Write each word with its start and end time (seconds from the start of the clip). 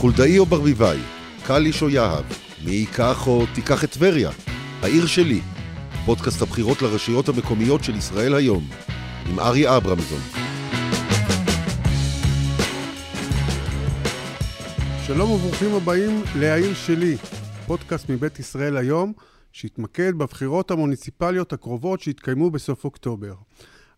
חולדאי 0.00 0.38
או 0.38 0.46
ברביבאי, 0.46 0.98
קליש 1.46 1.82
או 1.82 1.90
יהב, 1.90 2.24
מי 2.64 2.70
ייקח 2.70 3.26
או 3.26 3.44
תיקח 3.54 3.84
את 3.84 3.92
טבריה, 3.92 4.30
העיר 4.82 5.06
שלי, 5.06 5.40
פודקאסט 6.06 6.42
הבחירות 6.42 6.82
לרשויות 6.82 7.28
המקומיות 7.28 7.84
של 7.84 7.96
ישראל 7.96 8.34
היום, 8.34 8.64
עם 9.30 9.38
ארי 9.38 9.76
אברמזון. 9.76 10.20
שלום 15.06 15.30
וברוכים 15.30 15.74
הבאים 15.74 16.22
לעיר 16.36 16.74
שלי, 16.74 17.16
פודקאסט 17.66 18.10
מבית 18.10 18.38
ישראל 18.38 18.76
היום, 18.76 19.12
שהתמקד 19.52 20.14
בבחירות 20.18 20.70
המוניציפליות 20.70 21.52
הקרובות 21.52 22.00
שהתקיימו 22.00 22.50
בסוף 22.50 22.84
אוקטובר. 22.84 23.34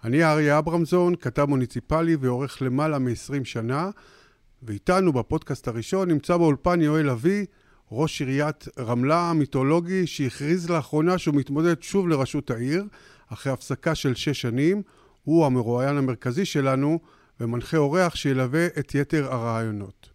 אני 0.05 0.25
אריה 0.25 0.59
אברמזון, 0.59 1.15
כתב 1.17 1.45
מוניציפלי 1.45 2.17
ועורך 2.21 2.63
למעלה 2.63 2.99
מ-20 2.99 3.45
שנה, 3.45 3.91
ואיתנו 4.63 5.13
בפודקאסט 5.13 5.69
הראשון 5.69 6.09
נמצא 6.09 6.37
באולפן 6.37 6.81
יואל 6.81 7.11
אבי, 7.11 7.47
ראש 7.93 8.21
עיריית 8.21 8.65
רמלה 8.79 9.31
המיתולוגי, 9.31 10.07
שהכריז 10.07 10.71
לאחרונה 10.71 11.19
שהוא 11.19 11.35
מתמודד 11.35 11.83
שוב 11.83 12.09
לראשות 12.09 12.51
העיר, 12.51 12.85
אחרי 13.29 13.53
הפסקה 13.53 13.95
של 13.95 14.15
שש 14.15 14.41
שנים. 14.41 14.83
הוא 15.25 15.47
המרואיין 15.47 15.97
המרכזי 15.97 16.45
שלנו, 16.45 16.99
ומנחה 17.41 17.77
אורח 17.77 18.15
שילווה 18.15 18.67
את 18.67 18.95
יתר 18.95 19.33
הרעיונות. 19.33 20.09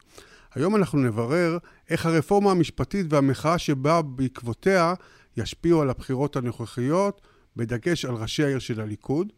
היום 0.55 0.75
אנחנו 0.75 0.99
נברר 0.99 1.57
איך 1.89 2.05
הרפורמה 2.05 2.51
המשפטית 2.51 3.05
והמחאה 3.09 3.57
שבאה 3.57 4.01
בעקבותיה 4.01 4.93
ישפיעו 5.37 5.81
על 5.81 5.89
הבחירות 5.89 6.35
הנוכחיות, 6.35 7.21
בדגש 7.55 8.05
על 8.05 8.15
ראשי 8.15 8.43
העיר 8.43 8.59
של 8.59 8.81
הליכוד. 8.81 9.33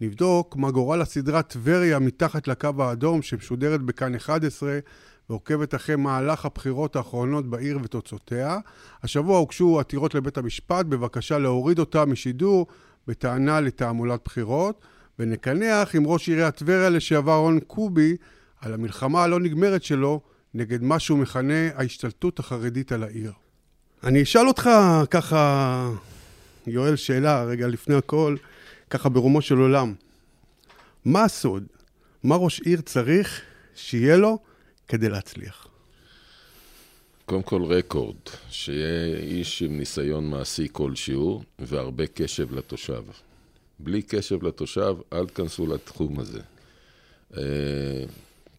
נבדוק 0.00 0.56
מה 0.56 0.70
גורל 0.70 1.00
הסדרה 1.00 1.42
טבריה 1.42 1.98
מתחת 1.98 2.48
לקו 2.48 2.70
האדום 2.78 3.22
שמשודרת 3.22 3.82
בכאן 3.82 4.14
11 4.14 4.78
ועוקבת 5.30 5.74
אחרי 5.74 5.96
מהלך 5.96 6.44
הבחירות 6.44 6.96
האחרונות 6.96 7.50
בעיר 7.50 7.78
ותוצאותיה. 7.82 8.58
השבוע 9.02 9.38
הוגשו 9.38 9.80
עתירות 9.80 10.14
לבית 10.14 10.38
המשפט 10.38 10.86
בבקשה 10.86 11.38
להוריד 11.38 11.78
אותה 11.78 12.04
משידור 12.04 12.66
בטענה 13.06 13.60
לתעמולת 13.60 14.20
בחירות, 14.24 14.80
ונקנח 15.18 15.94
עם 15.94 16.06
ראש 16.06 16.28
עיריית 16.28 16.56
טבריה 16.56 16.90
לשעבר 16.90 17.36
רון 17.36 17.60
קובי 17.60 18.16
על 18.60 18.74
המלחמה 18.74 19.22
הלא 19.22 19.40
נגמרת 19.40 19.82
שלו 19.82 20.20
נגד 20.54 20.82
מה 20.82 20.98
שהוא 20.98 21.18
מכנה 21.18 21.68
ההשתלטות 21.74 22.38
החרדית 22.38 22.92
על 22.92 23.02
העיר. 23.02 23.32
אני 24.04 24.22
אשאל 24.22 24.48
אותך 24.48 24.70
ככה, 25.10 25.90
יואל, 26.66 26.96
שאלה 26.96 27.44
רגע 27.44 27.66
לפני 27.66 27.94
הכל. 27.94 28.36
ככה 28.94 29.08
ברומו 29.08 29.42
של 29.42 29.58
עולם. 29.58 29.94
מה 31.04 31.24
הסוד? 31.24 31.64
מה 32.22 32.36
ראש 32.36 32.60
עיר 32.60 32.80
צריך 32.80 33.40
שיהיה 33.74 34.16
לו 34.16 34.38
כדי 34.88 35.08
להצליח? 35.08 35.66
קודם 37.26 37.42
כל 37.42 37.62
רקורד, 37.64 38.16
שיהיה 38.50 39.16
איש 39.16 39.62
עם 39.62 39.78
ניסיון 39.78 40.30
מעשי 40.30 40.68
כלשהו 40.72 41.42
והרבה 41.58 42.06
קשב 42.06 42.54
לתושב. 42.54 43.02
בלי 43.78 44.02
קשב 44.02 44.42
לתושב, 44.42 44.96
אל 45.12 45.26
תכנסו 45.26 45.66
לתחום 45.66 46.20
הזה. 46.20 46.40
אה, 47.36 48.04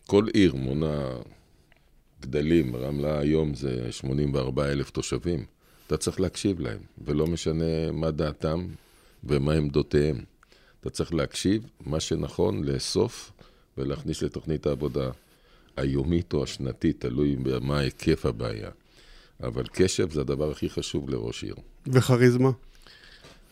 כל 0.06 0.26
עיר 0.34 0.56
מונה 0.56 1.10
גדלים, 2.22 2.76
רמלה 2.76 3.20
היום 3.20 3.54
זה 3.54 3.92
84 3.92 4.72
אלף 4.72 4.90
תושבים. 4.90 5.46
אתה 5.88 5.98
צריך 5.98 6.20
להקשיב 6.20 6.60
להם, 6.60 6.80
ולא 7.06 7.28
משנה 7.28 7.92
מה 7.92 8.12
דעתם, 8.12 8.68
ומה 9.26 9.54
עמדותיהם. 9.54 10.18
אתה 10.82 10.90
צריך 10.90 11.14
להקשיב, 11.14 11.70
מה 11.86 12.00
שנכון, 12.00 12.64
לאסוף 12.64 13.32
ולהכניס 13.78 14.22
לתוכנית 14.22 14.68
העבודה 14.68 15.10
היומית 15.78 16.34
או 16.34 16.44
השנתית, 16.44 17.02
תלוי 17.02 17.36
במה 17.36 17.80
היקף 17.80 18.26
הבעיה. 18.26 18.70
אבל 19.44 19.64
קשב 19.74 20.12
זה 20.12 20.22
הדבר 20.22 20.52
הכי 20.52 20.70
חשוב 20.70 21.10
לראש 21.10 21.44
עיר. 21.44 21.56
וכריזמה? 21.88 22.52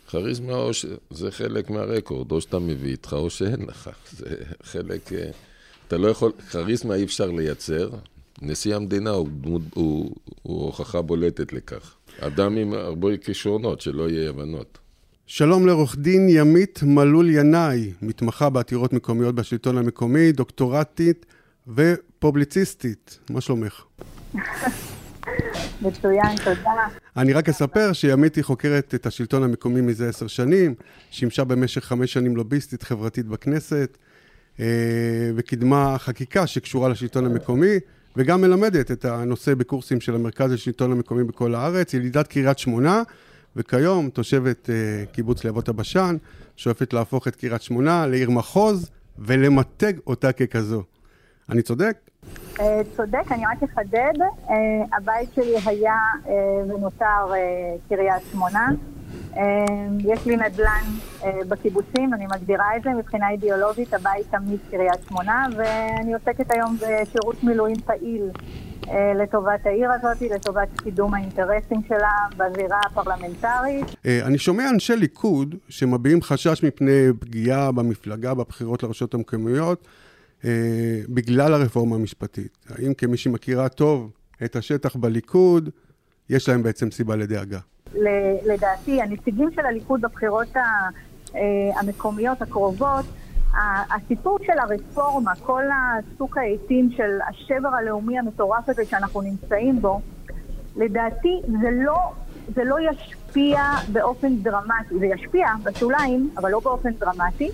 כריזמה 0.07 0.73
ש... 0.73 0.85
זה 1.09 1.31
חלק 1.31 1.69
מהרקורד, 1.69 2.31
או 2.31 2.41
שאתה 2.41 2.59
מביא 2.59 2.91
איתך 2.91 3.13
או 3.13 3.29
שאין 3.29 3.61
לך. 3.67 3.89
זה 4.17 4.35
חלק... 4.63 5.13
אה, 5.13 5.31
אתה 5.87 5.97
לא 5.97 6.07
יכול... 6.07 6.31
כריזמה 6.51 6.95
אי 6.95 7.03
אפשר 7.03 7.31
לייצר. 7.31 7.89
נשיא 8.41 8.75
המדינה 8.75 9.09
הוא, 9.09 9.29
הוא, 9.43 9.61
הוא, 9.73 10.15
הוא 10.41 10.65
הוכחה 10.65 11.01
בולטת 11.01 11.53
לכך. 11.53 11.95
אדם 12.19 12.57
עם 12.57 12.73
הרבה 12.73 13.17
כישרונות, 13.17 13.81
שלא 13.81 14.09
יהיה 14.09 14.29
הבנות. 14.29 14.77
שלום 15.27 15.67
לעורך 15.67 15.95
דין 15.97 16.27
ימית 16.29 16.79
מלול 16.83 17.29
ינאי, 17.29 17.93
מתמחה 18.01 18.49
בעתירות 18.49 18.93
מקומיות 18.93 19.35
בשלטון 19.35 19.77
המקומי, 19.77 20.31
דוקטורטית 20.31 21.25
ופובליציסטית. 21.67 23.19
מה 23.29 23.41
שלומך? 23.41 23.83
מצוין, 25.81 26.35
תודה. 26.43 26.71
אני 27.17 27.33
רק 27.33 27.49
אספר 27.49 27.93
שימית 27.93 28.35
היא 28.35 28.43
חוקרת 28.43 28.95
את 28.95 29.05
השלטון 29.05 29.43
המקומי 29.43 29.81
מזה 29.81 30.09
עשר 30.09 30.27
שנים, 30.27 30.75
שימשה 31.11 31.43
במשך 31.43 31.85
חמש 31.85 32.13
שנים 32.13 32.35
לוביסטית 32.35 32.83
חברתית 32.83 33.25
בכנסת, 33.25 33.97
אה, 34.59 34.65
וקידמה 35.35 35.97
חקיקה 35.97 36.47
שקשורה 36.47 36.89
לשלטון 36.89 37.25
המקומי, 37.25 37.75
וגם 38.15 38.41
מלמדת 38.41 38.91
את 38.91 39.05
הנושא 39.05 39.55
בקורסים 39.55 40.01
של 40.01 40.15
המרכז 40.15 40.51
לשלטון 40.51 40.91
המקומי 40.91 41.23
בכל 41.23 41.55
הארץ, 41.55 41.93
ילידת 41.93 42.27
קריית 42.27 42.59
שמונה. 42.59 43.03
וכיום 43.55 44.09
תושבת 44.09 44.69
uh, 44.69 45.13
קיבוץ 45.13 45.43
להבות 45.43 45.69
הבשן, 45.69 46.15
שואפת 46.57 46.93
להפוך 46.93 47.27
את 47.27 47.35
קריית 47.35 47.61
שמונה 47.61 48.07
לעיר 48.07 48.29
מחוז 48.29 48.89
ולמתג 49.19 49.93
אותה 50.07 50.31
ככזו. 50.31 50.83
אני 51.49 51.61
צודק? 51.61 51.97
Uh, 52.55 52.61
צודק, 52.97 53.31
אני 53.31 53.43
רק 53.45 53.69
אחדד, 53.71 54.13
uh, 54.47 54.51
הבית 54.97 55.29
שלי 55.35 55.55
היה 55.65 55.97
uh, 56.23 56.29
ונותר 56.69 57.33
קריית 57.89 58.23
שמונה. 58.31 58.67
יש 59.99 60.25
לי 60.25 60.35
נדל"ן 60.37 60.83
בקיבוצים, 61.47 62.13
אני 62.13 62.25
מגדירה 62.25 62.77
את 62.77 62.83
זה 62.83 62.89
מבחינה 62.89 63.29
אידיאולוגית, 63.29 63.93
הבית 63.93 64.25
תמיד 64.31 64.59
קריית 64.71 64.99
שמונה, 65.09 65.45
ואני 65.57 66.13
עוסקת 66.13 66.51
היום 66.51 66.77
בשירות 66.81 67.43
מילואים 67.43 67.75
פעיל 67.75 68.29
לטובת 69.23 69.65
העיר 69.65 69.91
הזאת, 69.91 70.21
לטובת 70.21 70.67
קידום 70.83 71.13
האינטרסים 71.13 71.81
שלה 71.87 72.11
בזירה 72.37 72.79
הפרלמנטרית. 72.85 73.85
אה, 74.05 74.19
אני 74.25 74.37
שומע 74.37 74.69
אנשי 74.69 74.95
ליכוד 74.95 75.55
שמביעים 75.69 76.21
חשש 76.21 76.63
מפני 76.63 77.07
פגיעה 77.19 77.71
במפלגה 77.71 78.33
בבחירות 78.33 78.83
לרשויות 78.83 79.13
המקומיות 79.13 79.87
אה, 80.45 80.49
בגלל 81.09 81.53
הרפורמה 81.53 81.95
המשפטית. 81.95 82.57
האם 82.69 82.93
כמי 82.93 83.17
שמכירה 83.17 83.69
טוב 83.69 84.11
את 84.43 84.55
השטח 84.55 84.95
בליכוד, 84.95 85.69
יש 86.29 86.49
להם 86.49 86.63
בעצם 86.63 86.91
סיבה 86.91 87.15
לדאגה? 87.15 87.59
לדעתי, 88.45 89.01
הנציגים 89.01 89.49
של 89.55 89.65
הליכוד 89.65 90.01
בבחירות 90.01 90.47
המקומיות 91.79 92.41
הקרובות 92.41 93.05
הסיפור 93.95 94.37
של 94.45 94.59
הרפורמה, 94.59 95.31
כל 95.43 95.63
הסוג 95.73 96.37
העטים 96.37 96.91
של 96.91 97.19
השבר 97.29 97.69
הלאומי 97.69 98.19
המטורף 98.19 98.69
הזה 98.69 98.85
שאנחנו 98.85 99.21
נמצאים 99.21 99.81
בו, 99.81 100.01
לדעתי 100.75 101.41
זה 101.61 101.69
לא, 101.71 101.97
זה 102.55 102.63
לא 102.63 102.75
ישפיע 102.79 103.61
באופן 103.91 104.35
דרמטי, 104.35 104.99
זה 104.99 105.05
ישפיע 105.05 105.47
בשוליים, 105.63 106.29
אבל 106.37 106.51
לא 106.51 106.59
באופן 106.59 106.89
דרמטי. 106.89 107.49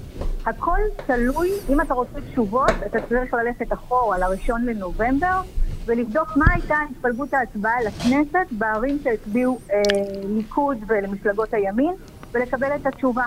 הכל 0.46 0.80
תלוי, 1.06 1.50
אם 1.70 1.82
אתה 1.82 1.94
רוצה 1.94 2.22
תשובות, 2.32 2.72
אתה 2.86 2.98
צריך 3.10 3.34
ללכת 3.34 3.74
אחורה 3.74 4.18
לראשון 4.18 4.66
לנובמבר 4.66 5.42
ולבדוק 5.86 6.38
מה 6.38 6.46
הייתה 6.54 6.76
התפלגות 6.92 7.34
ההצבעה 7.34 7.84
לכנסת 7.88 8.48
בערים 8.52 9.00
שהצביעו 9.04 9.60
אה, 9.72 9.82
ליכוד 10.24 10.78
ולמפלגות 10.88 11.54
הימין 11.54 11.94
ולקבל 12.32 12.76
את 12.76 12.86
התשובה. 12.86 13.24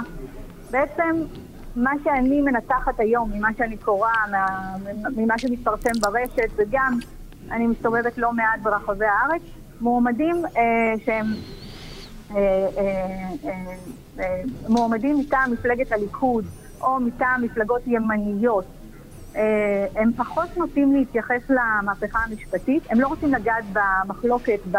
בעצם 0.71 1.17
מה 1.77 1.91
שאני 2.05 2.41
מנתחת 2.41 3.01
היום, 3.01 3.31
ממה 3.35 3.49
שאני 3.59 3.77
קוראה, 3.77 4.25
ממה 5.17 5.39
שמתפרסם 5.39 6.01
ברשת, 6.01 6.51
וגם 6.57 6.99
אני 7.51 7.67
מסתובבת 7.67 8.19
לא 8.19 8.33
מעט 8.33 8.61
ברחבי 8.63 9.05
הארץ, 9.07 9.43
מועמדים 9.81 10.37
אה, 10.57 10.95
שהם 11.05 11.27
אה, 12.31 12.37
אה, 12.37 13.29
אה, 13.45 13.75
אה, 14.19 14.43
מועמדים 14.69 15.19
מטעם 15.19 15.53
מפלגת 15.53 15.93
הליכוד 15.93 16.45
או 16.81 17.01
מטעם 17.01 17.43
מפלגות 17.43 17.83
ימניות, 17.87 18.65
אה, 19.37 19.87
הם 19.97 20.13
פחות 20.17 20.57
נוטים 20.57 20.93
להתייחס 20.93 21.51
למהפכה 21.51 22.19
המשפטית, 22.19 22.83
הם 22.91 23.01
לא 23.01 23.09
רוצים 23.09 23.35
לגעת 23.35 23.65
במחלוקת, 23.73 24.61
ב... 24.71 24.79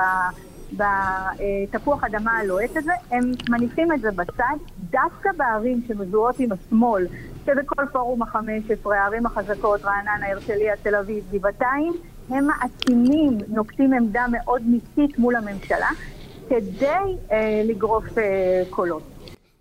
בתפוח 0.78 2.04
אדמה 2.04 2.32
הלוהט 2.32 2.78
הזה, 2.78 2.92
הם 3.12 3.32
מניחים 3.50 3.92
את 3.92 4.02
זה 4.02 4.12
בצד, 4.12 4.56
דווקא 4.92 5.30
בערים 5.38 5.82
שמזוהות 5.88 6.40
עם 6.40 6.50
השמאל, 6.52 7.08
שזה 7.46 7.62
כל 7.66 7.84
פורום 7.92 8.22
ה-15, 8.22 8.94
הערים 8.94 9.26
החזקות, 9.26 9.82
רעננה, 9.84 10.32
הרצליה, 10.32 10.76
תל 10.84 10.96
אביב, 10.96 11.24
גבעתיים, 11.32 11.94
הם 12.30 12.48
מעצימים, 12.48 13.38
נוקטים 13.48 13.94
עמדה 13.94 14.26
מאוד 14.32 14.62
ניסית 14.66 15.20
מול 15.20 15.36
הממשלה, 15.36 15.90
כדי 16.50 16.88
אה, 17.32 17.62
לגרוף 17.66 18.18
אה, 18.18 18.64
קולות. 18.70 19.04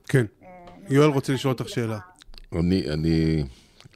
כן. 0.09 0.25
אה, 0.43 0.49
יואל 0.89 1.09
רוצה 1.09 1.33
לשאול 1.33 1.53
אותך 1.53 1.69
שאלה. 1.69 1.99
אני, 2.53 2.83
אני, 2.91 3.45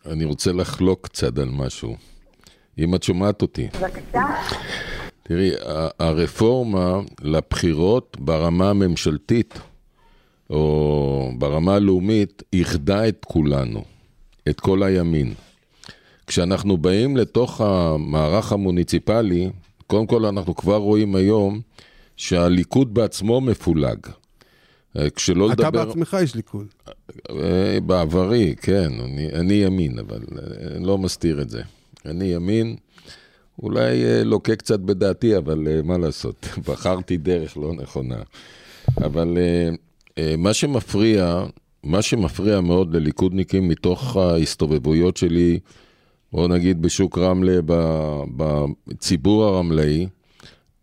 אני 0.06 0.24
רוצה 0.24 0.52
לחלוק 0.52 1.06
קצת 1.08 1.38
על 1.38 1.48
משהו. 1.52 1.96
אם 2.78 2.94
את 2.94 3.02
שומעת 3.02 3.42
אותי. 3.42 3.68
בבקשה. 3.80 4.22
תראי, 5.28 5.50
הרפורמה 5.98 7.00
לבחירות 7.22 8.16
ברמה 8.20 8.70
הממשלתית, 8.70 9.54
או 10.50 11.30
ברמה 11.38 11.74
הלאומית, 11.74 12.42
איחדה 12.52 13.08
את 13.08 13.24
כולנו, 13.24 13.84
את 14.48 14.60
כל 14.60 14.82
הימין. 14.82 15.34
כשאנחנו 16.26 16.76
באים 16.76 17.16
לתוך 17.16 17.60
המערך 17.60 18.52
המוניציפלי, 18.52 19.50
קודם 19.86 20.06
כל 20.06 20.24
אנחנו 20.24 20.54
כבר 20.54 20.76
רואים 20.76 21.14
היום 21.14 21.60
שהליכוד 22.16 22.94
בעצמו 22.94 23.40
מפולג. 23.40 23.98
אה, 24.98 25.10
כשלא 25.10 25.46
אתה 25.46 25.52
לדבר... 25.52 25.68
אתה 25.68 25.86
בעצמך 25.86 26.16
איש 26.20 26.34
ליכוד. 26.34 26.66
אה, 27.30 27.78
בעברי, 27.86 28.54
כן, 28.60 28.92
אני, 29.04 29.32
אני 29.32 29.54
ימין, 29.54 29.98
אבל 29.98 30.20
אני 30.32 30.74
אה, 30.74 30.86
לא 30.86 30.98
מסתיר 30.98 31.42
את 31.42 31.50
זה. 31.50 31.62
אני 32.04 32.24
ימין, 32.24 32.76
אולי 33.62 34.24
לוקה 34.24 34.56
קצת 34.56 34.80
בדעתי, 34.80 35.36
אבל 35.36 35.68
מה 35.84 35.98
לעשות, 35.98 36.46
בחרתי 36.68 37.16
דרך 37.16 37.56
לא 37.56 37.72
נכונה. 37.72 38.18
אבל 38.98 39.38
מה 40.38 40.54
שמפריע, 40.54 41.44
מה 41.84 42.02
שמפריע 42.02 42.60
מאוד 42.60 42.96
לליכודניקים 42.96 43.68
מתוך 43.68 44.16
ההסתובבויות 44.16 45.16
שלי, 45.16 45.58
בואו 46.32 46.48
נגיד 46.48 46.82
בשוק 46.82 47.18
רמלה, 47.18 47.58
בציבור 48.86 49.44
הרמלאי, 49.44 50.06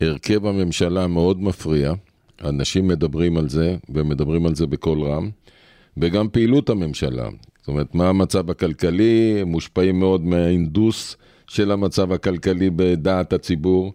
הרכב 0.01 0.45
הממשלה 0.45 1.07
מאוד 1.07 1.41
מפריע. 1.41 1.93
אנשים 2.43 2.87
מדברים 2.87 3.37
על 3.37 3.49
זה, 3.49 3.75
ומדברים 3.89 4.45
על 4.45 4.55
זה 4.55 4.67
בקול 4.67 5.03
רם, 5.03 5.29
וגם 5.97 6.29
פעילות 6.29 6.69
הממשלה. 6.69 7.29
זאת 7.59 7.67
אומרת, 7.67 7.95
מה 7.95 8.09
המצב 8.09 8.49
הכלכלי, 8.49 9.43
מושפעים 9.45 9.99
מאוד 9.99 10.25
מהאינדוס 10.25 11.15
של 11.53 11.71
המצב 11.71 12.11
הכלכלי 12.11 12.69
בדעת 12.69 13.33
הציבור, 13.33 13.93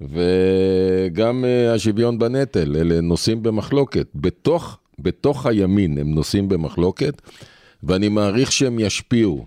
וגם 0.00 1.44
אה, 1.44 1.74
השוויון 1.74 2.18
בנטל, 2.18 2.76
אלה 2.76 3.00
נושאים 3.00 3.42
במחלוקת. 3.42 4.06
בתוך, 4.14 4.78
בתוך 4.98 5.46
הימין 5.46 5.98
הם 5.98 6.14
נושאים 6.14 6.48
במחלוקת, 6.48 7.22
ואני 7.82 8.08
מעריך 8.08 8.52
שהם 8.52 8.78
ישפיעו. 8.78 9.46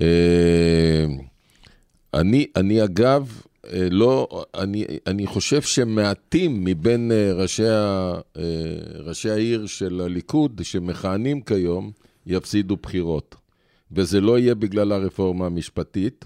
אה, 0.00 1.04
אני, 2.14 2.46
אני 2.56 2.84
אגב, 2.84 3.40
אה, 3.72 3.88
לא, 3.90 4.44
אני, 4.54 4.84
אני 5.06 5.26
חושב 5.26 5.62
שמעטים 5.62 6.64
מבין 6.64 7.12
ראשי, 7.34 7.68
ה, 7.68 8.12
ראשי 8.98 9.30
העיר 9.30 9.66
של 9.66 10.00
הליכוד 10.00 10.60
שמכהנים 10.64 11.40
כיום 11.40 11.90
יפסידו 12.26 12.76
בחירות. 12.82 13.34
וזה 13.92 14.20
לא 14.20 14.38
יהיה 14.38 14.54
בגלל 14.54 14.92
הרפורמה 14.92 15.46
המשפטית, 15.46 16.24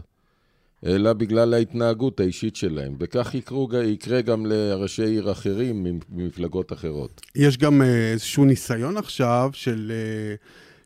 אלא 0.87 1.13
בגלל 1.13 1.55
ההתנהגות 1.55 2.21
האישית 2.21 2.57
שלהם. 2.57 2.97
וכך 3.01 3.35
יקרו, 3.35 3.69
יקרה 3.85 4.21
גם 4.21 4.47
לראשי 4.47 5.05
עיר 5.05 5.33
אחרים 5.33 5.87
ממפלגות 6.11 6.73
אחרות. 6.73 7.21
יש 7.35 7.59
גם 7.59 7.83
איזשהו 7.83 8.45
ניסיון 8.45 8.97
עכשיו 8.97 9.51
של... 9.53 9.93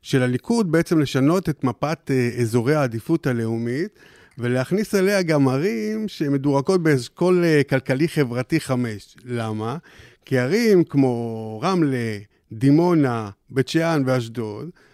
של 0.03 0.23
הליכוד 0.23 0.73
בעצם 0.73 1.01
לשנות 1.01 1.49
את 1.49 1.65
מפת 1.65 2.11
אה, 2.11 2.31
אזורי 2.41 2.75
העדיפות 2.75 3.27
הלאומית 3.27 3.99
ולהכניס 4.39 4.95
אליה 4.95 5.23
גם 5.23 5.49
ערים 5.49 6.09
שמדורקות 6.09 6.83
באשכול 6.83 7.45
אה, 7.45 7.63
כלכלי-חברתי 7.69 8.61
5. 8.61 9.17
למה? 9.25 9.77
כי 10.25 10.39
ערים 10.39 10.85
כמו 10.85 11.61
רמלה, 11.63 12.19
דימונה, 12.53 13.31
בית 13.51 13.69
שאן 13.69 14.03
ואשדוד, 14.07 14.65
אה, 14.65 14.92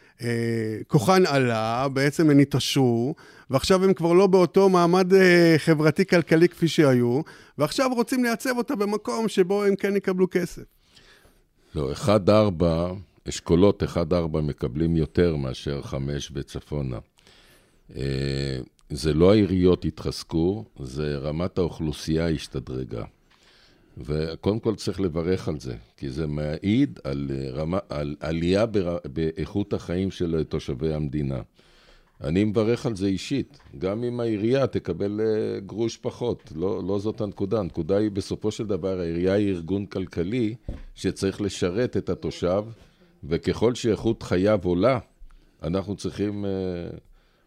כוחן 0.86 1.26
עלה, 1.26 1.88
בעצם 1.92 2.30
הן 2.30 2.40
התעשרו, 2.40 3.14
ועכשיו 3.50 3.84
הם 3.84 3.94
כבר 3.94 4.12
לא 4.12 4.26
באותו 4.26 4.68
מעמד 4.68 5.12
חברתי-כלכלי 5.58 6.48
כפי 6.48 6.68
שהיו, 6.68 7.20
ועכשיו 7.58 7.90
רוצים 7.94 8.24
לייצב 8.24 8.56
אותה 8.56 8.76
במקום 8.76 9.28
שבו 9.28 9.64
הם 9.64 9.76
כן 9.76 9.96
יקבלו 9.96 10.26
כסף. 10.30 10.62
לא, 11.74 11.92
1-4 11.92 12.64
אשכולות 13.28 13.82
1-4 13.82 14.40
מקבלים 14.42 14.96
יותר 14.96 15.36
מאשר 15.36 15.82
5 15.82 16.32
וצפונה. 16.34 16.98
אה, 17.96 18.58
זה 18.90 19.12
לא 19.12 19.32
העיריות 19.32 19.84
התחזקו, 19.84 20.64
זה 20.82 21.16
רמת 21.16 21.58
האוכלוסייה 21.58 22.28
השתדרגה. 22.28 23.04
וקודם 24.04 24.58
כל 24.60 24.74
צריך 24.74 25.00
לברך 25.00 25.48
על 25.48 25.60
זה, 25.60 25.76
כי 25.96 26.10
זה 26.10 26.26
מעיד 26.26 27.00
על, 27.04 27.30
אה, 27.34 27.50
רמה, 27.50 27.78
על 27.88 28.16
עלייה 28.20 28.66
בר, 28.66 28.98
באיכות 29.12 29.72
החיים 29.72 30.10
של 30.10 30.44
תושבי 30.44 30.94
המדינה. 30.94 31.40
אני 32.20 32.44
מברך 32.44 32.86
על 32.86 32.96
זה 32.96 33.06
אישית, 33.06 33.58
גם 33.78 34.04
אם 34.04 34.20
העירייה 34.20 34.66
תקבל 34.66 35.20
אה, 35.20 35.60
גרוש 35.60 35.96
פחות, 35.96 36.52
לא, 36.56 36.82
לא 36.88 36.98
זאת 36.98 37.20
הנקודה. 37.20 37.60
הנקודה 37.60 37.96
היא 37.96 38.10
בסופו 38.10 38.50
של 38.50 38.66
דבר, 38.66 39.00
העירייה 39.00 39.34
היא 39.34 39.48
ארגון 39.48 39.86
כלכלי 39.86 40.54
שצריך 40.94 41.40
לשרת 41.40 41.96
את 41.96 42.08
התושב 42.08 42.64
וככל 43.24 43.74
שאיכות 43.74 44.22
חייו 44.22 44.60
עולה, 44.64 44.98
אנחנו 45.62 45.96
צריכים 45.96 46.44
uh, 46.44 46.48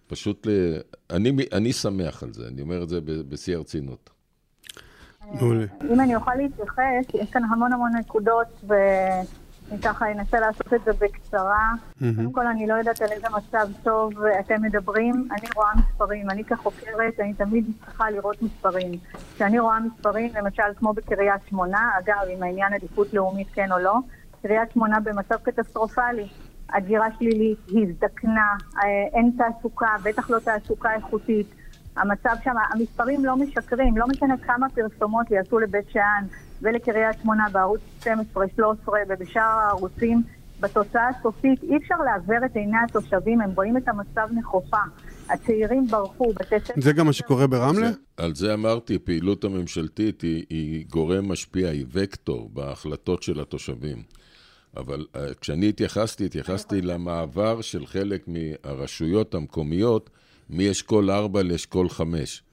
פשוט 0.07 0.47
ל... 0.47 0.49
אני, 1.09 1.31
אני 1.51 1.73
שמח 1.73 2.23
על 2.23 2.33
זה, 2.33 2.47
אני 2.47 2.61
אומר 2.61 2.83
את 2.83 2.89
זה 2.89 3.01
בשיא 3.01 3.55
הרצינות. 3.55 4.09
אם 5.91 5.99
אני 5.99 6.15
אוכל 6.15 6.35
להתייחס, 6.35 7.13
יש 7.13 7.31
כאן 7.31 7.43
המון 7.43 7.73
המון 7.73 7.91
נקודות, 7.99 8.63
ואני 8.67 9.81
ככה 9.83 10.11
אנסה 10.11 10.39
לעשות 10.39 10.73
את 10.73 10.83
זה 10.85 10.91
בקצרה. 10.93 11.71
קודם 12.15 12.31
כל, 12.31 12.47
אני 12.47 12.67
לא 12.67 12.73
יודעת 12.73 13.01
על 13.01 13.11
איזה 13.11 13.27
מצב 13.37 13.67
טוב 13.83 14.13
אתם 14.39 14.61
מדברים. 14.61 15.27
אני 15.31 15.47
רואה 15.55 15.71
מספרים. 15.75 16.29
אני 16.29 16.43
כחוקרת, 16.43 17.19
אני 17.19 17.33
תמיד 17.33 17.65
צריכה 17.85 18.09
לראות 18.09 18.41
מספרים. 18.41 18.91
כשאני 19.35 19.59
רואה 19.59 19.79
מספרים, 19.79 20.31
למשל 20.35 20.63
כמו 20.75 20.93
בקריית 20.93 21.41
שמונה, 21.49 21.91
אגב, 21.99 22.27
עם 22.29 22.43
העניין 22.43 22.73
עדיפות 22.73 23.13
לאומית 23.13 23.47
כן 23.53 23.71
או 23.71 23.79
לא, 23.79 23.95
קריית 24.41 24.71
שמונה 24.71 24.99
במצב 24.99 25.35
קטסטרופלי. 25.43 26.27
הגירה 26.73 27.07
שלילית, 27.19 27.57
הזדקנה, 27.67 28.55
אה, 28.77 28.83
אין 29.13 29.31
תעסוקה, 29.37 29.95
בטח 30.03 30.29
לא 30.29 30.39
תעסוקה 30.39 30.93
איכותית. 30.93 31.47
המצב 31.95 32.35
שם, 32.43 32.53
המספרים 32.73 33.25
לא 33.25 33.37
משקרים, 33.37 33.97
לא 33.97 34.07
משנה 34.07 34.37
כמה 34.37 34.67
פרסומות 34.69 35.31
יעשו 35.31 35.59
לבית 35.59 35.89
שאן 35.89 36.25
ולקריית 36.61 37.15
שמונה 37.21 37.45
בערוץ 37.51 37.81
12, 37.99 38.45
13 38.55 38.99
ובשאר 39.09 39.41
הערוצים, 39.41 40.23
בתוצאה 40.59 41.09
הסופית 41.09 41.63
אי 41.63 41.77
אפשר 41.77 41.95
לעוור 41.95 42.45
את 42.45 42.55
עיני 42.55 42.77
התושבים, 42.89 43.41
הם 43.41 43.51
רואים 43.55 43.77
את 43.77 43.87
המצב 43.87 44.27
נכוחה. 44.39 44.83
הצעירים 45.29 45.87
ברחו, 45.87 46.33
בתי 46.33 46.59
ספר... 46.59 46.73
זה 46.81 46.93
גם 46.93 47.05
מה 47.05 47.13
שקורה 47.13 47.47
ברמלה? 47.47 47.89
על 48.17 48.35
זה 48.35 48.53
אמרתי, 48.53 48.99
פעילות 48.99 49.43
הממשלתית 49.43 50.21
היא, 50.21 50.45
היא 50.49 50.85
גורם 50.89 51.31
משפיע, 51.31 51.69
היא 51.69 51.85
וקטור 51.91 52.49
בהחלטות 52.53 53.23
של 53.23 53.39
התושבים. 53.39 54.03
אבל 54.77 55.05
uh, 55.13 55.19
כשאני 55.41 55.69
התייחסתי, 55.69 56.25
התייחסתי 56.25 56.81
למעבר 56.81 57.61
של 57.61 57.85
חלק 57.85 58.27
מהרשויות 58.27 59.35
המקומיות 59.35 60.09
מאשכול 60.51 61.11
4 61.11 61.41
לאשכול 61.41 61.89
5. 61.89 62.43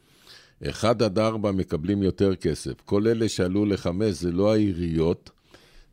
1 0.70 1.02
עד 1.02 1.18
4 1.18 1.52
מקבלים 1.52 2.02
יותר 2.02 2.36
כסף. 2.36 2.80
כל 2.84 3.06
אלה 3.06 3.28
שעלו 3.28 3.64
ל-5 3.64 3.88
זה 4.10 4.32
לא 4.32 4.52
העיריות, 4.52 5.30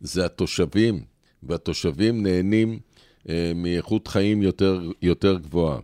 זה 0.02 0.26
התושבים, 0.26 1.04
והתושבים 1.44 2.24
נהנים 2.24 2.80
uh, 3.24 3.28
מאיכות 3.56 4.08
חיים 4.08 4.42
יותר, 4.42 4.82
יותר 5.02 5.38
גבוהה. 5.38 5.80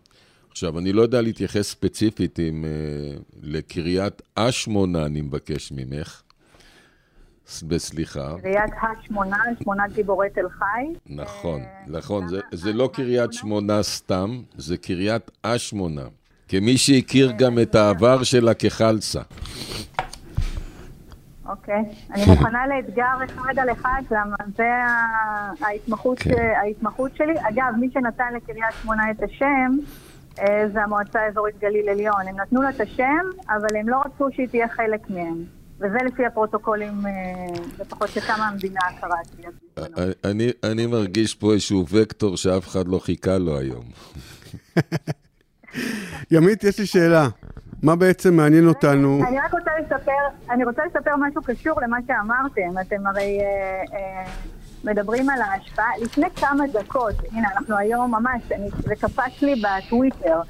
עכשיו, 0.51 0.79
אני 0.79 0.93
לא 0.93 1.01
יודע 1.01 1.21
להתייחס 1.21 1.69
ספציפית 1.69 2.39
עם, 2.39 2.65
uh, 2.65 3.21
לקריית 3.41 4.21
אשמונה, 4.35 5.05
אני 5.05 5.21
מבקש 5.21 5.71
ממך. 5.71 6.21
בסליחה. 7.67 8.35
קריית 8.41 8.73
השמונה, 8.81 9.37
שמונת 9.63 9.93
גיבורי 9.93 10.29
תל 10.29 10.49
חי. 10.49 10.93
נכון, 11.09 11.61
אה, 11.61 11.83
נכון, 11.87 12.27
זה 12.51 12.73
לא 12.73 12.89
קריית 12.93 13.33
שמונה 13.33 13.83
סתם, 13.83 14.41
זה 14.57 14.77
קריית 14.77 15.31
אשמונה. 15.41 16.05
כמי 16.47 16.77
שהכיר 16.77 17.31
גם 17.37 17.59
את 17.59 17.75
העבר 17.75 18.23
שלה 18.23 18.53
כחלסה. 18.53 19.21
אוקיי, 21.49 21.83
אני 22.13 22.25
מוכנה 22.25 22.67
לאתגר 22.67 23.25
אחד 23.25 23.59
על 23.59 23.71
אחד, 23.71 24.01
למה 24.11 24.35
זה 24.57 24.69
ההתמחות, 25.65 26.19
כן. 26.19 26.53
ההתמחות 26.61 27.15
שלי. 27.15 27.33
אגב, 27.33 27.73
מי 27.79 27.89
שנתן 27.93 28.33
לקריית 28.35 28.73
שמונה 28.81 29.11
את 29.11 29.23
השם, 29.23 29.71
אה, 30.39 30.67
זה 30.73 30.83
המועצה 30.83 31.19
האזורית 31.19 31.59
גליל 31.59 31.89
עליון. 31.89 32.27
הם 32.27 32.39
נתנו 32.39 32.61
לה 32.61 32.69
את 32.69 32.81
השם, 32.81 33.25
אבל 33.49 33.75
הם 33.79 33.89
לא 33.89 34.01
רצו 34.05 34.27
שהיא 34.31 34.47
תהיה 34.47 34.67
חלק 34.67 35.09
מהם. 35.09 35.60
וזה 35.81 35.97
לפי 36.05 36.25
הפרוטוקולים, 36.25 37.05
אה, 37.05 37.11
לפחות 37.79 38.09
שכמה 38.09 38.47
המדינה 38.47 38.79
קראתי. 39.01 39.41
אני, 40.23 40.51
אני 40.63 40.85
מרגיש 40.85 41.35
פה 41.35 41.53
איזשהו 41.53 41.85
וקטור 41.91 42.37
שאף 42.37 42.67
אחד 42.67 42.87
לא 42.87 42.99
חיכה 42.99 43.37
לו 43.37 43.57
היום. 43.57 43.83
ימית, 46.31 46.63
יש 46.63 46.79
לי 46.79 46.85
שאלה. 46.85 47.27
מה 47.83 47.95
בעצם 47.95 48.33
מעניין 48.33 48.67
אותנו? 48.67 49.19
אני 49.27 49.39
רק 49.39 49.53
רוצה 49.53 49.71
לספר, 49.81 50.49
אני 50.49 50.65
רוצה 50.65 50.81
לספר 50.85 51.15
משהו 51.15 51.41
קשור 51.41 51.81
למה 51.81 51.97
שאמרתם. 52.07 52.79
אתם 52.81 53.07
הרי 53.07 53.39
אה, 53.41 53.97
אה, 53.97 54.31
מדברים 54.83 55.29
על 55.29 55.41
ההשפעה. 55.41 55.89
לפני 56.01 56.27
כמה 56.35 56.63
דקות, 56.73 57.15
הנה, 57.31 57.47
אנחנו 57.57 57.77
היום 57.77 58.11
ממש, 58.11 58.41
אני, 58.51 58.69
זה 58.83 58.95
קפץ 58.95 59.41
לי 59.41 59.61
בטוויטר. 59.61 60.41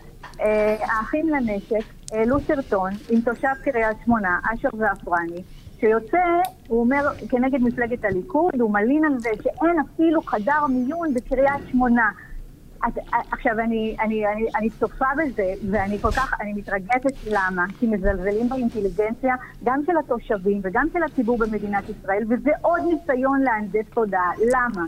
האחים 0.82 1.30
לנשק 1.30 1.86
העלו 2.12 2.40
סרטון 2.40 2.92
עם 3.10 3.22
תושב 3.22 3.54
קריית 3.64 3.98
שמונה, 4.06 4.40
אשר 4.54 4.70
זעפרני, 4.78 5.44
שיוצא, 5.80 6.18
הוא 6.68 6.80
אומר, 6.80 7.08
כנגד 7.30 7.62
מפלגת 7.62 8.06
הליכוד, 8.06 8.62
הוא 8.62 8.72
מלין 8.74 9.06
על 9.06 9.20
זה 9.20 9.30
שאין 9.44 9.80
אפילו 9.80 10.22
חדר 10.22 10.68
מיון 10.70 11.14
בקריית 11.14 11.62
שמונה. 11.72 12.10
אז, 12.84 12.94
עכשיו, 13.32 13.60
אני, 13.60 13.96
אני, 14.00 14.28
אני, 14.28 14.46
אני 14.56 14.70
צופה 14.70 15.06
בזה, 15.18 15.54
ואני 15.72 16.00
כל 16.00 16.12
כך, 16.12 16.34
אני 16.42 16.54
מתרגשת, 16.54 17.28
למה? 17.28 17.66
כי 17.80 17.88
מזלזלים 17.88 18.50
באינטליגנציה 18.50 19.36
גם 19.64 19.82
של 19.86 19.98
התושבים 19.98 20.62
וגם 20.64 20.88
של 20.94 21.04
הציבור 21.04 21.38
במדינת 21.38 21.84
ישראל, 21.90 22.24
וזה 22.30 22.52
עוד 22.62 22.82
ניסיון 22.82 23.42
להנדס 23.42 23.86
תודעה. 23.94 24.32
למה? 24.52 24.86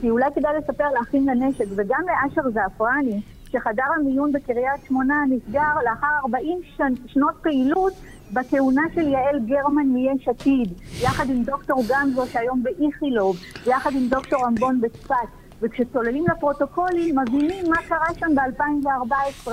כי 0.00 0.10
אולי 0.10 0.26
כדאי 0.34 0.52
לספר 0.58 0.84
לאחים 0.98 1.28
לנשק, 1.28 1.64
וגם 1.76 2.00
לאשר 2.06 2.50
זעפרני, 2.50 3.20
שחדר 3.52 3.84
המיון 3.96 4.32
בקריית 4.32 4.84
שמונה 4.88 5.14
נסגר 5.30 5.74
לאחר 5.84 6.06
40 6.24 6.58
שנות 7.06 7.34
פעילות 7.42 7.92
בכהונה 8.32 8.82
של 8.94 9.08
יעל 9.08 9.40
גרמן 9.46 9.86
מיש 9.86 10.28
עתיד, 10.28 10.72
יחד 11.02 11.30
עם 11.30 11.42
דוקטור 11.42 11.82
גמזו 11.88 12.26
שהיום 12.26 12.62
באיכילוב, 12.62 13.36
יחד 13.66 13.90
עם 13.92 14.08
דוקטור 14.08 14.48
אמבון 14.48 14.80
בצפת. 14.80 15.43
וכשצוללים 15.62 16.24
לפרוטוקולים 16.36 17.18
מבינים 17.18 17.64
מה 17.70 17.76
קרה 17.88 18.14
שם 18.18 18.34
ב-2014. 18.34 19.50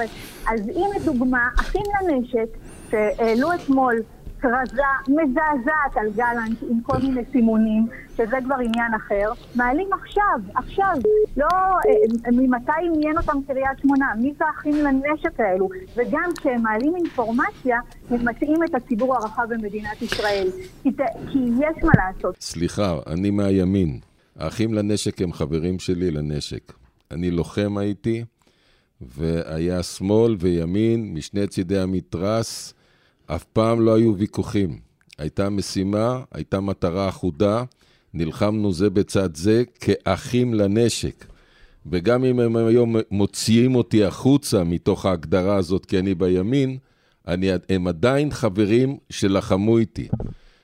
אז 0.47 0.67
הנה 0.67 1.05
דוגמה, 1.05 1.49
אחים 1.59 1.83
לנשק, 2.01 2.57
שהעלו 2.91 3.53
אתמול 3.53 3.95
כרזה 4.41 4.81
מזעזעת 5.07 5.97
על 5.97 6.09
גלנט 6.15 6.57
עם 6.69 6.81
כל 6.83 6.97
מיני 6.97 7.21
סימונים, 7.31 7.87
שזה 8.17 8.37
כבר 8.45 8.55
עניין 8.55 8.93
אחר, 8.95 9.31
מעלים 9.55 9.89
עכשיו, 9.93 10.39
עכשיו, 10.55 10.95
לא 11.37 11.47
אה, 11.51 12.31
ממתי 12.31 12.71
עניין 12.93 13.17
אותם 13.17 13.37
קריית 13.47 13.79
שמונה, 13.81 14.05
מי 14.17 14.33
זה 14.37 14.45
האחים 14.45 14.75
לנשק 14.75 15.39
האלו, 15.39 15.69
וגם 15.95 16.29
כשהם 16.39 16.61
מעלים 16.63 16.95
אינפורמציה, 16.95 17.79
הם 18.09 18.25
מטעים 18.25 18.63
את 18.63 18.75
הציבור 18.75 19.15
הרחב 19.15 19.43
במדינת 19.49 20.01
ישראל, 20.01 20.47
כי, 20.83 20.89
כי 21.31 21.39
יש 21.39 21.83
מה 21.83 21.91
לעשות. 21.95 22.35
סליחה, 22.41 22.95
אני 23.07 23.29
מהימין. 23.29 24.10
האחים 24.41 24.73
לנשק 24.73 25.21
הם 25.21 25.33
חברים 25.33 25.79
שלי 25.79 26.11
לנשק. 26.11 26.73
אני 27.11 27.31
לוחם 27.31 27.77
הייתי, 27.77 28.23
והיה 29.01 29.83
שמאל 29.83 30.35
וימין 30.39 31.13
משני 31.13 31.47
צידי 31.47 31.79
המתרס. 31.79 32.73
אף 33.25 33.43
פעם 33.43 33.81
לא 33.81 33.95
היו 33.95 34.17
ויכוחים. 34.17 34.79
הייתה 35.17 35.49
משימה, 35.49 36.23
הייתה 36.31 36.59
מטרה 36.59 37.09
אחודה, 37.09 37.63
נלחמנו 38.13 38.73
זה 38.73 38.89
בצד 38.89 39.35
זה 39.35 39.63
כאחים 39.79 40.53
לנשק. 40.53 41.25
וגם 41.85 42.25
אם 42.25 42.39
הם 42.39 42.55
היום 42.55 42.95
מוציאים 43.11 43.75
אותי 43.75 44.03
החוצה 44.03 44.63
מתוך 44.63 45.05
ההגדרה 45.05 45.55
הזאת 45.55 45.85
כי 45.85 45.99
אני 45.99 46.15
בימין, 46.15 46.77
אני, 47.27 47.47
הם 47.69 47.87
עדיין 47.87 48.31
חברים 48.31 48.97
שלחמו 49.09 49.77
איתי. 49.77 50.07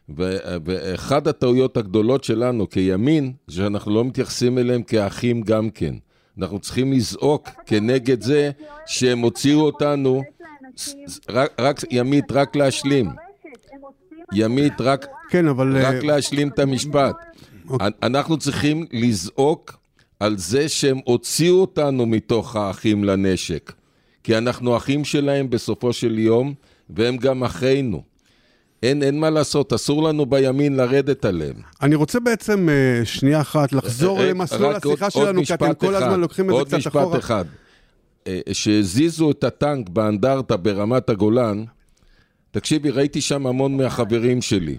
ואחד 0.09 1.27
הטעויות 1.27 1.77
הגדולות 1.77 2.23
שלנו 2.23 2.69
כימין, 2.69 3.33
שאנחנו 3.49 3.95
לא 3.95 4.05
מתייחסים 4.05 4.57
אליהם 4.57 4.83
כאחים 4.83 5.41
גם 5.41 5.69
כן. 5.69 5.95
אנחנו 6.39 6.59
צריכים 6.59 6.93
לזעוק 6.93 7.49
כנגד 7.65 8.21
זה 8.21 8.51
שהם 8.85 9.19
הוציאו 9.19 9.61
אותנו, 9.61 10.23
רק, 11.59 11.83
ימית, 11.91 12.31
רק 12.31 12.55
להשלים. 12.55 13.09
ימית, 14.33 14.81
רק, 14.81 15.05
כן, 15.29 15.47
אבל... 15.47 15.85
רק 15.85 16.03
להשלים 16.03 16.47
את 16.47 16.59
המשפט. 16.59 17.15
אוקיי. 17.69 17.87
אנחנו 18.03 18.37
צריכים 18.37 18.85
לזעוק 18.91 19.77
על 20.19 20.37
זה 20.37 20.69
שהם 20.69 20.99
הוציאו 21.05 21.55
אותנו 21.61 22.05
מתוך 22.05 22.55
האחים 22.55 23.03
לנשק. 23.03 23.73
כי 24.23 24.37
אנחנו 24.37 24.77
אחים 24.77 25.05
שלהם 25.05 25.49
בסופו 25.49 25.93
של 25.93 26.19
יום, 26.19 26.53
והם 26.89 27.17
גם 27.17 27.43
אחינו. 27.43 28.03
אין, 28.83 29.03
אין 29.03 29.19
מה 29.19 29.29
לעשות, 29.29 29.73
אסור 29.73 30.03
לנו 30.03 30.25
בימין 30.25 30.75
לרדת 30.75 31.25
עליהם. 31.25 31.55
אני 31.81 31.95
רוצה 31.95 32.19
בעצם 32.19 32.69
uh, 32.69 33.05
שנייה 33.05 33.41
אחת 33.41 33.73
לחזור 33.73 34.19
uh, 34.19 34.23
למסלול 34.23 34.75
השיחה 34.75 35.05
עוד, 35.05 35.11
שלנו, 35.11 35.45
כי 35.45 35.53
אתם 35.53 35.73
כל 35.73 35.95
הזמן 35.95 36.19
לוקחים 36.19 36.49
את 36.49 36.69
זה 36.69 36.77
קצת 36.77 36.87
אחורה. 36.87 37.03
עוד 37.03 37.17
משפט 37.17 37.25
אחד. 37.25 37.45
שהזיזו 38.51 39.31
את 39.31 39.43
הטנק 39.43 39.89
באנדרטה 39.89 40.57
ברמת 40.57 41.09
הגולן, 41.09 41.63
תקשיבי, 42.51 42.89
ראיתי 42.89 43.21
שם 43.21 43.47
המון 43.47 43.77
מהחברים 43.77 44.41
שלי. 44.41 44.77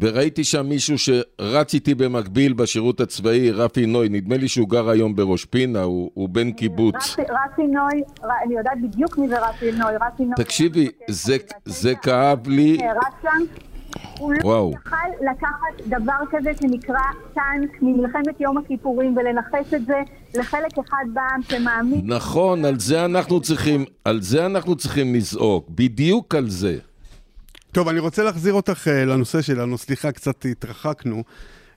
וראיתי 0.00 0.44
שם 0.44 0.66
מישהו 0.66 0.98
שרץ 0.98 1.74
איתי 1.74 1.94
במקביל 1.94 2.52
בשירות 2.52 3.00
הצבאי, 3.00 3.50
רפי 3.50 3.86
נוי, 3.86 4.08
נדמה 4.08 4.36
לי 4.36 4.48
שהוא 4.48 4.68
גר 4.68 4.88
היום 4.88 5.16
בראש 5.16 5.44
פינה, 5.44 5.82
הוא, 5.82 6.10
הוא 6.14 6.28
בן 6.28 6.52
קיבוץ. 6.52 7.16
רפי 7.18 7.62
נוי, 7.62 8.02
אני 8.44 8.54
יודעת 8.54 8.78
בדיוק 8.82 9.18
מי 9.18 9.28
זה 9.28 9.48
רפי 9.48 9.72
נוי, 9.72 9.96
רפי 9.96 10.22
נוי. 10.22 10.34
תקשיבי, 10.36 10.88
זה, 11.08 11.36
זה 11.64 11.94
כאב 11.94 12.48
לי... 12.48 12.78
הוא 14.18 14.32
לא 14.32 14.70
יכל 14.74 15.30
לקחת 15.30 15.86
דבר 15.86 16.12
כזה 16.30 16.50
שנקרא 16.60 17.00
טנק 17.34 17.82
ממלחמת 17.82 18.40
יום 18.40 18.58
הכיפורים 18.58 19.16
ולנכס 19.16 19.74
את 19.74 19.86
זה 19.86 20.02
לחלק 20.34 20.78
אחד 20.78 21.04
בעם 21.14 21.42
שמאמין... 21.42 22.00
נכון, 22.04 22.64
על 22.64 22.80
זה 22.80 23.04
אנחנו 23.04 23.40
צריכים, 23.40 23.84
על 24.04 24.20
זה 24.22 24.46
אנחנו 24.46 24.76
צריכים 24.76 25.14
לזעוק, 25.14 25.70
בדיוק 25.70 26.34
על 26.34 26.48
זה. 26.48 26.78
טוב, 27.76 27.88
אני 27.88 27.98
רוצה 27.98 28.22
להחזיר 28.22 28.54
אותך 28.54 28.88
אה, 28.88 29.04
לנושא 29.04 29.42
שלנו, 29.42 29.78
סליחה, 29.78 30.12
קצת 30.12 30.44
התרחקנו. 30.44 31.22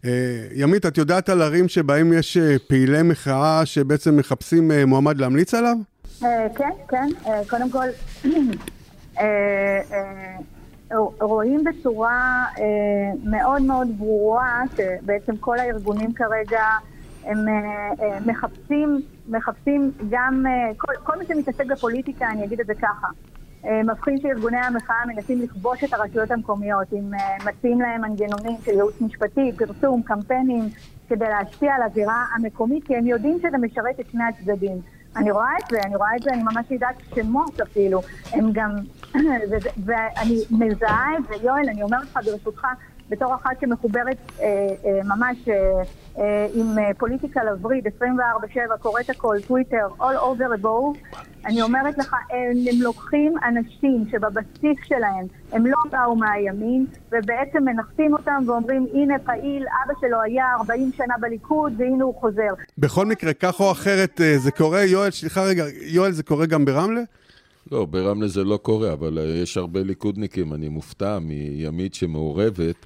אה, 0.06 0.48
ימית, 0.53 0.86
את 0.86 0.98
יודעת 0.98 1.29
על 1.29 1.41
ערים 1.41 1.68
שבהם 1.68 2.13
יש 2.13 2.38
אה, 2.38 2.56
פעילי 2.68 3.01
מחאה 3.03 3.65
שבעצם 3.65 4.18
מחפשים 4.18 4.72
מועמד 4.88 5.18
להמליץ 5.18 5.53
עליו? 5.53 5.75
כן, 6.56 6.70
כן. 6.89 7.08
קודם 7.50 7.70
כל, 7.70 7.88
רואים 11.22 11.63
בצורה 11.63 12.46
מאוד 13.24 13.62
מאוד 13.62 13.88
ברורה 13.98 14.62
שבעצם 14.77 15.38
כל 15.38 15.60
הארגונים 15.60 16.13
כרגע 16.13 16.63
הם 17.24 17.46
מחפשים, 18.25 19.01
מחפשים 19.27 19.91
גם, 20.10 20.46
כל, 20.77 20.94
כל 21.03 21.18
מי 21.20 21.25
שמתעסק 21.25 21.65
בפוליטיקה, 21.65 22.29
אני 22.29 22.46
אגיד 22.46 22.60
את 22.60 22.68
זה 22.68 22.74
ככה, 22.75 23.08
מבחין 23.63 24.20
שארגוני 24.22 24.58
המחאה 24.58 25.06
מנסים 25.08 25.42
לכבוש 25.42 25.84
את 25.84 25.94
הרשויות 25.94 26.32
המקומיות, 26.32 26.94
אם 26.94 27.13
אה, 27.13 27.38
מציעים 27.46 27.82
להם 27.82 28.01
מנגנונים 28.01 28.58
של 28.66 28.72
ייעוץ 28.72 29.01
משפטי, 29.01 29.51
פרסום, 29.58 30.01
קמפיינים, 30.01 30.70
כדי 31.10 31.25
להשפיע 31.25 31.75
על 31.75 31.82
הזירה 31.82 32.25
המקומית, 32.36 32.88
כי 32.88 32.96
הם 32.96 33.08
יודעים 33.08 33.38
שזה 33.39 33.58
משרת 33.58 34.00
את 34.00 34.06
שני 34.12 34.24
הצדדים. 34.24 34.82
אני 35.16 35.32
רואה 35.32 35.51
את 35.63 35.70
זה, 35.72 35.80
אני 35.86 35.96
רואה 35.96 36.10
את 36.18 36.22
זה, 36.22 36.30
אני 36.30 36.44
ממש 36.44 36.72
יודעת 36.72 36.96
שמות 37.16 37.62
אפילו. 37.62 38.01
הם 38.32 38.51
גם, 38.54 38.72
ואני 39.86 40.38
מזהה 40.51 41.18
את 41.18 41.24
זה, 41.30 41.46
יואל, 41.46 41.70
אני 41.70 41.84
אומרת 41.84 42.04
לך 42.04 42.20
ברשותך, 42.25 42.68
בתור 43.10 43.36
אחת 43.36 43.62
שמחוברת 43.62 44.18
אה, 44.39 44.46
אה, 44.86 45.00
ממש 45.04 45.38
אה, 45.48 45.54
אה, 45.56 45.84
עם 46.53 46.79
אה, 46.79 46.91
פוליטיקה 46.97 47.43
לווריד, 47.43 47.88
24-7, 47.88 48.77
קוראת 48.79 49.09
הכל, 49.09 49.35
טוויטר, 49.47 49.88
all 49.99 50.01
over 50.01 50.63
above, 50.63 51.19
אני 51.45 51.61
אומרת 51.61 51.97
לך, 51.97 52.13
הם, 52.13 52.57
הם 52.71 52.81
לוקחים 52.81 53.33
אנשים 53.47 54.05
שבבסיס 54.11 54.77
שלהם 54.88 55.25
הם 55.51 55.65
לא 55.65 55.77
באו 55.91 56.15
מהימין, 56.15 56.85
ובעצם 57.11 57.63
מנחתים 57.65 58.13
אותם 58.13 58.43
ואומרים, 58.47 58.88
הנה 58.93 59.19
פעיל, 59.19 59.65
אבא 59.85 59.93
שלו 60.01 60.21
היה 60.21 60.45
40 60.59 60.91
שנה 60.97 61.13
בליכוד, 61.19 61.73
והנה 61.77 62.03
הוא 62.03 62.15
חוזר. 62.15 62.53
בכל 62.77 63.05
מקרה, 63.05 63.33
כך 63.33 63.59
או 63.59 63.71
אחרת, 63.71 64.21
אה, 64.21 64.38
זה 64.38 64.51
קורה, 64.51 64.83
יואל, 64.83 65.11
סליחה 65.11 65.41
רגע, 65.43 65.63
יואל, 65.81 66.11
זה 66.11 66.23
קורה 66.23 66.45
גם 66.45 66.65
ברמלה? 66.65 67.01
לא, 67.71 67.85
ברמלה 67.85 68.27
זה 68.27 68.43
לא 68.43 68.57
קורה, 68.57 68.93
אבל 68.93 69.17
יש 69.43 69.57
הרבה 69.57 69.83
ליכודניקים, 69.83 70.53
אני 70.53 70.69
מופתע 70.69 71.19
מימית 71.19 71.93
שמעורבת. 71.93 72.85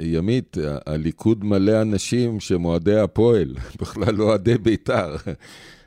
ימית, 0.00 0.56
הליכוד 0.86 1.44
מלא 1.44 1.82
אנשים 1.82 2.40
שהם 2.40 2.64
אוהדי 2.64 2.98
הפועל, 2.98 3.54
בכלל 3.80 4.14
לא 4.14 4.24
אוהדי 4.24 4.58
בית"ר. 4.58 5.16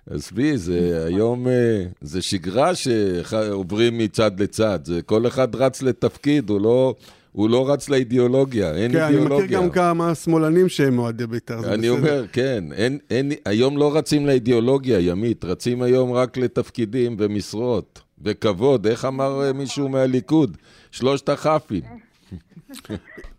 עזבי, 0.10 0.58
זה 0.58 1.06
היום, 1.06 1.48
אה, 1.48 1.84
זה 2.02 2.22
שגרה 2.22 2.76
שעוברים 2.76 3.98
מצד 3.98 4.40
לצד, 4.40 4.80
זה 4.84 5.02
כל 5.02 5.28
אחד 5.28 5.56
רץ 5.56 5.82
לתפקיד, 5.82 6.50
הוא 6.50 6.62
לא... 6.62 6.96
הוא 7.32 7.50
לא 7.50 7.72
רץ 7.72 7.90
לאידיאולוגיה, 7.90 8.76
אין 8.76 8.92
כן, 8.92 9.04
אידיאולוגיה. 9.06 9.38
כן, 9.38 9.44
אני 9.44 9.46
מכיר 9.46 9.58
גם 9.58 9.70
כמה 9.70 10.16
שמאלנים 10.16 10.70
שהם 10.70 11.00
אוהדי 11.00 11.28
בית"ר, 11.28 11.62
זה 11.62 11.74
אני 11.74 11.90
בסדר. 11.90 11.92
אומר, 11.92 12.26
כן, 12.32 12.64
אין, 12.74 13.00
אין, 13.10 13.32
היום 13.46 13.78
לא 13.78 13.98
רצים 13.98 14.26
לאידיאולוגיה, 14.26 15.00
ימית, 15.00 15.46
רצים 15.46 15.82
היום 15.82 16.12
רק 16.12 16.38
לתפקידים 16.38 17.16
ומשרות 17.20 18.02
וכבוד. 18.22 18.88
איך 18.88 19.06
אמר 19.06 19.44
אה, 19.44 19.54
מישהו 19.54 19.90
מהליכוד? 19.90 20.58
שלושת 20.92 21.30
הכ"פים. 21.30 21.82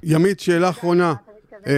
ימית, 0.03 0.41
שאלה 0.41 0.69
אחרונה. 0.69 1.15
Uh, 1.65 1.69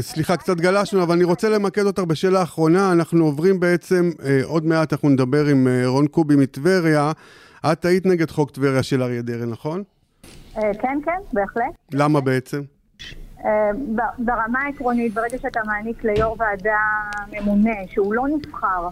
סליחה, 0.00 0.36
קצת 0.36 0.56
גלשנו, 0.56 1.02
אבל 1.02 1.14
אני 1.14 1.24
רוצה 1.24 1.48
למקד 1.48 1.82
אותך 1.82 2.02
בשאלה 2.02 2.40
האחרונה. 2.40 2.92
אנחנו 2.92 3.24
עוברים 3.24 3.60
בעצם, 3.60 4.10
uh, 4.18 4.22
עוד 4.44 4.66
מעט 4.66 4.92
אנחנו 4.92 5.08
נדבר 5.08 5.46
עם 5.46 5.66
uh, 5.66 5.86
רון 5.86 6.06
קובי 6.06 6.36
מטבריה. 6.36 7.12
את 7.72 7.84
היית 7.84 8.06
נגד 8.06 8.30
חוק 8.30 8.50
טבריה 8.50 8.82
של 8.82 9.02
אריה 9.02 9.22
דרעי, 9.22 9.46
נכון? 9.46 9.82
כן, 10.54 10.98
כן, 11.04 11.20
בהחלט. 11.32 11.64
למה 11.92 12.20
בעצם? 12.20 12.62
ברמה 14.18 14.58
העקרונית, 14.64 15.14
ברגע 15.14 15.38
שאתה 15.38 15.60
מעניק 15.66 16.04
ליו"ר 16.04 16.36
ועדה 16.38 16.78
ממונה, 17.32 17.74
שהוא 17.90 18.14
לא 18.14 18.28
נבחר, 18.28 18.88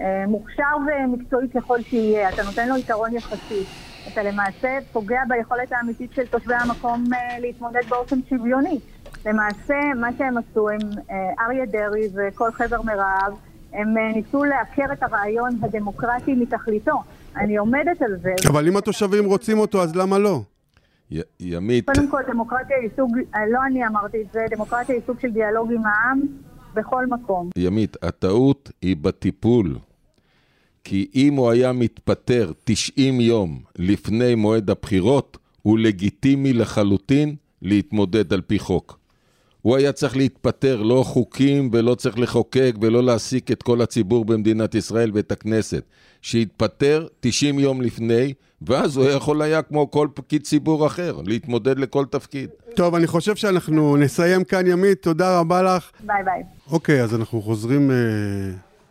אה, 0.00 0.24
מוכשר 0.26 0.76
ומקצועי 0.86 1.48
ככל 1.48 1.82
שיהיה, 1.82 2.28
אתה 2.28 2.42
נותן 2.42 2.68
לו 2.68 2.76
יתרון 2.76 3.12
יחסי. 3.12 3.64
אתה 4.12 4.22
למעשה 4.22 4.78
פוגע 4.92 5.20
ביכולת 5.28 5.72
האמיתית 5.72 6.12
של 6.12 6.26
תושבי 6.26 6.54
המקום 6.54 7.04
אה, 7.14 7.38
להתמודד 7.40 7.80
באופן 7.88 8.16
שוויוני. 8.28 8.78
למעשה, 9.26 9.74
מה 10.00 10.08
שהם 10.18 10.34
עשו, 10.38 10.68
הם 10.68 10.78
אריה 11.40 11.66
דרעי 11.66 12.08
וכל 12.14 12.52
חבר 12.52 12.82
מרעיו, 12.82 13.32
הם 13.72 13.94
ניסו 14.14 14.44
לעקר 14.44 14.92
את 14.92 15.02
הרעיון 15.02 15.50
הדמוקרטי 15.62 16.34
מתכליתו. 16.34 17.02
אני 17.36 17.56
עומדת 17.56 18.02
על 18.02 18.16
זה. 18.22 18.34
אבל 18.48 18.68
אם 18.68 18.76
התושבים 18.76 19.24
רוצים 19.24 19.58
אותו, 19.58 19.82
אז 19.82 19.96
למה 19.96 20.18
לא? 20.18 20.40
י- 21.10 21.20
ימית... 21.40 21.90
קודם 21.90 22.10
כל, 22.10 22.22
דמוקרטיה 22.28 22.76
היא 22.76 22.88
סוג, 22.96 23.16
לא 23.50 23.58
אני 23.66 23.86
אמרתי 23.86 24.22
את 24.22 24.32
זה, 24.32 24.40
דמוקרטיה 24.50 24.94
היא 24.94 25.02
סוג 25.06 25.20
של 25.20 25.30
דיאלוג 25.30 25.72
עם 25.72 25.82
העם 25.86 26.20
בכל 26.74 27.06
מקום. 27.06 27.50
ימית, 27.56 27.96
הטעות 28.02 28.70
היא 28.82 28.96
בטיפול. 29.00 29.78
כי 30.88 31.06
אם 31.14 31.34
הוא 31.34 31.50
היה 31.50 31.72
מתפטר 31.72 32.52
90 32.64 33.20
יום 33.20 33.60
לפני 33.78 34.34
מועד 34.34 34.70
הבחירות, 34.70 35.38
הוא 35.62 35.78
לגיטימי 35.78 36.52
לחלוטין 36.52 37.34
להתמודד 37.62 38.32
על 38.32 38.40
פי 38.40 38.58
חוק. 38.58 38.98
הוא 39.62 39.76
היה 39.76 39.92
צריך 39.92 40.16
להתפטר, 40.16 40.82
לא 40.82 41.02
חוקים 41.06 41.70
ולא 41.72 41.94
צריך 41.94 42.18
לחוקק 42.18 42.74
ולא 42.80 43.04
להעסיק 43.04 43.50
את 43.50 43.62
כל 43.62 43.82
הציבור 43.82 44.24
במדינת 44.24 44.74
ישראל 44.74 45.10
ואת 45.14 45.32
הכנסת. 45.32 45.84
שיתפטר 46.22 47.06
90 47.20 47.58
יום 47.58 47.82
לפני, 47.82 48.34
ואז 48.62 48.96
הוא 48.96 49.08
יכול 49.08 49.42
היה, 49.42 49.62
כמו 49.62 49.90
כל 49.90 50.08
פקיד 50.14 50.42
ציבור 50.42 50.86
אחר, 50.86 51.20
להתמודד 51.26 51.78
לכל 51.78 52.04
תפקיד. 52.10 52.50
טוב, 52.76 52.94
אני 52.94 53.06
חושב 53.06 53.36
שאנחנו 53.36 53.96
נסיים 53.96 54.44
כאן, 54.44 54.66
ימית, 54.66 55.02
תודה 55.02 55.38
רבה 55.38 55.62
לך. 55.62 55.90
ביי 56.00 56.24
ביי. 56.24 56.42
אוקיי, 56.70 57.02
אז 57.02 57.14
אנחנו 57.14 57.42
חוזרים 57.42 57.90
אה, 57.90 57.96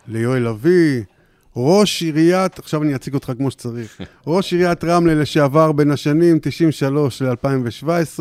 ליואל 0.08 0.48
אבי, 0.48 1.04
ראש 1.60 2.02
עיריית, 2.02 2.60
עכשיו 2.60 2.84
אני 2.84 2.96
אציג 2.96 3.14
אותך 3.14 3.32
כמו 3.38 3.52
שצריך, 3.52 4.02
ראש 4.28 4.54
עיריית 4.54 4.84
רמלה 4.84 5.16
לשעבר 5.16 5.72
בין 5.72 5.92
השנים 5.92 6.40
93 6.42 7.22
ל-2017, 7.22 8.20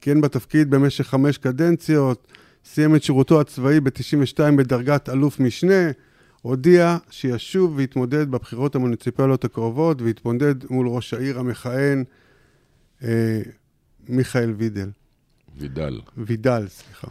כיהן 0.00 0.20
בתפקיד 0.20 0.70
במשך 0.70 1.06
חמש 1.06 1.38
קדנציות, 1.38 2.26
סיים 2.64 2.96
את 2.96 3.02
שירותו 3.02 3.40
הצבאי 3.40 3.80
ב-92 3.80 4.38
בדרגת 4.56 5.08
אלוף 5.08 5.40
משנה, 5.40 5.90
הודיע 6.42 6.96
שישוב 7.10 7.72
ויתמודד 7.76 8.30
בבחירות 8.30 8.74
המוניציפליות 8.74 9.44
הקרובות, 9.44 10.02
ויתמודד 10.02 10.54
מול 10.70 10.88
ראש 10.88 11.14
העיר 11.14 11.38
המכהן, 11.38 12.04
אה, 13.02 13.40
מיכאל 14.08 14.50
וידל. 14.56 14.90
וידל. 15.58 16.00
וידל, 16.16 16.66
סליחה. 16.68 17.08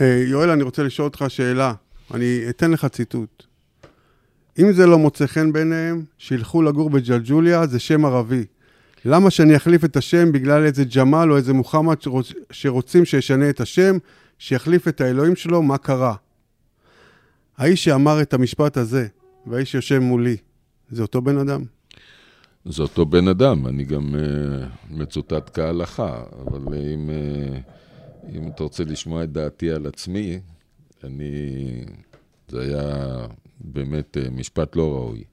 אה, 0.00 0.24
יואל, 0.26 0.50
אני 0.50 0.62
רוצה 0.62 0.82
לשאול 0.82 1.04
אותך 1.04 1.24
שאלה. 1.28 1.74
אני 2.14 2.40
אתן 2.48 2.70
לך 2.70 2.86
ציטוט. 2.86 3.51
אם 4.58 4.72
זה 4.72 4.86
לא 4.86 4.98
מוצא 4.98 5.26
חן 5.26 5.52
בעיניהם, 5.52 6.04
שילכו 6.18 6.62
לגור 6.62 6.90
בג'לג'וליה, 6.90 7.66
זה 7.66 7.78
שם 7.78 8.04
ערבי. 8.04 8.44
למה 9.04 9.30
שאני 9.30 9.56
אחליף 9.56 9.84
את 9.84 9.96
השם 9.96 10.32
בגלל 10.32 10.64
איזה 10.64 10.84
ג'מאל 10.96 11.32
או 11.32 11.36
איזה 11.36 11.52
מוחמד 11.52 12.02
שרוצ... 12.02 12.32
שרוצים 12.50 13.04
שישנה 13.04 13.50
את 13.50 13.60
השם, 13.60 13.96
שיחליף 14.38 14.88
את 14.88 15.00
האלוהים 15.00 15.36
שלו, 15.36 15.62
מה 15.62 15.78
קרה? 15.78 16.14
האיש 17.56 17.84
שאמר 17.84 18.22
את 18.22 18.34
המשפט 18.34 18.76
הזה, 18.76 19.06
והאיש 19.46 19.72
שיושב 19.72 19.98
מולי, 19.98 20.36
זה 20.90 21.02
אותו 21.02 21.22
בן 21.22 21.38
אדם? 21.38 21.62
זה 22.64 22.82
אותו 22.82 23.06
בן 23.06 23.28
אדם, 23.28 23.66
אני 23.66 23.84
גם 23.84 24.14
uh, 24.14 24.66
מצוטט 24.90 25.50
כהלכה, 25.54 26.22
אבל 26.46 26.74
אם, 26.74 27.10
uh, 27.10 28.32
אם 28.36 28.48
אתה 28.48 28.62
רוצה 28.62 28.84
לשמוע 28.84 29.24
את 29.24 29.32
דעתי 29.32 29.70
על 29.70 29.86
עצמי, 29.86 30.40
אני... 31.04 31.24
זה 32.48 32.60
היה 32.60 33.16
באמת 33.64 34.16
uh, 34.16 34.30
משפט 34.30 34.76
לא 34.76 34.92
ראוי. 34.92 35.24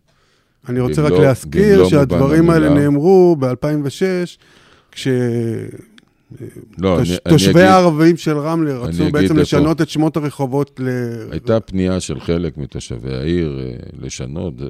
אני 0.70 0.80
רוצה 0.80 1.02
רק 1.02 1.12
לא, 1.12 1.22
להזכיר 1.22 1.82
לא 1.82 1.90
שהדברים 1.90 2.50
האלה 2.50 2.70
נאמרו 2.70 3.36
ב-2006, 3.40 4.38
כש... 4.92 5.08
לא, 6.78 6.98
תוש, 7.00 7.10
אני, 7.10 7.18
תושבי 7.30 7.60
אני 7.60 7.68
הערבים 7.68 8.18
של 8.18 8.38
רמלה 8.38 8.78
רצו 8.78 9.12
בעצם 9.12 9.38
לשנות. 9.38 9.82
את 9.82 9.90
שמות 9.90 10.18
הרחובות 10.18 10.80
ל... 10.80 10.88
הייתה 11.32 11.60
פנייה 11.60 12.00
של 12.00 12.20
חלק 12.20 12.58
מתושבי 12.58 13.16
העיר 13.16 13.60
אה, 13.60 13.76
לשנות, 14.00 14.54
אה, 14.62 14.68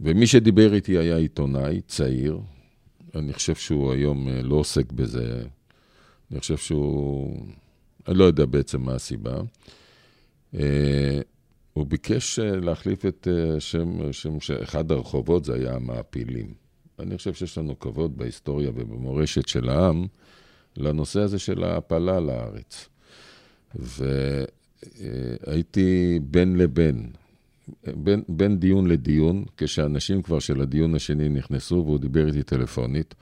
ומי 0.00 0.26
שדיבר 0.26 0.74
איתי 0.74 0.98
היה 0.98 1.16
עיתונאי 1.16 1.80
צעיר. 1.86 2.38
אני 3.14 3.32
חושב 3.32 3.54
שהוא 3.54 3.92
היום 3.92 4.28
אה, 4.28 4.42
לא 4.42 4.54
עוסק 4.54 4.92
בזה. 4.92 5.42
אני 6.30 6.40
חושב 6.40 6.56
שהוא... 6.56 7.36
אני 8.08 8.18
לא 8.18 8.24
יודע 8.24 8.46
בעצם 8.46 8.80
מה 8.80 8.94
הסיבה. 8.94 9.34
הוא 11.78 11.86
ביקש 11.86 12.38
להחליף 12.38 13.06
את 13.06 13.28
שם, 13.58 14.12
שם 14.12 14.40
שאחד 14.40 14.92
הרחובות 14.92 15.44
זה 15.44 15.54
היה 15.54 15.74
המעפילים. 15.74 16.54
אני 16.98 17.16
חושב 17.16 17.34
שיש 17.34 17.58
לנו 17.58 17.78
כבוד 17.78 18.18
בהיסטוריה 18.18 18.70
ובמורשת 18.74 19.48
של 19.48 19.68
העם 19.68 20.06
לנושא 20.76 21.20
הזה 21.20 21.38
של 21.38 21.64
ההעפלה 21.64 22.20
לארץ. 22.20 22.88
והייתי 25.46 26.18
בין 26.22 26.56
לבין, 26.56 27.10
בין, 27.86 28.22
בין 28.28 28.58
דיון 28.58 28.86
לדיון, 28.86 29.44
כשאנשים 29.56 30.22
כבר 30.22 30.38
של 30.38 30.60
הדיון 30.60 30.94
השני 30.94 31.28
נכנסו 31.28 31.82
והוא 31.86 31.98
דיבר 31.98 32.26
איתי 32.26 32.42
טלפונית, 32.42 33.14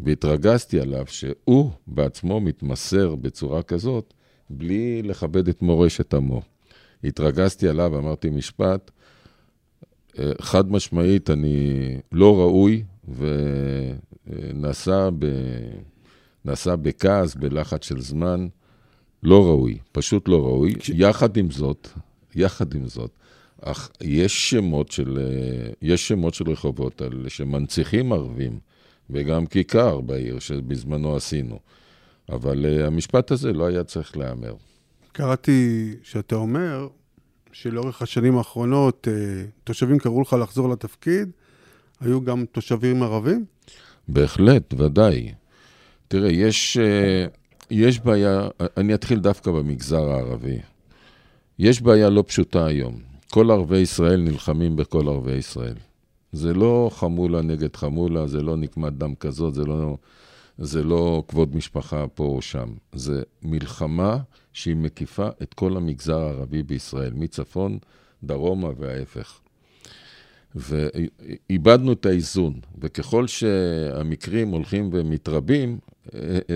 והתרגזתי 0.00 0.80
עליו 0.80 1.06
שהוא 1.06 1.70
בעצמו 1.86 2.40
מתמסר 2.40 3.14
בצורה 3.14 3.62
כזאת, 3.62 4.14
בלי 4.50 5.02
לכבד 5.02 5.48
את 5.48 5.62
מורשת 5.62 6.14
עמו. 6.14 6.42
התרגזתי 7.04 7.68
עליו, 7.68 7.98
אמרתי 7.98 8.30
משפט, 8.30 8.90
חד 10.40 10.70
משמעית, 10.70 11.30
אני 11.30 11.86
לא 12.12 12.40
ראוי, 12.40 12.82
ונסע 14.28 15.10
ב... 15.18 15.26
נעשה 16.44 16.76
בכעס, 16.76 17.34
בלחץ 17.34 17.84
של 17.84 18.00
זמן, 18.00 18.48
לא 19.22 19.44
ראוי, 19.44 19.78
פשוט 19.92 20.28
לא 20.28 20.42
ראוי. 20.42 20.74
כש... 20.74 20.90
יחד 20.94 21.36
עם 21.36 21.50
זאת, 21.50 21.88
יחד 22.34 22.74
עם 22.74 22.88
זאת, 22.88 23.10
אך 23.60 23.90
יש 24.00 24.50
שמות 24.50 24.92
של, 24.92 25.18
יש 25.82 26.08
שמות 26.08 26.34
של 26.34 26.50
רחובות 26.50 27.02
על, 27.02 27.28
שמנציחים 27.28 28.12
ערבים, 28.12 28.58
וגם 29.10 29.46
כיכר 29.46 30.00
בעיר 30.00 30.38
שבזמנו 30.38 31.16
עשינו. 31.16 31.58
אבל 32.28 32.64
uh, 32.64 32.86
המשפט 32.86 33.30
הזה 33.30 33.52
לא 33.52 33.66
היה 33.66 33.84
צריך 33.84 34.16
להיאמר. 34.16 34.54
קראתי 35.12 35.90
שאתה 36.02 36.34
אומר 36.34 36.88
שלאורך 37.52 38.02
השנים 38.02 38.38
האחרונות 38.38 39.08
uh, 39.10 39.50
תושבים 39.64 39.98
קראו 39.98 40.22
לך 40.22 40.36
לחזור 40.40 40.68
לתפקיד, 40.68 41.30
היו 42.00 42.24
גם 42.24 42.44
תושבים 42.52 43.02
ערבים? 43.02 43.44
בהחלט, 44.08 44.74
ודאי. 44.78 45.32
תראה, 46.08 46.30
יש, 46.30 46.76
אה, 46.76 47.26
יש 47.70 48.00
בעיה, 48.00 48.48
אני 48.76 48.94
אתחיל 48.94 49.18
דווקא 49.18 49.50
במגזר 49.50 50.10
הערבי. 50.10 50.58
יש 51.58 51.82
בעיה 51.82 52.10
לא 52.10 52.24
פשוטה 52.26 52.66
היום. 52.66 52.98
כל 53.30 53.50
ערבי 53.50 53.78
ישראל 53.78 54.20
נלחמים 54.20 54.76
בכל 54.76 55.08
ערבי 55.08 55.32
ישראל. 55.32 55.74
זה 56.32 56.54
לא 56.54 56.90
חמולה 56.92 57.42
נגד 57.42 57.76
חמולה, 57.76 58.26
זה 58.26 58.42
לא 58.42 58.56
נקמת 58.56 58.92
דם 58.92 59.14
כזאת, 59.14 59.54
זה 59.54 59.64
לא, 59.64 59.96
זה 60.58 60.82
לא 60.82 61.22
כבוד 61.28 61.56
משפחה 61.56 62.06
פה 62.14 62.24
או 62.24 62.42
שם. 62.42 62.68
זה 62.92 63.22
מלחמה 63.42 64.16
שהיא 64.52 64.76
מקיפה 64.76 65.28
את 65.42 65.54
כל 65.54 65.76
המגזר 65.76 66.18
הערבי 66.18 66.62
בישראל, 66.62 67.12
מצפון, 67.14 67.78
דרומה 68.24 68.68
וההפך. 68.78 69.38
ואיבדנו 70.54 71.92
את 71.92 72.06
האיזון, 72.06 72.60
וככל 72.80 73.26
שהמקרים 73.26 74.48
הולכים 74.48 74.90
ומתרבים, 74.92 75.78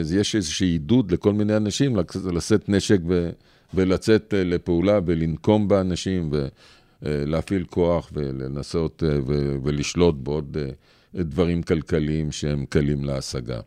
אז 0.00 0.12
יש 0.14 0.36
איזשהו 0.36 0.66
עידוד 0.66 1.12
לכל 1.12 1.32
מיני 1.32 1.56
אנשים 1.56 1.96
לשאת 2.32 2.68
נשק 2.68 2.98
ו, 3.08 3.30
ולצאת 3.74 4.34
אה, 4.34 4.44
לפעולה 4.44 4.98
ולנקום 5.06 5.68
באנשים 5.68 6.30
ולהפעיל 7.02 7.64
כוח 7.64 8.10
ולנסות 8.14 9.02
אה, 9.06 9.18
ולשלוט 9.62 10.14
בעוד 10.14 10.56
אה, 10.60 11.22
דברים 11.22 11.62
כלכליים 11.62 12.32
שהם 12.32 12.64
קלים 12.66 13.04
להשגה. 13.04 13.60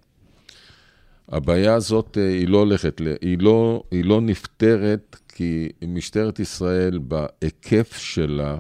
הבעיה 1.32 1.74
הזאת 1.74 2.18
היא 2.18 2.48
לא 2.48 2.58
הולכת, 2.58 3.02
היא 3.22 3.38
לא, 3.40 3.84
היא 3.92 4.06
לא 4.06 4.22
נפתרת 4.22 5.16
כי 5.28 5.70
משטרת 5.88 6.40
ישראל 6.40 7.00
בהיקף 7.00 7.98
שלה 7.98 8.60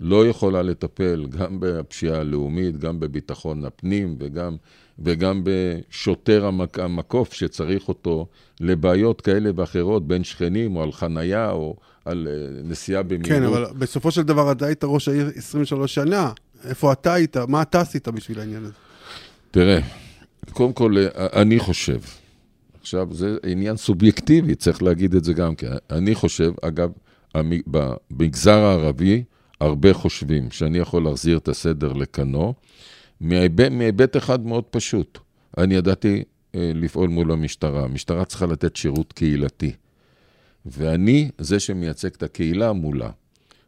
לא 0.00 0.26
יכולה 0.26 0.62
לטפל 0.62 1.26
גם 1.38 1.56
בפשיעה 1.60 2.20
הלאומית, 2.20 2.76
גם 2.76 3.00
בביטחון 3.00 3.64
הפנים 3.64 4.16
וגם 4.18 4.56
וגם 4.98 5.42
בשוטר 5.44 6.46
המק... 6.46 6.78
המקוף 6.78 7.32
שצריך 7.32 7.88
אותו 7.88 8.26
לבעיות 8.60 9.20
כאלה 9.20 9.50
ואחרות, 9.56 10.08
בין 10.08 10.24
שכנים 10.24 10.76
או 10.76 10.82
על 10.82 10.92
חנייה 10.92 11.50
או 11.50 11.76
על 12.04 12.28
אה, 12.30 12.62
נסיעה 12.64 13.02
במהירות. 13.02 13.28
כן, 13.28 13.42
אבל 13.42 13.66
בסופו 13.78 14.10
של 14.10 14.22
דבר 14.22 14.52
אתה 14.52 14.66
היית 14.66 14.84
ראש 14.84 15.08
העיר 15.08 15.30
23 15.34 15.94
שנה. 15.94 16.32
איפה 16.64 16.92
אתה 16.92 17.14
היית? 17.14 17.36
מה 17.36 17.62
אתה 17.62 17.80
עשית 17.80 18.08
בשביל 18.08 18.40
העניין 18.40 18.64
הזה? 18.64 18.72
תראה, 19.50 19.80
קודם 20.52 20.72
כל, 20.72 20.94
אה, 20.98 21.42
אני 21.42 21.58
חושב, 21.58 22.00
עכשיו, 22.80 23.08
זה 23.10 23.36
עניין 23.46 23.76
סובייקטיבי, 23.76 24.54
צריך 24.54 24.82
להגיד 24.82 25.14
את 25.14 25.24
זה 25.24 25.32
גם 25.32 25.54
כן. 25.54 25.70
אני 25.90 26.14
חושב, 26.14 26.52
אגב, 26.62 26.90
במגזר 27.66 28.58
הערבי, 28.58 29.24
הרבה 29.60 29.94
חושבים 29.94 30.50
שאני 30.50 30.78
יכול 30.78 31.04
להחזיר 31.04 31.38
את 31.38 31.48
הסדר 31.48 31.92
לכנו, 31.92 32.54
מהיבט 33.20 34.16
אחד 34.16 34.46
מאוד 34.46 34.64
פשוט. 34.64 35.18
אני 35.58 35.74
ידעתי 35.74 36.22
אה, 36.54 36.72
לפעול 36.74 37.08
מול 37.08 37.32
המשטרה. 37.32 37.84
המשטרה 37.84 38.24
צריכה 38.24 38.46
לתת 38.46 38.76
שירות 38.76 39.12
קהילתי. 39.12 39.72
ואני 40.66 41.30
זה 41.38 41.60
שמייצג 41.60 42.08
את 42.08 42.22
הקהילה 42.22 42.72
מולה. 42.72 43.10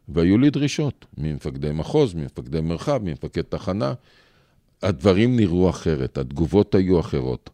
והיו 0.09 0.37
לי 0.37 0.49
דרישות 0.49 1.05
ממפקדי 1.17 1.71
מחוז, 1.71 2.13
ממפקדי 2.13 2.61
מרחב, 2.61 3.01
ממפקד 3.03 3.41
תחנה. 3.41 3.93
הדברים 4.83 5.35
נראו 5.35 5.69
אחרת, 5.69 6.17
התגובות 6.17 6.75
היו 6.75 6.99
אחרות. 6.99 7.49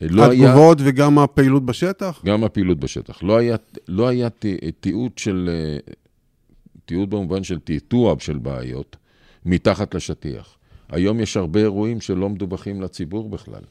לא 0.00 0.32
התגובות 0.32 0.80
היה... 0.80 0.88
וגם 0.88 1.18
הפעילות 1.18 1.66
בשטח? 1.66 2.22
גם 2.24 2.44
הפעילות 2.44 2.80
בשטח. 2.80 3.22
לא 3.22 3.36
היה, 3.36 3.56
לא 3.88 4.08
היה 4.08 4.28
תיעוד 4.80 5.12
של... 5.16 5.50
אה, 5.52 5.92
תיעוד 6.84 7.10
במובן 7.10 7.44
של 7.44 7.58
תעתוע 7.58 8.14
של 8.18 8.38
בעיות 8.38 8.96
מתחת 9.46 9.94
לשטיח. 9.94 10.56
היום 10.88 11.20
יש 11.20 11.36
הרבה 11.36 11.60
אירועים 11.60 12.00
שלא 12.00 12.28
מדווחים 12.28 12.82
לציבור 12.82 13.28
בכלל. 13.28 13.62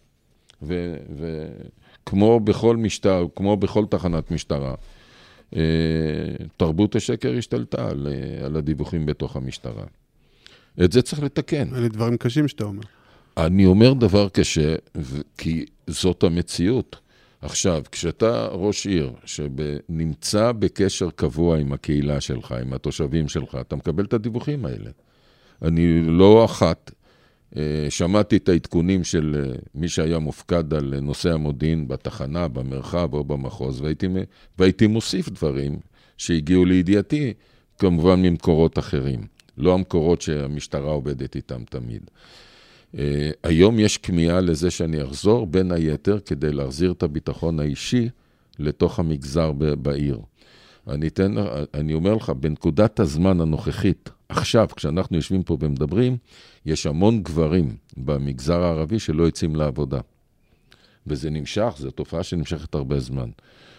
וכמו 0.61 2.39
בכל 2.39 2.77
משטר, 2.77 3.25
כמו 3.35 3.57
בכל 3.57 3.85
תחנת 3.85 4.31
משטרה, 4.31 4.75
אה, 5.55 5.61
תרבות 6.57 6.95
השקר 6.95 7.37
השתלטה 7.37 7.89
על, 7.89 8.07
אה, 8.11 8.45
על 8.45 8.55
הדיווחים 8.55 9.05
בתוך 9.05 9.35
המשטרה. 9.35 9.83
את 10.83 10.91
זה 10.91 11.01
צריך 11.01 11.23
לתקן. 11.23 11.75
אלה 11.75 11.87
דברים 11.87 12.17
קשים 12.17 12.47
שאתה 12.47 12.63
אומר. 12.63 12.81
אני 13.37 13.65
אומר 13.65 13.93
דבר 13.93 14.29
קשה, 14.29 14.75
כי 15.37 15.65
זאת 15.87 16.23
המציאות. 16.23 16.99
עכשיו, 17.41 17.83
כשאתה 17.91 18.47
ראש 18.51 18.87
עיר 18.87 19.11
שנמצא 19.25 20.51
בקשר 20.51 21.09
קבוע 21.09 21.57
עם 21.57 21.73
הקהילה 21.73 22.21
שלך, 22.21 22.51
עם 22.51 22.73
התושבים 22.73 23.27
שלך, 23.27 23.57
אתה 23.61 23.75
מקבל 23.75 24.05
את 24.05 24.13
הדיווחים 24.13 24.65
האלה. 24.65 24.89
אני 25.61 26.01
לא 26.03 26.45
אחת 26.45 26.91
אה, 27.57 27.85
שמעתי 27.89 28.37
את 28.37 28.49
העדכונים 28.49 29.03
של 29.03 29.45
אה, 29.45 29.55
מי 29.75 29.89
שהיה 29.89 30.19
מופקד 30.19 30.73
על 30.73 30.99
נושא 31.01 31.33
המודיעין 31.33 31.87
בתחנה, 31.87 32.47
במרחב 32.47 33.13
או 33.13 33.23
במחוז, 33.23 33.81
והייתי, 33.81 34.07
והייתי 34.57 34.87
מוסיף 34.87 35.29
דברים 35.29 35.79
שהגיעו 36.17 36.65
לידיעתי, 36.65 37.33
כמובן 37.77 38.21
ממקורות 38.21 38.79
אחרים, 38.79 39.19
לא 39.59 39.73
המקורות 39.73 40.21
שהמשטרה 40.21 40.91
עובדת 40.91 41.35
איתם 41.35 41.63
תמיד. 41.69 42.01
Uh, 42.95 42.97
היום 43.43 43.79
יש 43.79 43.97
כמיהה 43.97 44.41
לזה 44.41 44.71
שאני 44.71 45.03
אחזור, 45.03 45.47
בין 45.47 45.71
היתר, 45.71 46.19
כדי 46.19 46.51
להחזיר 46.51 46.91
את 46.91 47.03
הביטחון 47.03 47.59
האישי 47.59 48.09
לתוך 48.59 48.99
המגזר 48.99 49.51
בעיר. 49.81 50.19
אני, 50.87 51.07
אתן, 51.07 51.35
אני 51.73 51.93
אומר 51.93 52.13
לך, 52.13 52.29
בנקודת 52.29 52.99
הזמן 52.99 53.41
הנוכחית, 53.41 54.09
עכשיו, 54.29 54.67
כשאנחנו 54.75 55.15
יושבים 55.15 55.43
פה 55.43 55.57
ומדברים, 55.59 56.17
יש 56.65 56.85
המון 56.85 57.23
גברים 57.23 57.75
במגזר 57.97 58.61
הערבי 58.61 58.99
שלא 58.99 59.23
יוצאים 59.23 59.55
לעבודה. 59.55 59.99
וזה 61.07 61.29
נמשך, 61.29 61.73
זו 61.77 61.91
תופעה 61.91 62.23
שנמשכת 62.23 62.75
הרבה 62.75 62.99
זמן. 62.99 63.29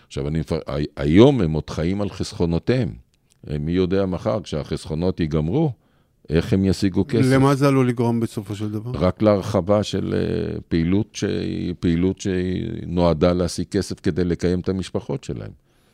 עכשיו, 0.06 0.28
אני, 0.28 0.40
היום 0.96 1.40
הם 1.40 1.52
עוד 1.52 1.70
חיים 1.70 2.00
על 2.00 2.10
חסכונותיהם. 2.10 2.94
מי 3.61 3.72
יודע 3.72 4.07
מחר, 4.07 4.40
כשהחסכונות 4.42 5.20
ייגמרו, 5.20 5.72
איך 6.29 6.53
הם 6.53 6.64
ישיגו 6.64 7.05
כסף. 7.09 7.26
למה 7.33 7.55
זה 7.55 7.68
עלול 7.68 7.88
לגרום 7.88 8.20
בסופו 8.20 8.57
של 8.57 8.70
דבר? 8.70 8.90
רק 8.94 9.22
להרחבה 9.22 9.83
של 9.83 10.14
אה, 10.14 10.61
פעילות 10.68 11.09
שהיא 11.12 11.74
פעילות 11.81 12.20
שנועדה 12.20 13.33
להשיג 13.33 13.66
כסף 13.66 14.00
כדי 14.00 14.24
לקיים 14.24 14.61
את 14.61 14.68
המשפחות 14.68 15.24
שלהם. 15.24 15.50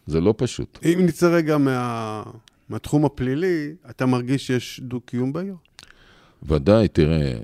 זה 0.06 0.20
לא 0.20 0.34
פשוט. 0.36 0.78
אם 0.84 0.98
נצא 1.06 1.28
רגע 1.28 1.58
מה... 1.58 2.22
מהתחום 2.68 3.04
הפלילי, 3.04 3.74
אתה 3.90 4.06
מרגיש 4.06 4.46
שיש 4.46 4.80
דו-קיום 4.84 5.32
בעיר? 5.32 5.54
ודאי, 6.42 6.88
תראה, 6.88 7.38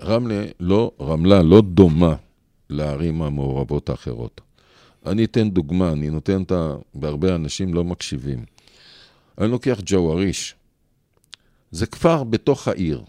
רמלה 0.00 0.44
לא, 0.60 0.90
רמלה 1.00 1.42
לא 1.42 1.60
דומה 1.60 2.14
לערים 2.70 3.22
המעורבות 3.22 3.88
האחרות. 3.88 4.40
אני 5.06 5.24
אתן 5.24 5.50
דוגמה, 5.50 5.92
אני 5.92 6.10
נותן 6.10 6.40
אותה, 6.40 6.74
והרבה 6.94 7.34
אנשים 7.34 7.74
לא 7.74 7.84
מקשיבים. 7.84 8.44
אני 9.40 9.50
לוקח 9.50 9.78
ג'ואריש. 9.86 10.54
זה 11.70 11.86
כפר 11.86 12.24
בתוך 12.24 12.68
העיר. 12.68 13.04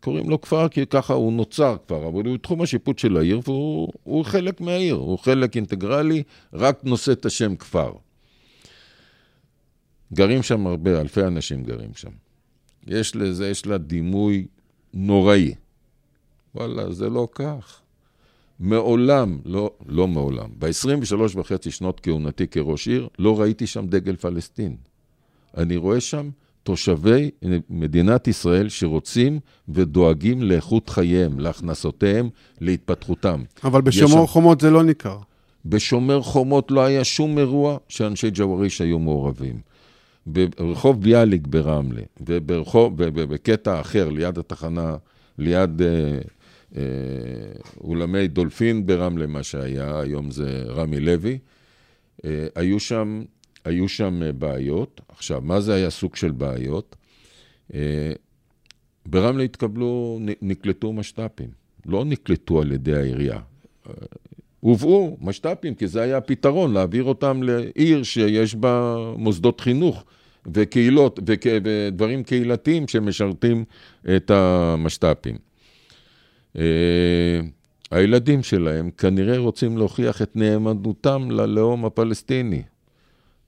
קוראים 0.00 0.30
לו 0.30 0.40
כפר 0.40 0.68
כי 0.68 0.86
ככה 0.86 1.14
הוא 1.14 1.32
נוצר 1.32 1.76
כבר, 1.86 2.08
אבל 2.08 2.24
הוא 2.24 2.36
תחום 2.36 2.62
השיפוט 2.62 2.98
של 2.98 3.16
העיר 3.16 3.40
והוא 3.44 4.24
חלק 4.24 4.60
מהעיר, 4.60 4.94
הוא 4.94 5.18
חלק 5.18 5.56
אינטגרלי, 5.56 6.22
רק 6.52 6.84
נושא 6.84 7.12
את 7.12 7.26
השם 7.26 7.56
כפר. 7.56 7.92
גרים 10.12 10.42
שם 10.42 10.66
הרבה, 10.66 11.00
אלפי 11.00 11.22
אנשים 11.22 11.62
גרים 11.62 11.94
שם. 11.94 12.10
יש 12.86 13.16
לזה, 13.16 13.48
יש 13.48 13.66
לה 13.66 13.78
דימוי 13.78 14.46
נוראי. 14.94 15.54
וואלה, 16.54 16.92
זה 16.92 17.10
לא 17.10 17.28
כך. 17.32 17.80
מעולם, 18.60 19.38
לא, 19.44 19.70
לא 19.86 20.08
מעולם, 20.08 20.50
ב-23 20.58 21.14
וחצי 21.34 21.70
שנות 21.70 22.00
כהונתי 22.00 22.46
כראש 22.46 22.88
עיר, 22.88 23.08
לא 23.18 23.40
ראיתי 23.40 23.66
שם 23.66 23.86
דגל 23.86 24.16
פלסטין. 24.16 24.76
אני 25.56 25.76
רואה 25.76 26.00
שם 26.00 26.30
תושבי 26.62 27.30
מדינת 27.70 28.28
ישראל 28.28 28.68
שרוצים 28.68 29.40
ודואגים 29.68 30.42
לאיכות 30.42 30.88
חייהם, 30.88 31.40
להכנסותיהם, 31.40 32.28
להתפתחותם. 32.60 33.42
אבל 33.64 33.80
בשומר 33.80 34.20
שם... 34.20 34.26
חומות 34.26 34.60
זה 34.60 34.70
לא 34.70 34.82
ניכר. 34.82 35.18
בשומר 35.66 36.22
חומות 36.22 36.70
לא 36.70 36.84
היה 36.84 37.04
שום 37.04 37.38
אירוע 37.38 37.78
שאנשי 37.88 38.30
ג'ואריש 38.34 38.80
היו 38.80 38.98
מעורבים. 38.98 39.60
ברחוב 40.26 41.02
ביאליק 41.02 41.46
ברמלה, 41.46 42.02
וברחוב, 42.26 43.02
בקטע 43.04 43.80
אחר, 43.80 44.08
ליד 44.08 44.38
התחנה, 44.38 44.96
ליד 45.38 45.82
אה, 45.82 46.18
אה, 46.76 46.82
אולמי 47.80 48.28
דולפין 48.28 48.86
ברמלה, 48.86 49.26
מה 49.26 49.42
שהיה, 49.42 50.00
היום 50.00 50.30
זה 50.30 50.64
רמי 50.68 51.00
לוי, 51.00 51.38
אה, 52.24 52.46
היו 52.54 52.80
שם, 52.80 53.22
היו 53.64 53.88
שם 53.88 54.22
אה, 54.22 54.32
בעיות. 54.32 55.00
עכשיו, 55.08 55.40
מה 55.44 55.60
זה 55.60 55.74
היה 55.74 55.90
סוג 55.90 56.16
של 56.16 56.30
בעיות? 56.30 56.96
אה, 57.74 58.12
ברמלה 59.06 59.42
התקבלו, 59.42 60.18
נקלטו 60.42 60.92
משת"פים, 60.92 61.50
לא 61.86 62.04
נקלטו 62.04 62.60
על 62.60 62.72
ידי 62.72 62.94
העירייה. 62.94 63.38
אה, 63.88 63.92
הובאו 64.60 65.16
משת"פים, 65.20 65.74
כי 65.74 65.86
זה 65.86 66.02
היה 66.02 66.16
הפתרון, 66.16 66.72
להעביר 66.72 67.04
אותם 67.04 67.42
לעיר 67.42 68.02
שיש 68.02 68.54
בה 68.54 68.96
מוסדות 69.16 69.60
חינוך 69.60 70.04
וקהילות 70.46 71.20
ודברים 71.26 72.22
קהילתיים 72.22 72.88
שמשרתים 72.88 73.64
את 74.16 74.30
המשת"פים. 74.30 75.36
הילדים 77.90 78.42
שלהם 78.42 78.90
כנראה 78.90 79.38
רוצים 79.38 79.78
להוכיח 79.78 80.22
את 80.22 80.36
נאמנותם 80.36 81.30
ללאום 81.30 81.84
הפלסטיני. 81.84 82.62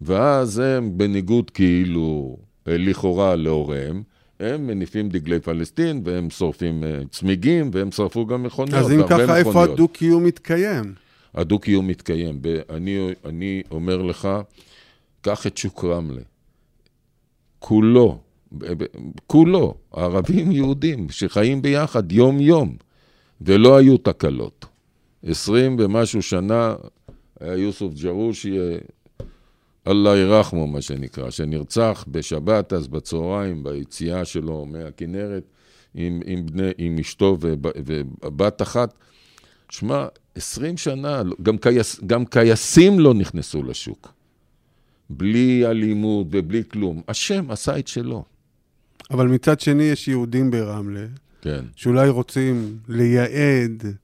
ואז 0.05 0.59
הם, 0.59 0.99
בניגוד 0.99 1.51
כאילו, 1.51 2.37
אה, 2.69 2.79
לכאורה 2.79 3.37
להוריהם, 3.37 4.03
הם 4.41 4.67
מניפים 4.67 5.09
דגלי 5.09 5.41
פלסטין, 5.41 6.03
והם 6.05 6.31
שורפים 6.31 6.85
אה, 6.85 7.01
צמיגים, 7.11 7.71
והם 7.73 7.93
שרפו 7.93 8.27
גם 8.27 8.43
מכוניות, 8.43 8.79
אז 8.79 8.93
אם 8.93 9.03
ככה, 9.09 9.37
איפה 9.37 9.65
הדו-קיום 9.65 10.25
מתקיים? 10.25 10.95
הדו-קיום 11.35 11.87
מתקיים. 11.87 12.41
אני, 12.71 13.09
אני 13.25 13.63
אומר 13.71 14.03
לך, 14.03 14.29
קח 15.21 15.47
את 15.47 15.57
שוק 15.57 15.85
רמלה. 15.85 16.23
כולו, 17.59 18.19
כולו, 19.27 19.75
ערבים 19.93 20.53
יהודים 20.53 21.07
שחיים 21.11 21.63
ביחד 21.63 22.13
יום-יום, 22.13 22.77
ולא 23.41 23.77
היו 23.77 23.97
תקלות. 23.97 24.67
עשרים 25.27 25.77
ומשהו 25.79 26.23
שנה 26.23 26.75
היה 27.41 27.57
יוסוף 27.57 27.95
ג'רושי, 27.95 28.59
אללה 29.89 30.17
ירחמו, 30.17 30.67
מה 30.67 30.83
שנקרא, 30.83 31.31
שנרצח 31.31 32.05
בשבת, 32.09 32.73
אז 32.73 32.89
בצהריים, 32.89 33.63
ביציאה 33.63 34.25
שלו 34.25 34.67
מהכנרת, 34.67 35.43
עם, 35.95 36.21
עם, 36.27 36.47
בני, 36.47 36.71
עם 36.79 36.99
אשתו 36.99 37.39
ובת 37.41 38.63
אחת. 38.63 38.95
שמע, 39.71 40.07
עשרים 40.35 40.77
שנה, 40.77 41.23
גם, 41.43 41.59
קייס, 41.59 42.01
גם 42.07 42.25
קייסים 42.25 43.01
לא 43.01 43.15
נכנסו 43.15 43.63
לשוק. 43.63 44.13
בלי 45.11 45.67
אלימות 45.67 46.27
ובלי 46.31 46.63
כלום. 46.69 47.03
השם 47.09 47.51
עשה 47.51 47.79
את 47.79 47.89
שלו. 47.89 48.25
אבל 49.11 49.27
מצד 49.27 49.61
שני 49.61 49.83
יש 49.83 50.09
יהודים 50.09 50.51
ברמלה, 50.51 51.07
כן. 51.43 51.65
שאולי 51.77 52.09
רוצים 52.09 52.79
לייעד 52.89 53.97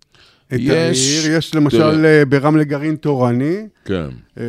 את 0.55 0.59
יש, 0.61 1.19
העיר. 1.25 1.37
יש 1.37 1.55
למשל 1.55 1.79
תראה, 1.97 2.25
ברמלה 2.25 2.65
גרעין 2.65 2.97
תורני. 2.97 3.67
כן. 3.85 4.09
אה, 4.39 4.45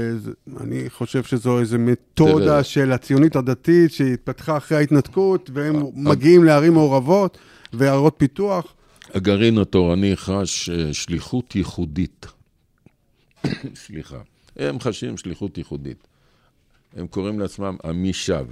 אני 0.61 0.89
חושב 0.89 1.23
שזו 1.23 1.59
איזו 1.59 1.79
מתודה 1.79 2.45
תראה. 2.45 2.63
של 2.63 2.91
הציונית 2.91 3.35
הדתית 3.35 3.91
שהתפתחה 3.93 4.57
אחרי 4.57 4.77
ההתנתקות, 4.77 5.49
והם 5.53 5.75
ה- 5.75 5.81
מגיעים 5.95 6.43
לערים 6.43 6.73
מעורבות 6.73 7.37
ועיירות 7.73 8.13
פיתוח. 8.17 8.73
הגרעין 9.13 9.57
התורני 9.57 10.15
חש 10.15 10.69
אה, 10.69 10.93
שליחות 10.93 11.55
ייחודית. 11.55 12.25
סליחה. 13.85 14.17
הם 14.57 14.79
חשים 14.79 15.17
שליחות 15.17 15.57
ייחודית. 15.57 16.07
הם 16.97 17.07
קוראים 17.07 17.39
לעצמם 17.39 17.75
עמי 17.85 18.13
שב. 18.13 18.45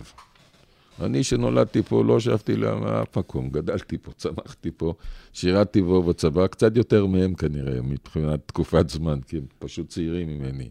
אני 1.02 1.24
שנולדתי 1.24 1.84
פה, 1.84 2.04
לא 2.04 2.20
שבתי 2.20 2.56
לאף 2.56 3.18
מקום, 3.18 3.50
גדלתי 3.50 3.98
פה, 3.98 4.12
צמחתי 4.12 4.72
פה, 4.78 4.94
שירתתי 5.34 5.82
פה 5.82 6.04
בצבא, 6.08 6.48
קצת 6.48 6.78
יותר 6.78 7.06
מהם 7.06 7.34
כנראה, 7.34 7.82
מבחינת 7.82 8.40
תקופת 8.46 8.90
זמן, 8.90 9.20
כי 9.28 9.38
הם 9.38 9.46
פשוט 9.60 9.90
צעירים 9.90 10.28
ממני. 10.28 10.70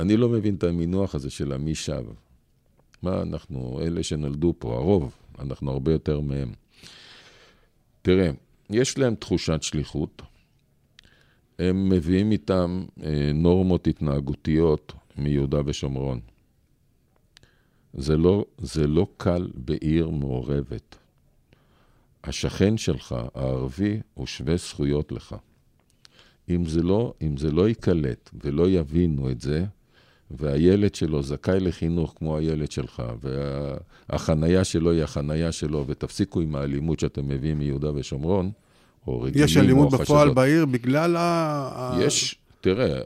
אני 0.00 0.16
לא 0.16 0.28
מבין 0.28 0.54
את 0.54 0.64
המינוח 0.64 1.14
הזה 1.14 1.30
של 1.30 1.52
עמי 1.52 1.74
שב. 1.74 2.04
מה 3.02 3.22
אנחנו, 3.22 3.80
אלה 3.82 4.02
שנולדו 4.02 4.54
פה, 4.58 4.74
הרוב, 4.74 5.16
אנחנו 5.38 5.70
הרבה 5.70 5.92
יותר 5.92 6.20
מהם. 6.20 6.52
תראה, 8.02 8.30
יש 8.70 8.98
להם 8.98 9.14
תחושת 9.14 9.62
שליחות, 9.62 10.22
הם 11.58 11.88
מביאים 11.88 12.32
איתם 12.32 12.84
אה, 13.02 13.30
נורמות 13.34 13.86
התנהגותיות 13.86 14.92
מיהודה 15.16 15.60
ושומרון. 15.66 16.20
זה 17.94 18.16
לא, 18.16 18.44
זה 18.58 18.86
לא 18.86 19.06
קל 19.16 19.48
בעיר 19.54 20.10
מעורבת. 20.10 20.96
השכן 22.24 22.76
שלך, 22.76 23.14
הערבי, 23.34 24.00
הוא 24.14 24.26
שווה 24.26 24.56
זכויות 24.56 25.12
לך. 25.12 25.34
אם 26.50 26.66
זה 26.66 26.82
לא, 26.82 27.14
אם 27.22 27.36
זה 27.36 27.50
לא 27.50 27.68
ייקלט 27.68 28.30
ולא 28.44 28.68
יבינו 28.68 29.30
את 29.30 29.40
זה, 29.40 29.64
והילד 30.30 30.94
שלו 30.94 31.22
זכאי 31.22 31.60
לחינוך 31.60 32.14
כמו 32.16 32.36
הילד 32.36 32.70
שלך, 32.70 33.02
והחנייה 34.10 34.64
שלו 34.64 34.90
היא 34.90 35.02
החנייה 35.02 35.52
שלו, 35.52 35.84
ותפסיקו 35.86 36.40
עם 36.40 36.56
האלימות 36.56 37.00
שאתם 37.00 37.28
מביאים 37.28 37.58
מיהודה 37.58 37.94
ושומרון, 37.94 38.50
או 39.06 39.20
רגילים, 39.20 39.44
יש 39.44 39.56
אלימות 39.56 39.92
בפועל 39.92 40.30
בעיר 40.30 40.66
בגלל 40.66 41.16
ה... 41.16 41.98
יש, 42.00 42.38
תראה, 42.62 43.00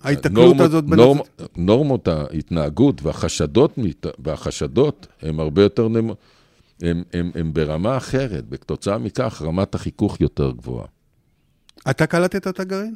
ההיתקלות 0.00 0.60
הזאת 0.60 0.84
בין... 0.84 0.98
נורמ, 0.98 1.18
נורמות 1.56 2.08
ההתנהגות 2.08 3.02
והחשדות, 3.02 3.78
והחשדות 4.18 5.06
הם 5.22 5.40
הרבה 5.40 5.62
יותר 5.62 5.88
נמ... 5.88 6.10
הם, 6.82 7.02
הם, 7.12 7.30
הם 7.34 7.52
ברמה 7.52 7.96
אחרת, 7.96 8.44
וכתוצאה 8.50 8.98
מכך 8.98 9.42
רמת 9.44 9.74
החיכוך 9.74 10.20
יותר 10.20 10.50
גבוהה. 10.50 10.86
אתה 11.90 12.06
קלטת 12.06 12.46
את 12.46 12.60
הגרעין? 12.60 12.94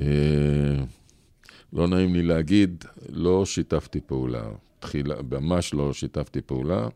אה, 0.00 0.84
לא 1.72 1.88
נעים 1.88 2.14
לי 2.14 2.22
להגיד, 2.22 2.84
לא 3.08 3.46
שיתפתי 3.46 4.00
פעולה. 4.00 4.44
תחילה, 4.78 5.14
ממש 5.30 5.74
לא 5.74 5.92
שיתפתי 5.92 6.40
פעולה. 6.40 6.88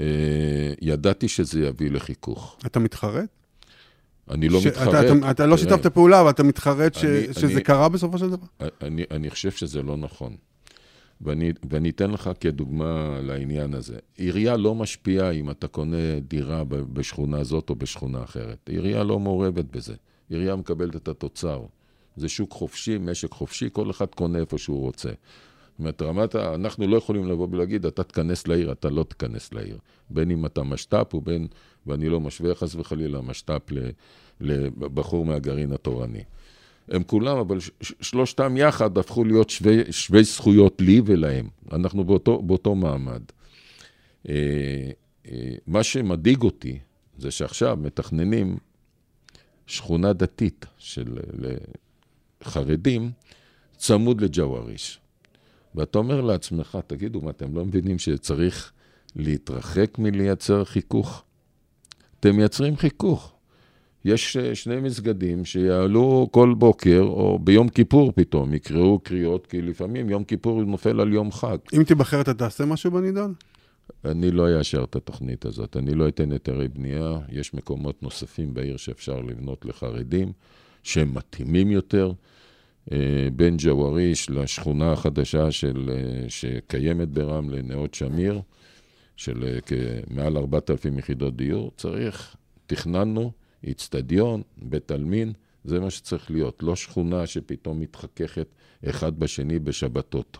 אה, 0.00 0.72
ידעתי 0.80 1.28
שזה 1.28 1.60
יביא 1.60 1.90
לחיכוך. 1.90 2.56
אתה 2.66 2.80
מתחרט? 2.80 3.41
אני 4.30 4.48
לא 4.48 4.60
ש... 4.60 4.66
מתחרט. 4.66 4.88
אתה, 4.88 5.18
אתה, 5.18 5.30
אתה 5.30 5.46
לא 5.46 5.56
שיתפת 5.56 5.86
פעולה, 5.86 6.20
אבל 6.20 6.30
אתה 6.30 6.42
מתחרט 6.42 6.94
ש... 6.94 7.04
אני, 7.04 7.34
שזה 7.34 7.54
אני, 7.54 7.62
קרה 7.62 7.88
בסופו 7.88 8.18
של 8.18 8.30
דבר? 8.30 8.46
אני, 8.82 9.04
אני 9.10 9.30
חושב 9.30 9.50
שזה 9.50 9.82
לא 9.82 9.96
נכון. 9.96 10.36
ואני, 11.20 11.52
ואני 11.70 11.90
אתן 11.90 12.10
לך 12.10 12.30
כדוגמה 12.40 13.18
לעניין 13.22 13.74
הזה. 13.74 13.96
עירייה 14.16 14.56
לא 14.56 14.74
משפיעה 14.74 15.30
אם 15.30 15.50
אתה 15.50 15.68
קונה 15.68 16.20
דירה 16.28 16.64
בשכונה 16.64 17.44
זאת 17.44 17.70
או 17.70 17.74
בשכונה 17.74 18.22
אחרת. 18.22 18.58
עירייה 18.68 19.04
לא 19.04 19.18
מעורבת 19.18 19.64
בזה. 19.64 19.94
עירייה 20.30 20.56
מקבלת 20.56 20.96
את 20.96 21.08
התוצר. 21.08 21.62
זה 22.16 22.28
שוק 22.28 22.52
חופשי, 22.52 22.98
משק 22.98 23.30
חופשי, 23.30 23.68
כל 23.72 23.90
אחד 23.90 24.06
קונה 24.06 24.38
איפה 24.38 24.58
שהוא 24.58 24.80
רוצה. 24.80 25.10
זאת 25.72 25.78
אומרת, 25.78 26.02
רמת 26.02 26.34
ה... 26.34 26.54
אנחנו 26.54 26.86
לא 26.86 26.96
יכולים 26.96 27.28
לבוא 27.28 27.48
ולהגיד, 27.50 27.86
אתה 27.86 28.02
תיכנס 28.02 28.46
לעיר, 28.46 28.72
אתה 28.72 28.90
לא 28.90 29.02
תיכנס 29.02 29.52
לעיר. 29.52 29.78
בין 30.10 30.30
אם 30.30 30.46
אתה 30.46 30.62
משת"פ 30.62 31.14
ובין, 31.14 31.46
ואני 31.86 32.08
לא 32.08 32.20
משווה 32.20 32.54
חס 32.54 32.74
וחלילה 32.74 33.20
משת"פ 33.20 33.72
לבחור 34.40 35.24
מהגרעין 35.24 35.72
התורני. 35.72 36.22
הם 36.88 37.02
כולם, 37.02 37.36
אבל 37.38 37.58
שלושתם 37.80 38.56
יחד 38.56 38.98
הפכו 38.98 39.24
להיות 39.24 39.50
שווי, 39.50 39.92
שווי 39.92 40.24
זכויות 40.24 40.80
לי 40.80 41.00
ולהם. 41.04 41.48
אנחנו 41.72 42.04
באותו, 42.04 42.42
באותו 42.42 42.74
מעמד. 42.74 43.22
אה, 44.28 44.34
אה, 45.28 45.54
מה 45.66 45.82
שמדאיג 45.82 46.42
אותי 46.42 46.78
זה 47.18 47.30
שעכשיו 47.30 47.78
מתכננים 47.82 48.56
שכונה 49.66 50.12
דתית 50.12 50.66
של 50.78 51.18
חרדים 52.44 53.10
צמוד 53.76 54.20
לג'ואריש. 54.20 55.00
ואתה 55.74 55.98
אומר 55.98 56.20
לעצמך, 56.20 56.78
תגידו, 56.86 57.20
מה, 57.20 57.30
אתם 57.30 57.54
לא 57.54 57.64
מבינים 57.64 57.98
שצריך 57.98 58.72
להתרחק 59.16 59.98
מלייצר 59.98 60.64
חיכוך? 60.64 61.24
אתם 62.20 62.36
מייצרים 62.36 62.76
חיכוך. 62.76 63.32
יש 64.04 64.36
אה, 64.36 64.54
שני 64.54 64.80
מסגדים 64.80 65.44
שיעלו 65.44 66.28
כל 66.30 66.54
בוקר, 66.58 67.00
או 67.00 67.38
ביום 67.38 67.68
כיפור 67.68 68.12
פתאום, 68.12 68.54
יקראו 68.54 68.98
קריאות, 68.98 69.46
כי 69.46 69.62
לפעמים 69.62 70.10
יום 70.10 70.24
כיפור 70.24 70.62
נופל 70.62 71.00
על 71.00 71.12
יום 71.12 71.32
חג. 71.32 71.58
אם 71.72 71.84
תיבחר, 71.84 72.20
אתה 72.20 72.34
תעשה 72.34 72.64
משהו 72.64 72.90
בנידון? 72.90 73.34
אני 74.04 74.30
לא 74.30 74.58
אאשר 74.58 74.84
את 74.84 74.96
התוכנית 74.96 75.44
הזאת. 75.44 75.76
אני 75.76 75.94
לא 75.94 76.08
אתן 76.08 76.32
היתרי 76.32 76.68
בנייה. 76.68 77.18
יש 77.28 77.54
מקומות 77.54 78.02
נוספים 78.02 78.54
בעיר 78.54 78.76
שאפשר 78.76 79.20
לבנות 79.20 79.64
לחרדים, 79.64 80.32
שהם 80.82 81.14
מתאימים 81.14 81.70
יותר. 81.70 82.12
אה, 82.92 83.28
בין 83.36 83.56
ג'ואריש 83.58 84.30
לשכונה 84.30 84.92
החדשה 84.92 85.50
של, 85.50 85.90
אה, 85.92 86.24
שקיימת 86.28 87.08
ברמלה, 87.08 87.62
נאות 87.62 87.94
שמיר, 87.94 88.40
של 89.16 89.44
אה, 89.44 90.00
מעל 90.10 90.36
4,000 90.36 90.98
יחידות 90.98 91.36
דיור, 91.36 91.72
צריך, 91.76 92.36
תכננו 92.66 93.32
איצטדיון, 93.64 94.42
בית 94.56 94.90
עלמין, 94.90 95.32
זה 95.64 95.80
מה 95.80 95.90
שצריך 95.90 96.30
להיות, 96.30 96.62
לא 96.62 96.76
שכונה 96.76 97.26
שפתאום 97.26 97.80
מתחככת 97.80 98.46
אחד 98.88 99.18
בשני 99.18 99.58
בשבתות. 99.58 100.38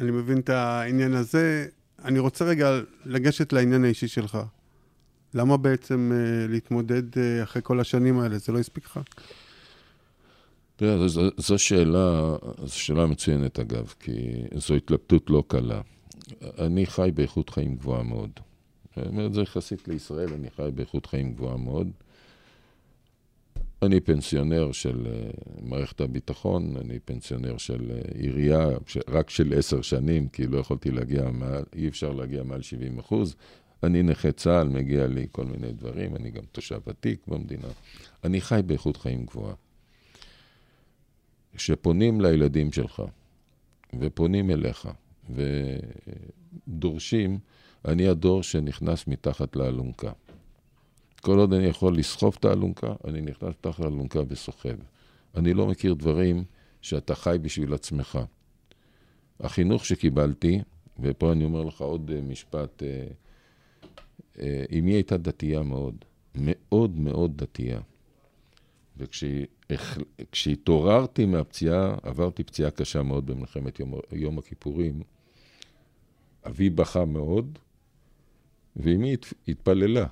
אני 0.00 0.10
מבין 0.10 0.38
את 0.38 0.48
העניין 0.48 1.14
הזה. 1.14 1.66
אני 2.04 2.18
רוצה 2.18 2.44
רגע 2.44 2.80
לגשת 3.04 3.52
לעניין 3.52 3.84
האישי 3.84 4.08
שלך. 4.08 4.38
למה 5.34 5.56
בעצם 5.56 6.12
להתמודד 6.48 7.02
אחרי 7.42 7.62
כל 7.64 7.80
השנים 7.80 8.18
האלה? 8.18 8.38
זה 8.38 8.52
לא 8.52 8.58
הספיק 8.58 8.84
לך? 8.84 9.00
תראה, 10.76 11.08
זו, 11.08 11.30
זו 11.36 11.58
שאלה, 11.58 12.36
זו 12.64 12.78
שאלה 12.78 13.06
מצוינת 13.06 13.58
אגב, 13.58 13.94
כי 14.00 14.12
זו 14.54 14.74
התלבטות 14.74 15.30
לא 15.30 15.44
קלה. 15.48 15.80
אני 16.58 16.86
חי 16.86 17.10
באיכות 17.14 17.50
חיים 17.50 17.76
גבוהה 17.76 18.02
מאוד. 18.02 18.30
אני 18.96 19.06
אומר 19.06 19.26
את 19.26 19.34
זה 19.34 19.42
יחסית 19.42 19.88
לישראל, 19.88 20.32
אני 20.32 20.50
חי 20.50 20.68
באיכות 20.74 21.06
חיים 21.06 21.32
גבוהה 21.32 21.56
מאוד. 21.56 21.90
אני 23.82 24.00
פנסיונר 24.00 24.72
של 24.72 25.06
אה, 25.06 25.30
מערכת 25.62 26.00
הביטחון, 26.00 26.76
אני 26.76 26.98
פנסיונר 26.98 27.56
של 27.56 27.90
אה, 27.90 28.20
עירייה, 28.22 28.68
רק 29.08 29.30
של 29.30 29.54
עשר 29.56 29.82
שנים, 29.82 30.28
כי 30.28 30.46
לא 30.46 30.58
יכולתי 30.58 30.90
להגיע 30.90 31.30
מעל, 31.30 31.64
אי 31.74 31.88
אפשר 31.88 32.12
להגיע 32.12 32.42
מעל 32.42 32.62
70 32.62 32.98
אחוז. 32.98 33.36
אני 33.82 34.02
נכה 34.02 34.32
צה"ל, 34.32 34.68
מגיע 34.68 35.06
לי 35.06 35.26
כל 35.32 35.44
מיני 35.44 35.72
דברים, 35.72 36.16
אני 36.16 36.30
גם 36.30 36.42
תושב 36.52 36.80
ותיק 36.86 37.26
במדינה. 37.28 37.68
אני 38.24 38.40
חי 38.40 38.60
באיכות 38.66 38.96
חיים 38.96 39.24
גבוהה. 39.26 39.54
שפונים 41.58 42.20
לילדים 42.20 42.72
שלך, 42.72 43.02
ופונים 44.00 44.50
אליך, 44.50 44.88
ודורשים, 46.66 47.38
אני 47.84 48.08
הדור 48.08 48.42
שנכנס 48.42 49.06
מתחת 49.06 49.56
לאלונקה. 49.56 50.12
כל 51.20 51.38
עוד 51.38 51.52
אני 51.52 51.66
יכול 51.66 51.98
לסחוב 51.98 52.36
את 52.40 52.44
האלונקה, 52.44 52.94
אני 53.04 53.20
נכנס 53.20 53.54
מתחת 53.58 53.80
לאלונקה 53.80 54.20
וסוחב. 54.28 54.76
אני 55.34 55.54
לא 55.54 55.66
מכיר 55.66 55.94
דברים 55.94 56.44
שאתה 56.82 57.14
חי 57.14 57.36
בשביל 57.42 57.74
עצמך. 57.74 58.18
החינוך 59.40 59.86
שקיבלתי, 59.86 60.60
ופה 61.00 61.32
אני 61.32 61.44
אומר 61.44 61.64
לך 61.64 61.80
עוד 61.80 62.10
אה, 62.14 62.20
משפט, 62.20 62.82
אה, 62.82 63.06
אה, 64.38 64.64
אמי 64.78 64.92
הייתה 64.92 65.16
דתייה 65.16 65.62
מאוד, 65.62 65.94
מאוד 66.34 66.98
מאוד 66.98 67.36
דתייה. 67.36 67.80
וכשהתעוררתי 68.96 71.26
מהפציעה, 71.26 71.96
עברתי 72.02 72.44
פציעה 72.44 72.70
קשה 72.70 73.02
מאוד 73.02 73.26
במלחמת 73.26 73.80
יום, 73.80 73.94
יום 74.12 74.38
הכיפורים, 74.38 75.02
אבי 76.46 76.70
בכה 76.70 77.04
מאוד, 77.04 77.58
ואמי 78.76 79.16
התפללה. 79.48 80.06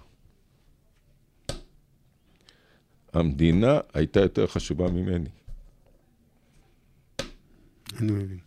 המדינה 3.13 3.81
הייתה 3.95 4.21
יותר 4.21 4.47
חשובה 4.47 4.91
ממני. 4.91 5.29
אני 8.01 8.13
מבין. 8.13 8.39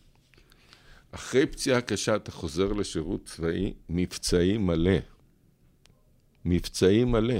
אחרי 1.11 1.45
פציעה 1.45 1.81
קשה 1.81 2.15
אתה 2.15 2.31
חוזר 2.31 2.73
לשירות 2.73 3.25
צבאי, 3.25 3.73
מבצעי 3.89 4.57
מלא. 4.57 4.97
מבצעי 6.45 7.03
מלא. 7.03 7.39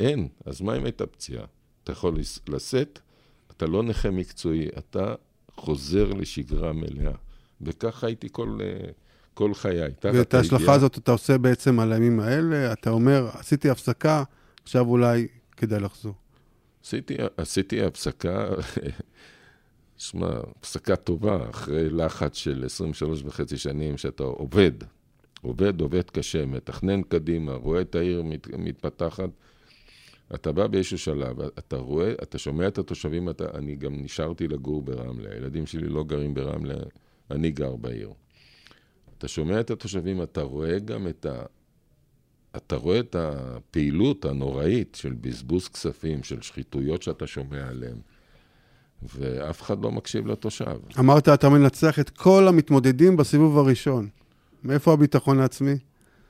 אין. 0.00 0.28
אז 0.44 0.60
מה 0.60 0.76
אם 0.76 0.84
הייתה 0.84 1.06
פציעה? 1.06 1.46
אתה 1.86 1.92
יכול 1.92 2.16
לשאת, 2.48 2.98
אתה 3.50 3.66
לא 3.66 3.82
נכה 3.82 4.10
מקצועי, 4.10 4.68
אתה 4.78 5.14
חוזר 5.56 6.12
לשגרה 6.12 6.72
מלאה. 6.72 7.12
וככה 7.60 8.06
הייתי 8.06 8.28
כל, 8.32 8.58
אה, 8.62 8.90
כל 9.34 9.54
חיי. 9.54 9.90
ואת 10.02 10.34
ההשלכה 10.34 10.74
הזאת 10.74 10.98
אתה 10.98 11.12
עושה 11.12 11.38
בעצם 11.38 11.80
על 11.80 11.92
הימים 11.92 12.20
האלה? 12.20 12.72
אתה 12.72 12.90
אומר, 12.90 13.28
עשיתי 13.32 13.70
הפסקה, 13.70 14.24
עכשיו 14.62 14.86
אולי 14.86 15.28
כדאי 15.56 15.80
לחזור. 15.80 16.14
עשיתי, 16.84 17.16
עשיתי 17.36 17.84
הפסקה, 17.84 18.48
שמע, 19.98 20.28
הפסקה 20.58 20.96
טובה, 20.96 21.50
אחרי 21.50 21.90
לחץ 21.90 22.36
של 22.36 22.62
23 22.64 23.22
וחצי 23.24 23.56
שנים 23.56 23.98
שאתה 23.98 24.22
עובד, 24.22 24.72
עובד, 25.42 25.80
עובד 25.80 26.10
קשה, 26.10 26.46
מתכנן 26.46 27.02
קדימה, 27.02 27.52
רואה 27.52 27.80
את 27.80 27.94
העיר 27.94 28.22
מת, 28.22 28.48
מתפתחת. 28.58 29.30
אתה 30.34 30.52
בא 30.52 30.66
באיזשהו 30.66 30.98
שלב, 30.98 31.40
אתה 31.40 31.76
רואה, 31.76 32.12
אתה 32.12 32.38
שומע 32.38 32.68
את 32.68 32.78
התושבים, 32.78 33.28
אתה, 33.28 33.44
אני 33.54 33.76
גם 33.76 33.92
נשארתי 33.96 34.48
לגור 34.48 34.82
ברמלה, 34.82 35.30
הילדים 35.30 35.66
שלי 35.66 35.88
לא 35.88 36.04
גרים 36.04 36.34
ברמלה, 36.34 36.74
אני 37.30 37.50
גר 37.50 37.76
בעיר. 37.76 38.10
אתה 39.18 39.28
שומע 39.28 39.60
את 39.60 39.70
התושבים, 39.70 40.22
אתה 40.22 40.42
רואה 40.42 40.78
גם 40.78 41.08
את 41.08 41.26
ה... 41.26 41.42
אתה 42.56 42.76
רואה 42.76 43.00
את 43.00 43.16
הפעילות 43.18 44.24
הנוראית 44.24 44.94
של 44.94 45.12
בזבוז 45.20 45.68
כספים, 45.68 46.22
של 46.22 46.42
שחיתויות 46.42 47.02
שאתה 47.02 47.26
שומע 47.26 47.68
עליהן, 47.68 47.96
ואף 49.02 49.62
אחד 49.62 49.82
לא 49.82 49.92
מקשיב 49.92 50.26
לתושב. 50.26 50.76
אמרת, 50.98 51.28
אתה 51.28 51.48
מנצח 51.48 51.98
את 51.98 52.10
כל 52.10 52.48
המתמודדים 52.48 53.16
בסיבוב 53.16 53.58
הראשון. 53.58 54.08
מאיפה 54.64 54.92
הביטחון 54.92 55.40
העצמי? 55.40 55.76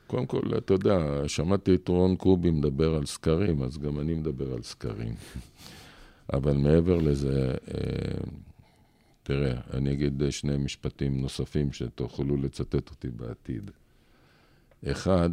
קודם 0.07 0.25
כל, 0.25 0.41
אתה 0.57 0.73
יודע, 0.73 0.97
שמעתי 1.27 1.75
את 1.75 1.87
רון 1.87 2.15
קובי 2.15 2.51
מדבר 2.51 2.95
על 2.95 3.05
סקרים, 3.05 3.63
אז 3.63 3.77
גם 3.77 3.99
אני 3.99 4.13
מדבר 4.13 4.53
על 4.53 4.61
סקרים. 4.61 5.13
אבל 6.33 6.57
מעבר 6.57 6.97
לזה, 6.97 7.53
אה, 7.73 8.19
תראה, 9.23 9.53
אני 9.73 9.91
אגיד 9.91 10.23
שני 10.29 10.57
משפטים 10.57 11.21
נוספים 11.21 11.73
שתוכלו 11.73 12.37
לצטט 12.37 12.89
אותי 12.89 13.09
בעתיד. 13.09 13.71
אחד, 14.85 15.29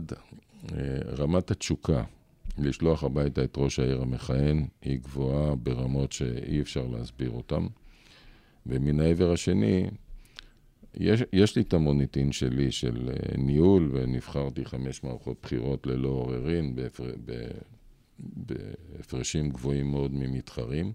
אה, 0.73 0.99
רמת 1.19 1.51
התשוקה 1.51 2.05
לשלוח 2.59 3.05
הביתה 3.05 3.45
את 3.45 3.55
ראש 3.59 3.79
העיר 3.79 4.03
המכהן 4.03 4.67
היא 4.83 4.99
גבוהה 4.99 5.55
ברמות 5.55 6.13
שאי 6.13 6.61
אפשר 6.61 6.87
להסביר 6.87 7.31
אותן. 7.31 7.67
ומן 8.67 9.01
העבר 9.01 9.33
השני, 9.33 9.87
יש, 10.97 11.23
יש 11.33 11.57
לי 11.57 11.63
את 11.63 11.75
המוניטין 11.75 12.33
שלי 12.33 12.73
של 12.73 13.11
אה, 13.11 13.37
ניהול, 13.39 13.91
ונבחרתי 13.93 14.65
חמש 14.65 15.05
מערכות 15.05 15.37
בחירות 15.43 15.87
ללא 15.87 16.09
עוררין, 16.09 16.75
בהפר, 16.75 17.11
בהפרשים 18.19 19.51
גבוהים 19.51 19.91
מאוד 19.91 20.15
ממתחרים. 20.15 20.93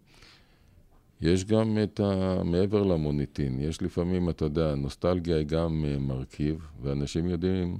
יש 1.21 1.45
גם 1.45 1.77
את 1.83 1.99
ה... 1.99 2.43
מעבר 2.43 2.83
למוניטין, 2.83 3.59
יש 3.59 3.81
לפעמים, 3.81 4.29
אתה 4.29 4.45
יודע, 4.45 4.75
נוסטלגיה 4.75 5.37
היא 5.37 5.45
גם 5.45 5.85
אה, 5.87 5.99
מרכיב, 5.99 6.67
ואנשים 6.81 7.29
יודעים 7.29 7.77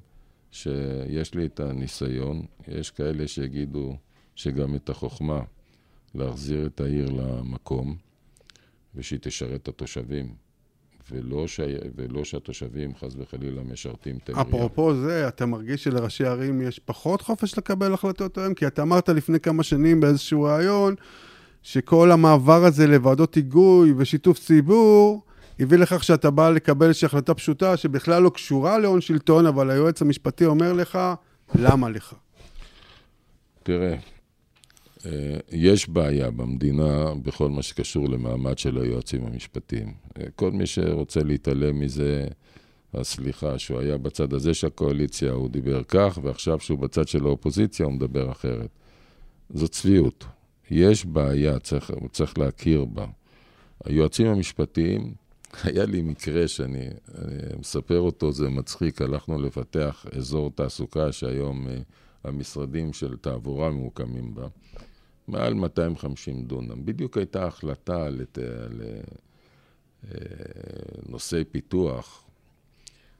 שיש 0.51 1.33
לי 1.33 1.45
את 1.45 1.59
הניסיון. 1.59 2.45
יש 2.67 2.91
כאלה 2.91 3.27
שיגידו 3.27 3.97
שגם 4.35 4.75
את 4.75 4.89
החוכמה 4.89 5.41
להחזיר 6.15 6.65
את 6.65 6.81
העיר 6.81 7.09
למקום, 7.09 7.95
ושהיא 8.95 9.19
תשרת 9.21 9.61
את 9.61 9.67
התושבים. 9.67 10.48
ולא, 11.11 11.47
ש... 11.47 11.59
ולא 11.95 12.23
שהתושבים 12.23 12.95
חס 12.95 13.13
וחלילה 13.17 13.61
משרתים 13.71 14.17
את 14.17 14.29
העירייה. 14.29 14.47
אפרופו 14.47 14.95
זה, 14.95 15.27
אתה 15.27 15.45
מרגיש 15.45 15.83
שלראשי 15.83 16.25
ערים 16.25 16.61
יש 16.61 16.79
פחות 16.79 17.21
חופש 17.21 17.57
לקבל 17.57 17.93
החלטות 17.93 18.37
היום? 18.37 18.53
כי 18.53 18.67
אתה 18.67 18.81
אמרת 18.81 19.09
לפני 19.09 19.39
כמה 19.39 19.63
שנים 19.63 19.99
באיזשהו 19.99 20.43
ראיון, 20.43 20.95
שכל 21.63 22.11
המעבר 22.11 22.65
הזה 22.65 22.87
לוועדות 22.87 23.35
היגוי 23.35 23.93
ושיתוף 23.97 24.39
ציבור, 24.39 25.23
הביא 25.59 25.77
לכך 25.77 26.03
שאתה 26.03 26.31
בא 26.31 26.49
לקבל 26.49 26.87
איזושהי 26.87 27.05
החלטה 27.05 27.33
פשוטה 27.33 27.77
שבכלל 27.77 28.23
לא 28.23 28.29
קשורה 28.29 28.77
להון 28.77 29.01
שלטון, 29.01 29.45
אבל 29.45 29.69
היועץ 29.69 30.01
המשפטי 30.01 30.45
אומר 30.45 30.73
לך, 30.73 30.99
למה 31.55 31.89
לך? 31.89 32.13
תראה, 33.63 33.91
אה, 33.91 33.97
יש 35.51 35.89
בעיה 35.89 36.31
במדינה 36.31 37.13
בכל 37.23 37.49
מה 37.49 37.61
שקשור 37.61 38.09
למעמד 38.09 38.57
של 38.57 38.77
היועצים 38.77 39.25
המשפטיים. 39.25 39.93
אה, 40.17 40.25
כל 40.35 40.51
מי 40.51 40.65
שרוצה 40.65 41.23
להתעלם 41.23 41.79
מזה, 41.79 42.27
אז 42.93 43.07
סליחה, 43.07 43.59
שהוא 43.59 43.79
היה 43.79 43.97
בצד 43.97 44.33
הזה 44.33 44.53
של 44.53 44.67
הקואליציה, 44.67 45.31
הוא 45.31 45.49
דיבר 45.49 45.83
כך, 45.83 46.19
ועכשיו 46.23 46.59
שהוא 46.59 46.79
בצד 46.79 47.07
של 47.07 47.25
האופוזיציה, 47.25 47.85
הוא 47.85 47.93
מדבר 47.93 48.31
אחרת. 48.31 48.69
זו 49.49 49.67
צביעות. 49.67 50.25
יש 50.71 51.05
בעיה, 51.05 51.59
צריך, 51.59 51.91
צריך 52.11 52.37
להכיר 52.37 52.85
בה. 52.85 53.05
היועצים 53.85 54.27
המשפטיים, 54.27 55.13
היה 55.63 55.85
לי 55.85 56.01
מקרה 56.01 56.47
שאני 56.47 56.85
מספר 57.59 57.99
אותו, 57.99 58.31
זה 58.31 58.49
מצחיק, 58.49 59.01
הלכנו 59.01 59.41
לפתח 59.41 60.05
אזור 60.17 60.51
תעסוקה 60.55 61.11
שהיום 61.11 61.67
uh, 61.67 61.69
המשרדים 62.23 62.93
של 62.93 63.17
תעבורה 63.17 63.69
ממוקמים 63.69 64.35
בה. 64.35 64.47
מעל 65.29 65.53
250 65.53 66.43
דונם. 66.43 66.85
בדיוק 66.85 67.17
הייתה 67.17 67.45
החלטה 67.45 68.05
על 68.05 68.21
אה, 70.05 70.11
נושאי 71.09 71.43
פיתוח. 71.43 72.23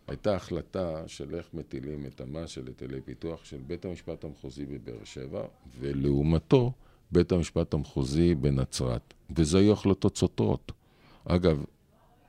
הייתה 0.07 0.35
החלטה 0.35 1.03
של 1.07 1.35
איך 1.35 1.45
מטילים 1.53 2.05
את 2.05 2.21
המס 2.21 2.49
של 2.49 2.67
היטלי 2.67 3.01
פיתוח 3.01 3.45
של 3.45 3.57
בית 3.67 3.85
המשפט 3.85 4.23
המחוזי 4.23 4.65
בבאר 4.65 5.03
שבע, 5.03 5.41
ולעומתו 5.79 6.71
בית 7.11 7.31
המשפט 7.31 7.73
המחוזי 7.73 8.35
בנצרת. 8.35 9.13
וזה 9.35 9.57
היו 9.57 9.73
החלטות 9.73 10.17
סותרות. 10.17 10.71
אגב, 11.25 11.63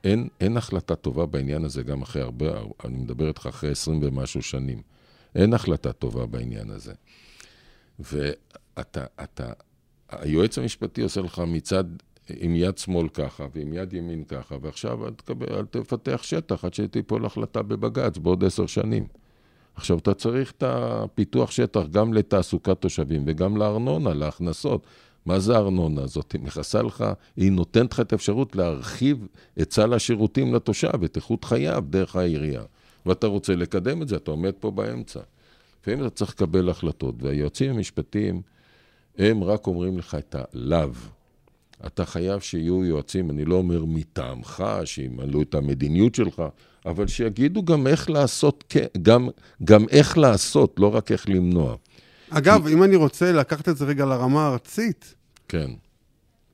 אין, 0.05 0.29
אין 0.41 0.57
החלטה 0.57 0.97
טובה 0.97 1.27
בעניין 1.27 1.65
הזה 1.65 1.83
גם 1.83 2.03
אחרי 2.03 2.23
הרבה, 2.23 2.61
אני 2.85 2.97
מדבר 2.99 3.29
איתך 3.29 3.47
אחרי 3.47 3.71
עשרים 3.71 4.01
ומשהו 4.03 4.43
שנים. 4.43 4.83
אין 5.35 5.55
החלטה 5.55 5.93
טובה 5.93 6.27
בעניין 6.27 6.71
הזה. 6.71 6.93
ואתה, 7.99 9.05
אתה, 9.23 9.53
היועץ 10.11 10.59
המשפטי 10.59 11.03
עושה 11.03 11.21
לך 11.21 11.43
מצד, 11.47 11.85
עם 12.37 12.57
יד 12.57 12.79
שמאל 12.79 13.09
ככה 13.09 13.47
ועם 13.55 13.73
יד 13.73 13.93
ימין 13.93 14.25
ככה, 14.25 14.57
ועכשיו 14.63 15.07
אל, 15.07 15.11
תקבל, 15.11 15.47
אל 15.51 15.65
תפתח 15.65 16.21
שטח 16.23 16.65
עד 16.65 16.75
שתיפול 16.75 17.27
החלטה 17.27 17.63
בבג"ץ 17.63 18.19
בעוד 18.19 18.45
עשר 18.45 18.67
שנים. 18.67 19.07
עכשיו, 19.75 19.99
אתה 19.99 20.15
צריך 20.15 20.51
את 20.51 20.63
הפיתוח 20.67 21.51
שטח 21.51 21.83
גם 21.91 22.13
לתעסוקת 22.13 22.81
תושבים 22.81 23.25
וגם 23.27 23.57
לארנונה, 23.57 24.15
להכנסות. 24.15 24.87
מה 25.27 25.39
זה 25.39 25.57
הארנונה 25.57 26.03
הזאת? 26.03 26.33
היא 26.33 26.41
מכסה 26.41 26.83
לך, 26.83 27.05
היא 27.37 27.53
נותנת 27.53 27.93
לך 27.93 28.01
את 28.01 28.13
האפשרות 28.13 28.57
להרחיב 28.57 29.27
את 29.61 29.73
סל 29.73 29.95
השירותים 29.95 30.55
לתושב, 30.55 31.05
את 31.05 31.17
איכות 31.17 31.45
חייו, 31.45 31.85
דרך 31.91 32.17
העירייה. 32.17 32.63
ואתה 33.07 33.27
רוצה 33.27 33.55
לקדם 33.55 34.03
את 34.03 34.09
זה, 34.09 34.17
אתה 34.17 34.31
עומד 34.31 34.53
פה 34.61 34.71
באמצע. 34.71 35.21
לפעמים 35.81 36.01
אתה 36.01 36.11
צריך 36.11 36.31
לקבל 36.31 36.69
החלטות, 36.69 37.15
והיועצים 37.23 37.71
המשפטיים... 37.71 38.43
הם 39.19 39.45
רק 39.45 39.67
אומרים 39.67 39.99
לך 39.99 40.17
את 40.19 40.37
הלאו. 40.39 40.91
אתה 41.87 42.05
חייב 42.05 42.41
שיהיו 42.41 42.85
יועצים, 42.85 43.31
אני 43.31 43.45
לא 43.45 43.55
אומר 43.55 43.85
מטעמך, 43.85 44.65
שימלאו 44.85 45.43
את 45.43 45.55
המדיניות 45.55 46.15
שלך, 46.15 46.43
אבל 46.87 47.07
שיגידו 47.07 47.65
גם 47.65 47.87
איך 47.87 48.11
לעשות, 48.11 48.75
גם, 49.03 49.29
גם 49.65 49.89
איך 49.89 50.19
לעשות, 50.19 50.75
לא 50.79 50.95
רק 50.95 51.13
איך 51.13 51.29
למנוע. 51.29 51.77
אגב, 52.31 52.67
כי... 52.67 52.75
אם 52.75 52.83
אני 52.83 52.97
רוצה 52.97 53.33
לקחת 53.33 53.69
את 53.69 53.77
זה 53.77 53.85
רגע 53.85 54.05
לרמה 54.05 54.47
הארצית, 54.47 55.15
כן. 55.49 55.71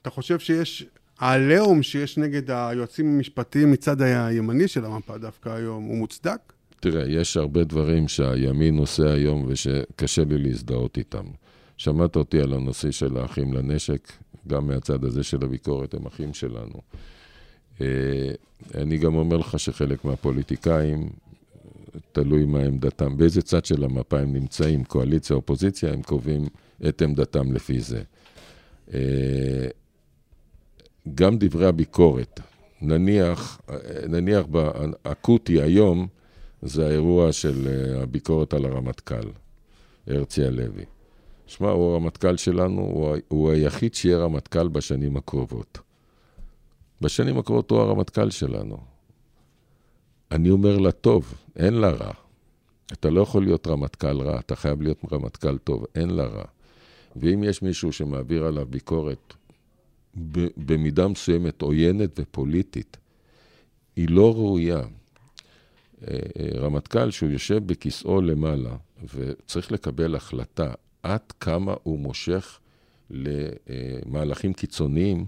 אתה 0.02 0.10
חושב 0.10 0.38
שיש, 0.38 0.86
העליהום 1.18 1.82
שיש 1.82 2.18
נגד 2.18 2.50
היועצים 2.50 3.06
המשפטיים 3.06 3.70
מצד 3.70 4.02
הימני 4.02 4.68
של 4.68 4.84
המפה 4.84 5.18
דווקא 5.18 5.48
היום, 5.48 5.84
הוא 5.84 5.96
מוצדק? 5.96 6.52
תראה, 6.80 7.08
יש 7.08 7.36
הרבה 7.36 7.64
דברים 7.64 8.08
שהימין 8.08 8.78
עושה 8.78 9.12
היום 9.12 9.44
ושקשה 9.48 10.24
לי 10.24 10.38
להזדהות 10.38 10.98
איתם. 10.98 11.24
שמעת 11.76 12.16
אותי 12.16 12.40
על 12.40 12.52
הנושא 12.52 12.90
של 12.90 13.16
האחים 13.16 13.52
לנשק, 13.52 14.12
גם 14.46 14.66
מהצד 14.66 15.04
הזה 15.04 15.22
של 15.22 15.44
הביקורת, 15.44 15.94
הם 15.94 16.06
אחים 16.06 16.34
שלנו. 16.34 16.80
אה, 17.80 18.30
אני 18.74 18.98
גם 18.98 19.14
אומר 19.14 19.36
לך 19.36 19.58
שחלק 19.58 20.04
מהפוליטיקאים, 20.04 21.08
תלוי 22.12 22.44
מה 22.44 22.60
עמדתם, 22.60 23.16
באיזה 23.16 23.42
צד 23.42 23.64
של 23.64 23.84
המפה 23.84 24.18
הם 24.18 24.32
נמצאים, 24.32 24.84
קואליציה, 24.84 25.36
אופוזיציה, 25.36 25.92
הם 25.92 26.02
קובעים 26.02 26.46
את 26.88 27.02
עמדתם 27.02 27.52
לפי 27.52 27.80
זה. 27.80 28.02
אה, 28.94 29.68
גם 31.14 31.36
דברי 31.38 31.66
הביקורת, 31.66 32.40
נניח, 32.82 33.60
נניח 34.08 34.46
באקוטי 34.46 35.62
היום, 35.62 36.06
זה 36.62 36.86
האירוע 36.86 37.32
של 37.32 37.68
אה, 37.68 38.02
הביקורת 38.02 38.54
על 38.54 38.64
הרמטכ"ל, 38.64 39.28
הרצי 40.06 40.44
הלוי. 40.44 40.84
שמע, 41.46 41.70
הוא 41.70 41.92
הרמטכ"ל 41.92 42.36
שלנו, 42.36 42.82
הוא, 42.82 43.16
הוא 43.28 43.50
היחיד 43.50 43.94
שיהיה 43.94 44.18
רמטכ"ל 44.18 44.68
בשנים 44.68 45.16
הקרובות. 45.16 45.78
בשנים 47.00 47.38
הקרובות 47.38 47.70
הוא 47.70 47.80
הרמטכ"ל 47.80 48.30
שלנו. 48.30 48.78
אני 50.30 50.50
אומר 50.50 50.78
לה 50.78 50.92
טוב, 50.92 51.34
אין 51.56 51.74
לה 51.74 51.90
רע. 51.90 52.12
אתה 52.92 53.10
לא 53.10 53.20
יכול 53.20 53.44
להיות 53.44 53.66
רמטכ"ל 53.66 54.20
רע, 54.20 54.38
אתה 54.38 54.56
חייב 54.56 54.82
להיות 54.82 55.04
רמטכ"ל 55.12 55.58
טוב, 55.58 55.84
אין 55.94 56.10
לה 56.10 56.26
רע. 56.26 56.44
ואם 57.16 57.44
יש 57.44 57.62
מישהו 57.62 57.92
שמעביר 57.92 58.44
עליו 58.44 58.66
ביקורת 58.70 59.34
במידה 60.56 61.08
מסוימת 61.08 61.62
עוינת 61.62 62.10
ופוליטית, 62.18 62.96
היא 63.96 64.08
לא 64.10 64.34
ראויה. 64.34 64.78
אה, 64.78 66.18
אה, 66.38 66.60
רמטכ"ל 66.60 67.10
שהוא 67.10 67.30
יושב 67.30 67.66
בכיסאו 67.66 68.20
למעלה 68.20 68.76
וצריך 69.14 69.72
לקבל 69.72 70.14
החלטה 70.14 70.72
עד 71.06 71.32
כמה 71.40 71.74
הוא 71.82 71.98
מושך 71.98 72.58
למהלכים 73.10 74.52
קיצוניים, 74.52 75.26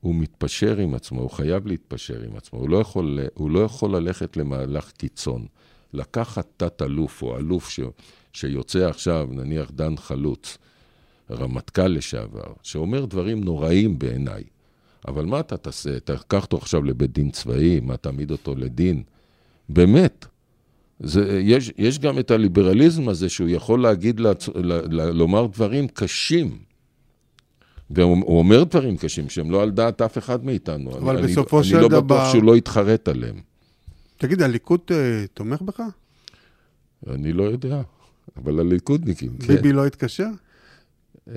הוא 0.00 0.14
מתפשר 0.14 0.78
עם 0.78 0.94
עצמו, 0.94 1.20
הוא 1.20 1.30
חייב 1.30 1.66
להתפשר 1.66 2.22
עם 2.22 2.36
עצמו, 2.36 2.58
הוא 2.58 2.68
לא 2.68 2.76
יכול, 2.76 3.18
הוא 3.34 3.50
לא 3.50 3.60
יכול 3.60 3.96
ללכת 3.96 4.36
למהלך 4.36 4.90
קיצון. 4.90 5.46
לקחת 5.92 6.46
תת-אלוף 6.56 7.22
או 7.22 7.36
אלוף 7.36 7.70
ש, 7.70 7.80
שיוצא 8.32 8.88
עכשיו, 8.88 9.28
נניח 9.30 9.70
דן 9.70 9.96
חלוץ, 9.96 10.58
רמטכ"ל 11.30 11.86
לשעבר, 11.86 12.52
שאומר 12.62 13.04
דברים 13.04 13.44
נוראים 13.44 13.98
בעיניי, 13.98 14.44
אבל 15.08 15.24
מה 15.24 15.40
אתה 15.40 15.56
תעשה? 15.56 16.00
תקח 16.00 16.42
אותו 16.42 16.56
עכשיו 16.56 16.82
לבית 16.82 17.12
דין 17.12 17.30
צבאי, 17.30 17.80
מה 17.80 17.96
תעמיד 17.96 18.30
אותו 18.30 18.54
לדין? 18.54 19.02
באמת. 19.68 20.26
זה, 21.00 21.40
יש, 21.42 21.72
יש 21.78 21.98
גם 21.98 22.18
את 22.18 22.30
הליברליזם 22.30 23.08
הזה 23.08 23.28
שהוא 23.28 23.48
יכול 23.48 23.82
להגיד, 23.82 24.20
לצ... 24.20 24.48
ל, 24.48 24.72
ל, 24.72 25.10
לומר 25.10 25.46
דברים 25.46 25.88
קשים. 25.88 26.58
והוא 27.90 28.38
אומר 28.38 28.64
דברים 28.64 28.96
קשים 28.96 29.28
שהם 29.28 29.50
לא 29.50 29.62
על 29.62 29.70
דעת 29.70 30.02
אף 30.02 30.18
אחד 30.18 30.44
מאיתנו. 30.44 30.98
אבל 30.98 31.16
אני, 31.16 31.26
בסופו 31.26 31.58
אני, 31.58 31.66
של 31.66 31.74
אני 31.74 31.82
לא 31.82 31.88
דבר... 31.88 32.00
בטוח 32.00 32.32
שהוא 32.32 32.44
לא 32.44 32.56
יתחרט 32.56 33.08
עליהם. 33.08 33.40
תגיד, 34.16 34.42
הליכוד 34.42 34.80
uh, 34.88 34.92
תומך 35.34 35.62
בך? 35.62 35.82
אני 37.06 37.32
לא 37.32 37.42
יודע, 37.42 37.82
אבל 38.36 38.60
הליכודניקים, 38.60 39.36
כן. 39.38 39.46
ביבי 39.46 39.72
לא 39.72 39.86
התקשר? 39.86 40.28
Uh, 41.28 41.32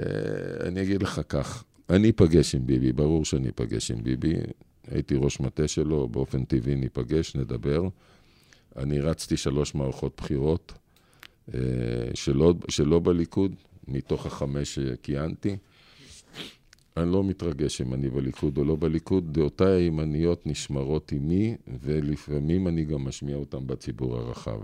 אני 0.66 0.82
אגיד 0.82 1.04
לך 1.04 1.22
כך, 1.30 1.64
אני 1.90 2.10
אפגש 2.10 2.56
עם 2.56 2.66
ביבי, 2.66 2.92
ברור 2.92 3.26
שאני 3.26 3.50
אפגש 3.50 3.92
עם 3.92 4.04
ביבי. 4.04 4.34
הייתי 4.92 5.16
ראש 5.16 5.40
מטה 5.40 5.68
שלו, 5.68 6.08
באופן 6.08 6.44
טבעי 6.44 6.76
ניפגש, 6.76 7.36
נדבר. 7.36 7.88
אני 8.78 9.00
רצתי 9.00 9.38
שלוש 9.38 9.76
מערכות 9.76 10.14
בחירות, 10.18 10.74
uh, 11.50 11.54
שלא, 12.14 12.54
שלא 12.70 13.00
בליכוד, 13.00 13.56
מתוך 13.88 14.26
החמש 14.26 14.80
שכיהנתי. 14.80 15.58
אני 16.98 17.12
לא 17.12 17.24
מתרגש 17.24 17.82
אם 17.82 17.94
אני 17.94 18.10
בליכוד 18.10 18.58
או 18.58 18.64
לא 18.64 18.76
בליכוד, 18.80 19.34
דעותיי 19.34 19.82
הימניות 19.82 20.48
נשמרות 20.48 21.12
עימי, 21.12 21.56
ולפעמים 21.82 22.68
אני 22.68 22.86
גם 22.86 23.04
משמיע 23.04 23.36
אותן 23.36 23.68
בציבור 23.68 24.18
הרחב. 24.18 24.60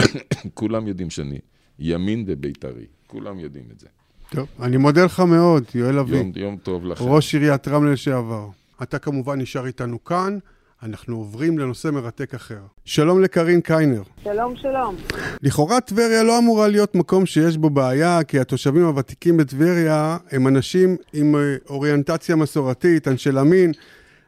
כולם 0.54 0.88
יודעים 0.88 1.10
שאני 1.10 1.38
ימין 1.78 2.24
ובית"רי, 2.26 2.86
כולם 3.06 3.38
יודעים 3.38 3.64
את 3.72 3.80
זה. 3.80 3.86
טוב, 4.30 4.48
אני 4.60 4.76
מודה 4.76 5.04
לך 5.04 5.20
מאוד, 5.20 5.64
יואל 5.74 5.98
אבי. 5.98 6.16
יום, 6.16 6.32
יום 6.36 6.56
טוב 6.56 6.84
לכם. 6.84 7.04
ראש 7.04 7.34
עיריית 7.34 7.68
רמלה 7.68 7.92
לשעבר. 7.92 8.48
אתה 8.82 8.98
כמובן 8.98 9.40
נשאר 9.40 9.66
איתנו 9.66 10.04
כאן. 10.04 10.38
אנחנו 10.82 11.16
עוברים 11.16 11.58
לנושא 11.58 11.88
מרתק 11.88 12.34
אחר. 12.34 12.60
שלום 12.84 13.22
לקרין 13.22 13.60
קיינר. 13.60 14.02
שלום, 14.24 14.56
שלום. 14.56 14.96
לכאורה 15.42 15.80
טבריה 15.80 16.22
לא 16.22 16.38
אמורה 16.38 16.68
להיות 16.68 16.94
מקום 16.94 17.26
שיש 17.26 17.56
בו 17.56 17.70
בעיה, 17.70 18.24
כי 18.24 18.40
התושבים 18.40 18.84
הוותיקים 18.84 19.36
בטבריה 19.36 20.16
הם 20.30 20.46
אנשים 20.48 20.96
עם 21.12 21.34
אוריינטציה 21.70 22.36
מסורתית, 22.36 23.08
אנשי 23.08 23.28
ימין, 23.28 23.72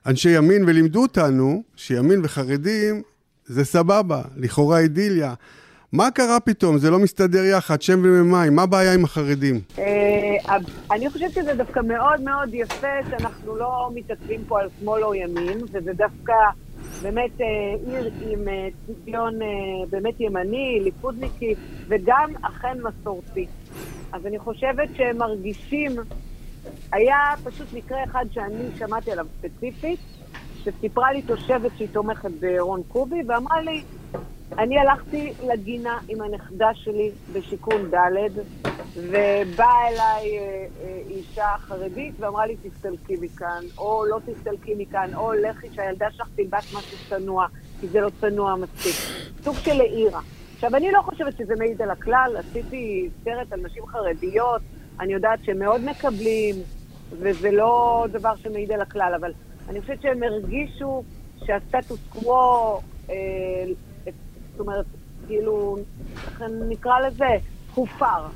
אנשי 0.06 0.30
ימין, 0.30 0.64
ולימדו 0.66 1.02
אותנו 1.02 1.62
שימין 1.76 2.20
וחרדים 2.24 3.02
זה 3.46 3.64
סבבה, 3.64 4.22
לכאורה 4.36 4.78
אידיליה. 4.78 5.34
מה 5.92 6.10
קרה 6.10 6.40
פתאום? 6.40 6.78
זה 6.78 6.90
לא 6.90 6.98
מסתדר 6.98 7.44
יחד, 7.44 7.82
שם 7.82 8.00
ומים. 8.04 8.56
מה 8.56 8.62
הבעיה 8.62 8.94
עם 8.94 9.04
החרדים? 9.04 9.60
אני 10.90 11.10
חושבת 11.10 11.32
שזה 11.32 11.54
דווקא 11.54 11.80
מאוד 11.80 12.20
מאוד 12.20 12.54
יפה 12.54 12.86
שאנחנו 13.10 13.56
לא 13.56 13.90
מתעכבים 13.94 14.40
פה 14.48 14.60
על 14.60 14.68
שמאל 14.80 15.04
או 15.04 15.14
ימין, 15.14 15.58
וזה 15.72 15.92
דווקא 15.92 16.32
באמת 17.02 17.40
עיר 17.86 18.10
עם 18.30 18.40
צביון 18.86 19.38
באמת 19.90 20.20
ימני, 20.20 20.80
ליכודניקי, 20.82 21.54
וגם 21.88 22.32
אכן 22.42 22.78
מסורתי. 22.82 23.46
אז 24.12 24.26
אני 24.26 24.38
חושבת 24.38 24.88
שהם 24.96 25.18
מרגישים... 25.18 25.92
היה 26.92 27.16
פשוט 27.44 27.66
מקרה 27.72 28.04
אחד 28.04 28.24
שאני 28.30 28.64
שמעתי 28.78 29.12
עליו 29.12 29.26
ספציפית, 29.38 30.00
שסיפרה 30.64 31.12
לי 31.12 31.22
תושבת 31.22 31.70
שהיא 31.76 31.88
תומכת 31.92 32.30
ברון 32.40 32.82
קובי, 32.88 33.22
ואמרה 33.28 33.60
לי, 33.60 33.82
אני 34.58 34.78
הלכתי 34.78 35.32
לגינה 35.46 35.98
עם 36.08 36.20
הנכדה 36.20 36.74
שלי 36.74 37.10
בשיכון 37.32 37.90
ד', 37.90 38.28
ובאה 38.96 39.88
אליי 39.88 40.38
אה, 40.38 40.66
אה, 40.82 40.98
אישה 41.10 41.46
חרדית 41.58 42.14
ואמרה 42.18 42.46
לי, 42.46 42.56
תסתלקי 42.62 43.16
מכאן, 43.20 43.64
או 43.78 44.04
לא 44.06 44.18
תסתלקי 44.26 44.74
מכאן, 44.78 45.14
או 45.14 45.32
לכי 45.32 45.66
שהילדה 45.74 46.10
שלך 46.10 46.28
תלבש 46.36 46.74
משהו 46.74 46.98
צנוע, 47.08 47.46
כי 47.80 47.88
זה 47.88 48.00
לא 48.00 48.10
צנוע 48.20 48.56
מספיק. 48.56 48.94
סוג 49.42 49.56
של 49.56 49.80
העירה. 49.80 50.20
עכשיו, 50.54 50.76
אני 50.76 50.90
לא 50.90 51.00
חושבת 51.02 51.36
שזה 51.36 51.54
מעיד 51.58 51.82
על 51.82 51.90
הכלל, 51.90 52.36
עשיתי 52.38 53.08
סרט 53.24 53.52
על 53.52 53.60
נשים 53.60 53.86
חרדיות, 53.86 54.62
אני 55.00 55.12
יודעת 55.12 55.44
שהם 55.44 55.58
מאוד 55.58 55.80
מקבלים, 55.84 56.54
וזה 57.10 57.50
לא 57.50 58.06
דבר 58.12 58.36
שמעיד 58.36 58.72
על 58.72 58.80
הכלל, 58.80 59.12
אבל 59.20 59.32
אני 59.68 59.80
חושבת 59.80 60.02
שהם 60.02 60.22
הרגישו 60.22 61.02
שהסטטוס 61.44 62.00
קוו... 62.08 62.80
אה, 63.10 63.14
זאת 64.52 64.60
אומרת, 64.60 64.86
כאילו, 65.26 65.78
נקרא 66.68 67.00
לזה? 67.00 67.28
הופר. 67.74 68.26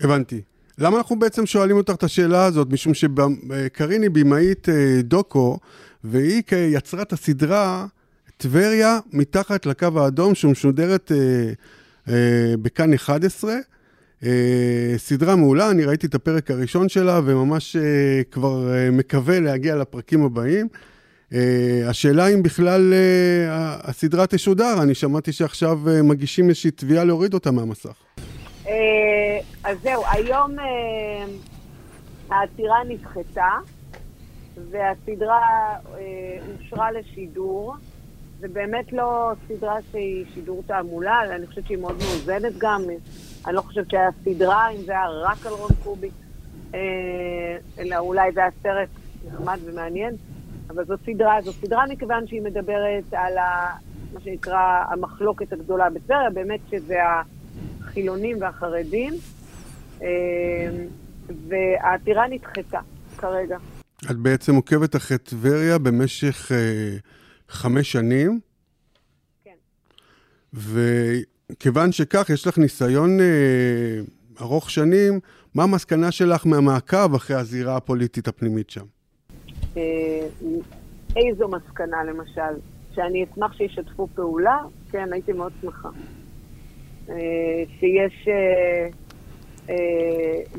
הבנתי. 0.00 0.40
למה 0.78 0.98
אנחנו 0.98 1.18
בעצם 1.18 1.46
שואלים 1.46 1.76
אותך 1.76 1.94
את 1.94 2.02
השאלה 2.02 2.44
הזאת? 2.44 2.68
משום 2.70 2.94
שקרין 2.94 4.02
היא 4.02 4.10
במאית 4.10 4.68
דוקו, 5.02 5.58
והיא 6.04 6.42
כיצרת 6.46 7.12
הסדרה 7.12 7.86
טבריה 8.36 8.98
מתחת 9.12 9.66
לקו 9.66 9.88
האדום, 9.96 10.34
שמשודרת 10.34 11.12
אה, 11.12 11.52
אה, 12.08 12.54
בכאן 12.62 12.94
11. 12.94 13.54
אה, 14.24 14.94
סדרה 14.96 15.36
מעולה, 15.36 15.70
אני 15.70 15.84
ראיתי 15.84 16.06
את 16.06 16.14
הפרק 16.14 16.50
הראשון 16.50 16.88
שלה, 16.88 17.20
וממש 17.24 17.76
אה, 17.76 18.22
כבר 18.30 18.74
אה, 18.74 18.90
מקווה 18.90 19.40
להגיע 19.40 19.76
לפרקים 19.76 20.24
הבאים. 20.24 20.68
Uh, 21.32 21.34
השאלה 21.88 22.28
אם 22.28 22.42
בכלל 22.42 22.92
uh, 22.92 23.88
הסדרה 23.88 24.26
תשודר, 24.26 24.74
אני 24.82 24.94
שמעתי 24.94 25.32
שעכשיו 25.32 25.78
uh, 25.84 26.02
מגישים 26.02 26.48
איזושהי 26.48 26.70
תביעה 26.70 27.04
להוריד 27.04 27.34
אותה 27.34 27.50
מהמסך. 27.50 28.02
Uh, 28.64 28.68
אז 29.64 29.78
זהו, 29.82 30.02
היום 30.12 30.58
uh, 30.58 30.62
העתירה 32.30 32.76
נדחתה, 32.88 33.50
והסדרה 34.70 35.40
אושרה 36.60 36.92
לשידור. 36.92 37.74
זה 38.40 38.48
באמת 38.48 38.92
לא 38.92 39.32
סדרה 39.48 39.76
שהיא 39.90 40.24
שידור 40.34 40.62
תעמולה, 40.66 41.22
אלא 41.24 41.34
אני 41.34 41.46
חושבת 41.46 41.66
שהיא 41.66 41.78
מאוד 41.78 41.96
מאוזנת 41.96 42.52
גם. 42.58 42.82
אני 43.46 43.54
לא 43.54 43.60
חושבת 43.60 43.90
שהיה 43.90 44.10
סדרה, 44.24 44.70
אם 44.70 44.82
זה 44.86 44.92
היה 44.92 45.08
רק 45.08 45.46
על 45.46 45.52
רון 45.52 45.70
קובי, 45.84 46.10
אלא 47.78 47.98
אולי 47.98 48.32
זה 48.32 48.40
היה 48.40 48.50
סרט 48.62 48.88
נחמד 49.26 49.58
ומעניין. 49.64 50.14
אבל 50.74 50.84
זו 50.84 50.94
סדרה, 51.06 51.42
זו 51.42 51.52
סדרה 51.52 51.86
מכיוון 51.86 52.26
שהיא 52.26 52.42
מדברת 52.42 53.04
על 53.12 53.38
ה, 53.38 53.76
מה 54.12 54.20
שנקרא 54.20 54.84
המחלוקת 54.88 55.52
הגדולה 55.52 55.90
בטבריה, 55.90 56.30
באמת 56.30 56.60
שזה 56.70 56.98
החילונים 57.80 58.36
והחרדים, 58.40 59.12
והעתירה 61.48 62.28
נדחתה 62.28 62.80
כרגע. 63.16 63.58
את 64.10 64.16
בעצם 64.16 64.54
עוקבת 64.54 64.96
אחרי 64.96 65.18
טבריה 65.18 65.78
במשך 65.78 66.52
אה, 66.52 66.96
חמש 67.48 67.92
שנים? 67.92 68.40
כן. 69.44 69.50
וכיוון 71.52 71.92
שכך, 71.92 72.30
יש 72.30 72.46
לך 72.46 72.58
ניסיון 72.58 73.20
אה, 73.20 74.00
ארוך 74.40 74.70
שנים, 74.70 75.20
מה 75.54 75.62
המסקנה 75.62 76.10
שלך 76.10 76.46
מהמעקב 76.46 77.14
אחרי 77.14 77.36
הזירה 77.36 77.76
הפוליטית 77.76 78.28
הפנימית 78.28 78.70
שם? 78.70 78.84
איזו 81.16 81.48
מסקנה 81.48 82.04
למשל, 82.04 82.60
שאני 82.94 83.24
אשמח 83.24 83.52
שישתפו 83.52 84.08
פעולה, 84.14 84.58
כן, 84.90 85.12
הייתי 85.12 85.32
מאוד 85.32 85.52
שמחה. 85.60 85.88
שיש 87.78 88.28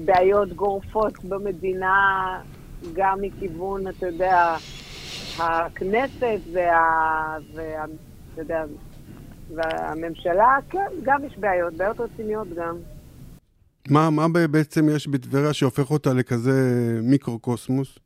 בעיות 0.06 0.54
גורפות 0.54 1.26
במדינה, 1.26 2.40
גם 2.94 3.22
מכיוון, 3.22 3.88
אתה 3.88 4.08
יודע, 4.08 4.56
הכנסת 5.40 6.40
וה... 6.54 7.38
וה... 7.54 7.86
אתה 8.34 8.42
יודע, 8.42 8.64
והממשלה, 9.56 10.58
כן, 10.70 10.88
גם 11.04 11.24
יש 11.26 11.38
בעיות, 11.38 11.74
בעיות 11.74 12.00
רציניות 12.00 12.48
גם. 12.56 12.76
מה, 13.90 14.10
מה 14.10 14.28
בעצם 14.52 14.90
יש 14.90 15.08
בטבריה 15.08 15.54
שהופך 15.54 15.92
אותה 15.92 16.14
לכזה 16.14 16.52
מיקרוקוסמוס? 17.04 18.00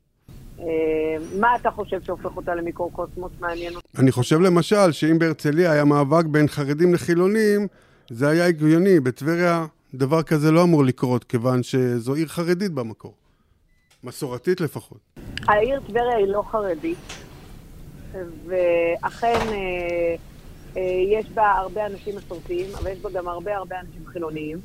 מה 1.39 1.55
אתה 1.61 1.71
חושב 1.71 2.01
שהופך 2.01 2.37
אותה 2.37 2.55
למיקרוקוסמוס 2.55 3.31
מעניין 3.39 3.75
אותי? 3.75 3.87
אני 3.99 4.11
חושב 4.11 4.39
למשל 4.39 4.91
שאם 4.91 5.19
בהרצליה 5.19 5.71
היה 5.71 5.85
מאבק 5.85 6.25
בין 6.25 6.47
חרדים 6.47 6.93
לחילונים, 6.93 7.67
זה 8.09 8.29
היה 8.29 8.45
הגיוני. 8.45 8.99
בטבריה 8.99 9.65
דבר 9.93 10.23
כזה 10.23 10.51
לא 10.51 10.63
אמור 10.63 10.83
לקרות, 10.83 11.23
כיוון 11.23 11.63
שזו 11.63 12.13
עיר 12.13 12.27
חרדית 12.27 12.71
במקור. 12.71 13.13
מסורתית 14.03 14.61
לפחות. 14.61 14.97
העיר 15.47 15.79
טבריה 15.87 16.17
היא 16.17 16.27
לא 16.27 16.43
חרדית, 16.51 16.97
ואכן 18.45 19.39
אה, 19.47 20.15
אה, 20.77 20.81
יש 21.11 21.29
בה 21.29 21.51
הרבה 21.51 21.85
אנשים 21.85 22.15
מסורתיים, 22.15 22.75
אבל 22.75 22.91
יש 22.91 22.99
בה 22.99 23.09
גם 23.09 23.27
הרבה 23.27 23.55
הרבה 23.57 23.79
אנשים 23.79 24.05
חילוניים. 24.05 24.57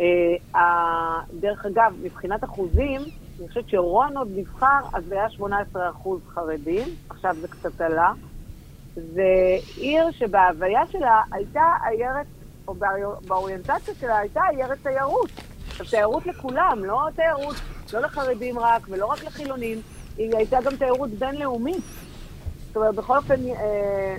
אה, 0.00 1.20
דרך 1.40 1.66
אגב, 1.66 1.94
מבחינת 2.02 2.44
אחוזים, 2.44 3.00
אני 3.40 3.48
חושבת 3.48 3.68
שרון 3.68 4.16
עוד 4.16 4.28
נבחר, 4.34 4.80
אז 4.92 5.04
זה 5.04 5.14
היה 5.14 5.30
18 5.30 5.90
אחוז 5.90 6.20
חרדים, 6.34 6.88
עכשיו 7.08 7.36
זה 7.40 7.48
קצת 7.48 7.80
עלה. 7.80 8.12
זה 8.94 9.22
עיר 9.76 10.10
שבהוויה 10.10 10.86
שלה 10.86 11.22
הייתה 11.32 11.72
עיירת, 11.84 12.26
או 12.68 12.74
באוריינטציה 13.26 13.94
שלה 14.00 14.18
הייתה 14.18 14.40
עיירת 14.50 14.78
תיירות. 14.82 15.30
עכשיו, 15.68 15.86
תיירות 15.86 16.26
לכולם, 16.26 16.84
לא 16.84 17.08
תיירות, 17.16 17.56
לא 17.92 18.00
לחרדים 18.00 18.58
רק, 18.58 18.82
ולא 18.88 19.06
רק 19.06 19.24
לחילונים, 19.24 19.78
היא 20.16 20.36
הייתה 20.36 20.58
גם 20.64 20.76
תיירות 20.76 21.10
בינלאומית. 21.10 21.84
זאת 22.66 22.76
אומרת, 22.76 22.94
בכל 22.94 23.16
אופן, 23.16 23.48
אה, 23.48 24.16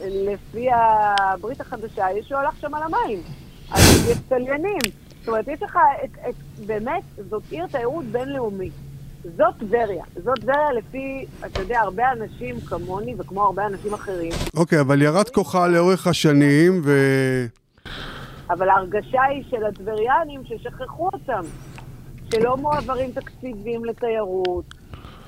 לפי 0.00 0.68
הברית 0.72 1.60
החדשה, 1.60 2.06
ישו 2.10 2.36
הלך 2.36 2.60
שם 2.60 2.74
על 2.74 2.82
המים. 2.82 3.22
אז 3.70 4.08
יש 4.08 4.18
צליינים. 4.28 4.78
זאת 5.20 5.28
אומרת, 5.28 5.48
יש 5.48 5.62
לך 5.62 5.78
את, 6.04 6.10
את, 6.28 6.34
באמת, 6.66 7.02
זאת 7.30 7.42
עיר 7.50 7.66
תיירות 7.66 8.04
בינלאומית. 8.04 8.72
זאת 9.36 9.54
טבריה. 9.58 10.04
זאת 10.24 10.38
טבריה 10.40 10.72
לפי, 10.72 11.26
אתה 11.46 11.60
יודע, 11.60 11.80
הרבה 11.80 12.12
אנשים 12.12 12.60
כמוני 12.60 13.14
וכמו 13.18 13.44
הרבה 13.44 13.66
אנשים 13.66 13.94
אחרים. 13.94 14.32
אוקיי, 14.56 14.78
okay, 14.78 14.80
אבל 14.80 15.02
ירד 15.02 15.28
כוחה 15.28 15.68
לאורך 15.68 16.06
השנים 16.06 16.80
ו... 16.84 16.92
אבל 18.50 18.68
ההרגשה 18.68 19.22
היא 19.22 19.44
של 19.50 19.64
הטבריאנים 19.64 20.40
ששכחו 20.44 21.08
אותם, 21.12 21.42
שלא 22.30 22.56
מועברים 22.56 23.12
תקציבים 23.12 23.84
לתיירות, 23.84 24.74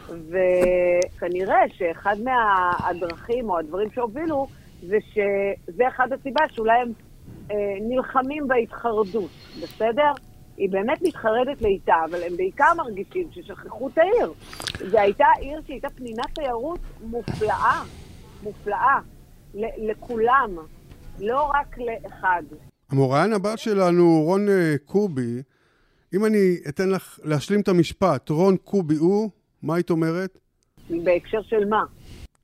וכנראה 0.08 1.60
שאחד 1.76 2.16
מהדרכים 2.24 3.50
או 3.50 3.58
הדברים 3.58 3.88
שהובילו 3.94 4.46
זה 4.86 4.98
שזה 5.12 5.88
אחד 5.88 6.12
הסיבה 6.12 6.40
שאולי 6.52 6.78
הם 6.82 6.92
נלחמים 7.80 8.48
בהתחרדות, 8.48 9.30
בסדר? 9.62 10.12
היא 10.56 10.70
באמת 10.70 11.02
מתחרדת 11.02 11.62
לאיתה, 11.62 11.94
אבל 12.10 12.22
הם 12.22 12.36
בעיקר 12.36 12.74
מרגישים 12.76 13.28
ששכחו 13.32 13.88
את 13.88 13.98
העיר. 13.98 14.32
זו 14.90 14.98
הייתה 14.98 15.24
עיר 15.40 15.60
שהייתה 15.66 15.88
פנינת 15.90 16.34
תיירות 16.34 16.80
מופלאה, 17.02 17.82
מופלאה, 18.42 18.98
לכולם, 19.54 20.50
לא 21.20 21.42
רק 21.54 21.78
לאחד. 21.78 22.42
המוראיין 22.90 23.32
הבא 23.32 23.56
שלנו, 23.56 24.22
רון 24.24 24.48
אה, 24.48 24.74
קובי, 24.86 25.42
אם 26.14 26.24
אני 26.24 26.56
אתן 26.68 26.88
לך 26.88 27.18
להשלים 27.24 27.60
את 27.60 27.68
המשפט, 27.68 28.30
רון 28.30 28.56
קובי 28.56 28.96
הוא, 28.96 29.30
מה 29.62 29.74
היית 29.74 29.90
אומרת? 29.90 30.38
בהקשר 30.90 31.42
של 31.42 31.64
מה? 31.64 31.84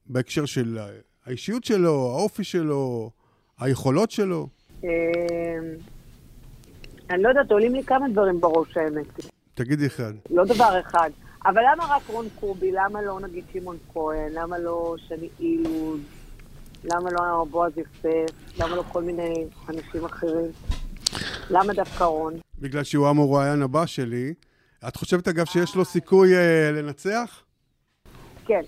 בהקשר 0.07 0.44
של 0.44 0.78
האישיות 1.26 1.64
שלו, 1.64 1.90
האופי 1.90 2.44
שלו, 2.44 3.11
היכולות 3.59 4.11
שלו. 4.11 4.49
אמ, 4.85 4.89
אני 7.11 7.22
לא 7.22 7.29
יודעת, 7.29 7.51
עולים 7.51 7.74
לי 7.74 7.85
כמה 7.85 8.09
דברים 8.09 8.41
בראש, 8.41 8.76
האמת. 8.76 9.07
תגידי 9.55 9.87
אחד. 9.87 10.12
לא 10.31 10.45
דבר 10.45 10.81
אחד. 10.81 11.11
אבל 11.47 11.62
למה 11.72 11.97
רק 11.97 12.03
רון 12.07 12.26
קובי? 12.41 12.72
למה 12.72 13.03
לא 13.03 13.20
נגיד 13.20 13.45
שמעון 13.53 13.76
כהן? 13.93 14.33
למה 14.33 14.59
לא 14.59 14.95
שני 15.09 15.29
אילוז? 15.41 16.01
למה 16.85 17.11
לא 17.11 17.47
בועז 17.51 17.72
יוסף? 17.76 18.35
למה 18.59 18.76
לא 18.76 18.83
כל 18.93 19.03
מיני 19.03 19.45
אנשים 19.68 20.05
אחרים? 20.05 20.51
למה 21.51 21.72
דווקא 21.74 22.05
רון? 22.05 22.35
בגלל 22.61 22.85
שהוא 22.85 23.09
המרואיין 23.09 23.62
הבא 23.62 23.87
שלי. 23.87 24.35
את 24.89 24.97
חושבת, 24.97 25.29
אגב, 25.29 25.47
שיש 25.47 25.74
לו 25.76 25.85
סיכוי 25.85 26.33
uh, 26.35 26.72
לנצח? 26.72 27.43
כן. 28.47 28.61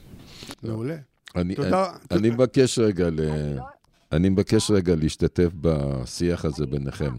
מעולה. 0.63 0.97
אני, 1.37 1.55
תודה. 1.55 1.93
אני, 2.11 2.21
אני 2.21 2.31
מבקש 2.31 2.79
רגע, 2.79 3.11
ל... 3.11 3.21
לא- 3.21 3.63
אני 4.13 4.29
מבקש 4.29 4.71
רגע 4.71 4.95
להשתתף 4.97 5.49
בשיח 5.61 6.45
הזה 6.45 6.67
ביניכם. 6.67 7.15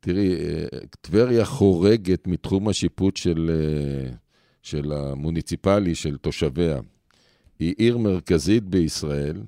תראי, 0.00 0.34
אה, 0.34 0.66
טבריה 1.00 1.44
חורגת 1.44 2.26
מתחום 2.26 2.68
השיפוט 2.68 3.16
של, 3.16 3.50
אה, 3.50 4.10
של 4.62 4.92
המוניציפלי, 4.92 5.94
של 5.94 6.16
תושביה. 6.16 6.80
היא 7.58 7.74
עיר 7.78 7.98
מרכזית 7.98 8.64
בישראל, 8.64 9.42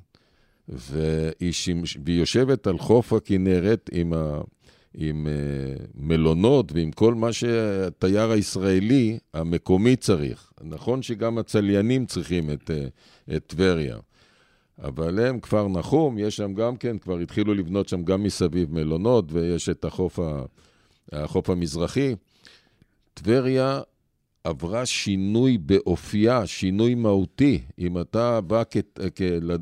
והיא, 0.68 1.52
שימש, 1.52 1.98
והיא 2.04 2.18
יושבת 2.18 2.66
על 2.66 2.78
חוף 2.78 3.12
הכנרת 3.12 3.90
עם, 3.92 4.12
ה, 4.12 4.40
עם 4.94 5.26
uh, 5.26 5.86
מלונות 5.94 6.72
ועם 6.72 6.90
כל 6.90 7.14
מה 7.14 7.32
שהתייר 7.32 8.30
הישראלי 8.30 9.18
המקומי 9.34 9.96
צריך. 9.96 10.52
נכון 10.62 11.02
שגם 11.02 11.38
הצליינים 11.38 12.06
צריכים 12.06 12.50
את, 12.50 12.70
uh, 12.70 13.36
את 13.36 13.46
טבריה. 13.46 13.96
אבל 14.82 15.26
הם 15.26 15.40
כפר 15.40 15.68
נחום, 15.68 16.18
יש 16.18 16.36
שם 16.36 16.54
גם 16.54 16.76
כן, 16.76 16.98
כבר 16.98 17.18
התחילו 17.18 17.54
לבנות 17.54 17.88
שם 17.88 18.02
גם 18.04 18.22
מסביב 18.22 18.74
מלונות, 18.74 19.24
ויש 19.32 19.68
את 19.68 19.84
החוף, 19.84 20.18
ה, 20.18 20.44
החוף 21.12 21.50
המזרחי. 21.50 22.14
טבריה 23.14 23.80
עברה 24.44 24.86
שינוי 24.86 25.58
באופייה, 25.58 26.46
שינוי 26.46 26.94
מהותי. 26.94 27.60
אם 27.78 28.00
אתה 28.00 28.40
בא 28.40 28.62
כ, 28.70 28.76
כ, 29.14 29.22
אה, 29.22 29.56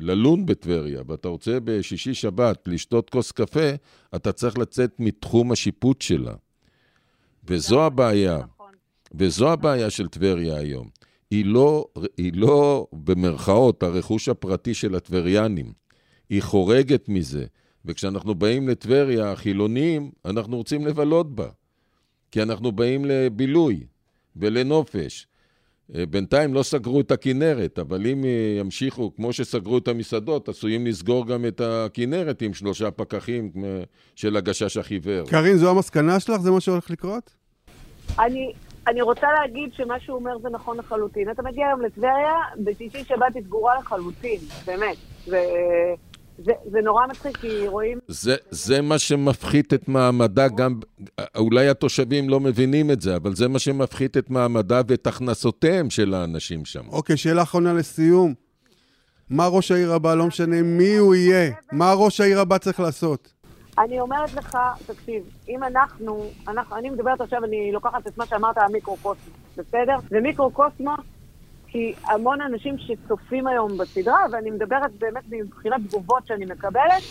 ללון 0.00 0.46
בטבריה 0.46 1.02
ואתה 1.06 1.28
רוצה 1.28 1.58
בשישי-שבת 1.64 2.68
לשתות 2.68 3.10
כוס 3.10 3.32
קפה, 3.32 3.70
אתה 4.14 4.32
צריך 4.32 4.58
לצאת 4.58 4.90
מתחום 4.98 5.52
השיפוט 5.52 6.02
שלה. 6.02 6.34
וזו 7.48 7.74
נכון, 7.74 7.86
הבעיה. 7.86 8.38
נכון. 8.38 8.72
וזו 9.14 9.52
הבעיה 9.52 9.90
של 9.90 10.08
טבריה 10.08 10.56
היום. 10.56 10.88
היא 11.32 11.46
לא, 11.46 11.86
היא 12.16 12.32
לא, 12.34 12.86
במרכאות, 12.92 13.82
הרכוש 13.82 14.28
הפרטי 14.28 14.74
של 14.74 14.94
הטבריאנים. 14.94 15.72
היא 16.30 16.42
חורגת 16.42 17.08
מזה. 17.08 17.44
וכשאנחנו 17.84 18.34
באים 18.34 18.68
לטבריה, 18.68 19.32
החילונים, 19.32 20.10
אנחנו 20.24 20.56
רוצים 20.56 20.86
לבלות 20.86 21.34
בה. 21.34 21.48
כי 22.30 22.42
אנחנו 22.42 22.72
באים 22.72 23.04
לבילוי. 23.04 23.80
ולנופש. 24.36 25.26
אה, 25.94 26.06
בינתיים 26.06 26.54
לא 26.54 26.62
סגרו 26.62 27.00
את 27.00 27.10
הכינרת, 27.10 27.78
אבל 27.78 28.06
אם 28.06 28.24
אה, 28.24 28.56
ימשיכו, 28.60 29.14
כמו 29.16 29.32
שסגרו 29.32 29.78
את 29.78 29.88
המסעדות, 29.88 30.48
עשויים 30.48 30.86
לסגור 30.86 31.26
גם 31.26 31.46
את 31.46 31.60
הכינרת 31.60 32.42
עם 32.42 32.54
שלושה 32.54 32.90
פקחים 32.90 33.52
של 34.16 34.36
הגשש 34.36 34.76
החיוור. 34.76 35.28
קארין, 35.28 35.56
זו 35.56 35.70
המסקנה 35.70 36.20
שלך? 36.20 36.40
זה 36.40 36.50
מה 36.50 36.60
שהולך 36.60 36.90
לקרות? 36.90 37.30
אני, 38.18 38.52
אני 38.86 39.02
רוצה 39.02 39.26
להגיד 39.40 39.72
שמה 39.72 40.00
שהוא 40.00 40.18
אומר 40.18 40.38
זה 40.42 40.48
נכון 40.48 40.76
לחלוטין. 40.78 41.30
אתה 41.30 41.42
מגיע 41.42 41.66
היום 41.66 41.80
לטבריה, 41.80 42.34
בשישי 42.64 43.04
שבת 43.04 43.34
היא 43.34 43.42
סגורה 43.44 43.78
לחלוטין, 43.78 44.40
באמת. 44.66 44.96
ו... 45.28 45.36
זה, 46.38 46.52
זה 46.70 46.78
נורא 46.84 47.06
מצחיק, 47.06 47.36
כי 47.36 47.66
רואים... 47.68 47.98
זה, 48.08 48.36
זה 48.50 48.82
מה 48.82 48.98
שמפחית 48.98 49.74
את 49.74 49.88
מעמדה 49.88 50.48
גם, 50.48 50.80
אולי 51.36 51.68
התושבים 51.68 52.28
לא 52.28 52.40
מבינים 52.40 52.90
את 52.90 53.00
זה, 53.00 53.16
אבל 53.16 53.34
זה 53.34 53.48
מה 53.48 53.58
שמפחית 53.58 54.16
את 54.16 54.30
מעמדה 54.30 54.80
ואת 54.88 55.06
הכנסותיהם 55.06 55.90
של 55.90 56.14
האנשים 56.14 56.64
שם. 56.64 56.88
אוקיי, 56.88 57.16
שאלה 57.16 57.42
אחרונה 57.42 57.72
לסיום. 57.72 58.34
מה 59.30 59.46
ראש 59.46 59.70
העיר 59.70 59.92
הבא, 59.92 60.14
לא 60.14 60.26
משנה 60.26 60.62
מי 60.62 60.96
הוא 60.96 61.14
יהיה, 61.14 61.52
מה 61.72 61.92
ראש 61.92 62.20
העיר 62.20 62.40
הבא 62.40 62.58
צריך 62.58 62.80
לעשות? 62.80 63.32
אני 63.78 64.00
אומרת 64.00 64.34
לך, 64.34 64.58
תקשיב, 64.86 65.22
אם 65.48 65.64
אנחנו, 65.64 66.24
אנחנו 66.48 66.76
אני 66.76 66.90
מדברת 66.90 67.20
עכשיו, 67.20 67.44
אני 67.44 67.72
לוקחת 67.72 68.06
את 68.06 68.18
מה 68.18 68.26
שאמרת 68.26 68.58
על 68.58 68.72
מיקרוקוסמוס, 68.72 69.36
בסדר? 69.56 69.96
זה 70.08 70.20
מיקרוקוסמוס 70.20 71.00
כי 71.66 71.94
המון 72.04 72.40
אנשים 72.40 72.78
שצופים 72.78 73.46
היום 73.46 73.78
בסדרה, 73.78 74.24
ואני 74.32 74.50
מדברת 74.50 74.92
באמת 74.98 75.24
מבחינת 75.30 75.80
תגובות 75.88 76.26
שאני 76.26 76.44
מקבלת, 76.44 77.02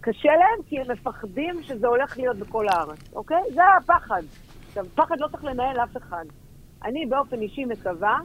קשה 0.00 0.28
להם 0.28 0.62
כי 0.66 0.80
הם 0.80 0.90
מפחדים 0.90 1.62
שזה 1.62 1.86
הולך 1.86 2.18
להיות 2.18 2.36
בכל 2.36 2.68
הארץ, 2.68 2.98
אוקיי? 3.12 3.42
זה 3.54 3.62
הפחד. 3.78 4.22
עכשיו, 4.68 4.84
פחד 4.94 5.20
לא 5.20 5.28
צריך 5.28 5.44
לנהל 5.44 5.80
אף 5.80 5.96
אחד. 5.96 6.24
אני 6.84 7.06
באופן 7.06 7.40
אישי 7.40 7.64
מקווה 7.64 8.18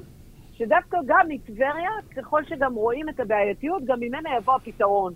שדווקא 0.54 0.98
גם 1.06 1.26
מטבריה, 1.30 1.92
ככל 2.16 2.46
שגם 2.46 2.74
רואים 2.74 3.10
את 3.10 3.20
הבעייתיות, 3.20 3.86
גם 3.86 4.00
ממנה 4.00 4.30
יבוא 4.38 4.56
הפתרון. 4.56 5.14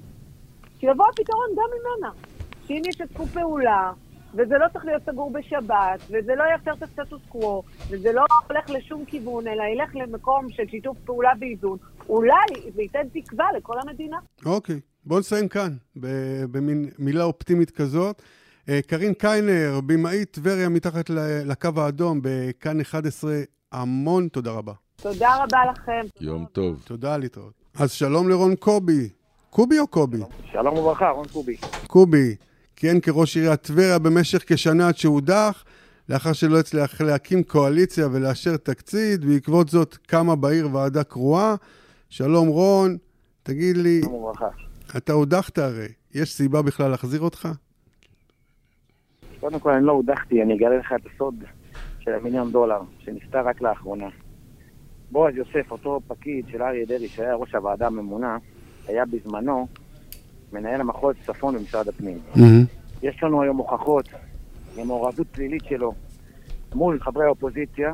שיבוא 0.80 1.06
הפתרון 1.10 1.50
גם 1.56 1.70
ממנה. 1.76 2.37
שאם 2.68 2.82
ישתפו 2.90 3.26
פעולה, 3.26 3.92
וזה 4.34 4.56
לא 4.58 4.66
צריך 4.74 4.86
להיות 4.86 5.04
סגור 5.06 5.32
בשבת, 5.32 6.00
וזה 6.10 6.36
לא 6.36 6.44
יפר 6.56 6.74
את 6.74 6.84
הסטטוס 6.84 7.22
קוו, 7.30 7.64
וזה 7.90 8.12
לא 8.12 8.26
הולך 8.50 8.70
לשום 8.70 9.06
כיוון, 9.06 9.48
אלא 9.48 9.64
ילך 9.64 9.96
למקום 9.96 10.50
של 10.50 10.64
שיתוף 10.68 10.98
פעולה 11.06 11.32
ואיזון, 11.40 11.78
אולי 12.10 12.72
זה 12.76 12.82
ייתן 12.82 13.08
תקווה 13.14 13.46
לכל 13.58 13.74
המדינה. 13.82 14.18
אוקיי, 14.46 14.80
בואו 15.06 15.20
נסיים 15.20 15.48
כאן, 15.48 15.70
במין 16.52 16.90
מילה 17.00 17.24
אופטימית 17.24 17.72
כזאת. 17.72 18.22
אה, 18.70 18.80
קרין 18.88 19.14
קיינר, 19.14 19.80
במאית 19.86 20.32
טבריה 20.32 20.70
מתחת 20.70 21.10
לקו 21.46 21.70
האדום 21.78 22.20
בכאן 22.24 22.82
11, 22.82 23.32
המון 23.72 24.28
תודה 24.28 24.52
רבה. 24.52 24.74
תודה 24.96 25.44
רבה 25.44 25.58
לכם. 25.72 26.02
יום 26.22 26.46
טוב. 26.52 26.84
תודה, 26.86 27.18
להתראות. 27.18 27.54
אז 27.80 27.92
שלום 27.92 28.30
לרון 28.30 28.56
קובי. 28.56 29.10
קובי 29.50 29.80
או 29.80 29.88
קובי? 29.88 30.18
שלום 30.52 30.78
וברכה, 30.78 31.10
רון 31.10 31.28
קובי. 31.28 31.58
קובי, 31.88 32.36
כיהן 32.80 33.00
כראש 33.00 33.38
עיריית 33.38 33.62
טבריה 33.62 34.00
במשך 34.00 34.44
כשנה 34.48 34.88
עד 34.88 34.98
שהודח, 34.98 35.64
לאחר 36.10 36.34
שלא 36.34 36.60
הצליח 36.60 37.02
להקים 37.02 37.44
קואליציה 37.44 38.08
ולאשר 38.12 38.58
תקציב, 38.58 39.26
בעקבות 39.26 39.70
זאת 39.70 39.96
קמה 39.96 40.36
בעיר 40.36 40.70
ועדה 40.76 41.04
קרואה. 41.04 41.56
שלום 42.10 42.48
רון, 42.48 42.98
תגיד 43.44 43.78
לי, 43.78 44.02
אתה 44.98 45.14
הודחת 45.14 45.58
הרי, 45.58 45.88
יש 46.14 46.34
סיבה 46.34 46.62
בכלל 46.62 46.92
להחזיר 46.92 47.22
אותך? 47.22 47.48
קודם 49.40 49.60
כל 49.60 49.72
אני 49.72 49.86
לא 49.86 49.92
הודחתי, 49.92 50.42
אני 50.42 50.56
אגלה 50.56 50.78
לך 50.78 50.94
את 50.96 51.08
הסוד. 51.16 51.36
של 52.00 52.14
המיליון 52.14 52.52
דולר, 52.52 52.82
שנפטר 53.00 53.48
רק 53.48 53.62
לאחרונה. 53.62 54.08
בועז 55.12 55.36
יוסף, 55.36 55.72
אותו 55.72 56.00
פקיד 56.08 56.46
של 56.52 56.62
אריה 56.62 56.86
דרעי, 56.86 57.08
שהיה 57.08 57.36
ראש 57.36 57.56
הוועדה 57.56 57.88
הממונה, 57.88 58.38
היה 58.88 59.06
בזמנו 59.06 59.68
מנהל 60.54 60.82
המחוז 60.82 61.16
צפון 61.26 61.58
במשרד 61.58 61.88
הפנים. 61.88 62.18
יש 63.04 63.24
לנו 63.24 63.42
היום 63.42 63.58
הוכחות 63.58 64.10
למעורבות 64.78 65.28
פלילית 65.32 65.64
שלו 65.70 65.94
מול 66.76 67.00
חברי 67.00 67.26
האופוזיציה, 67.26 67.94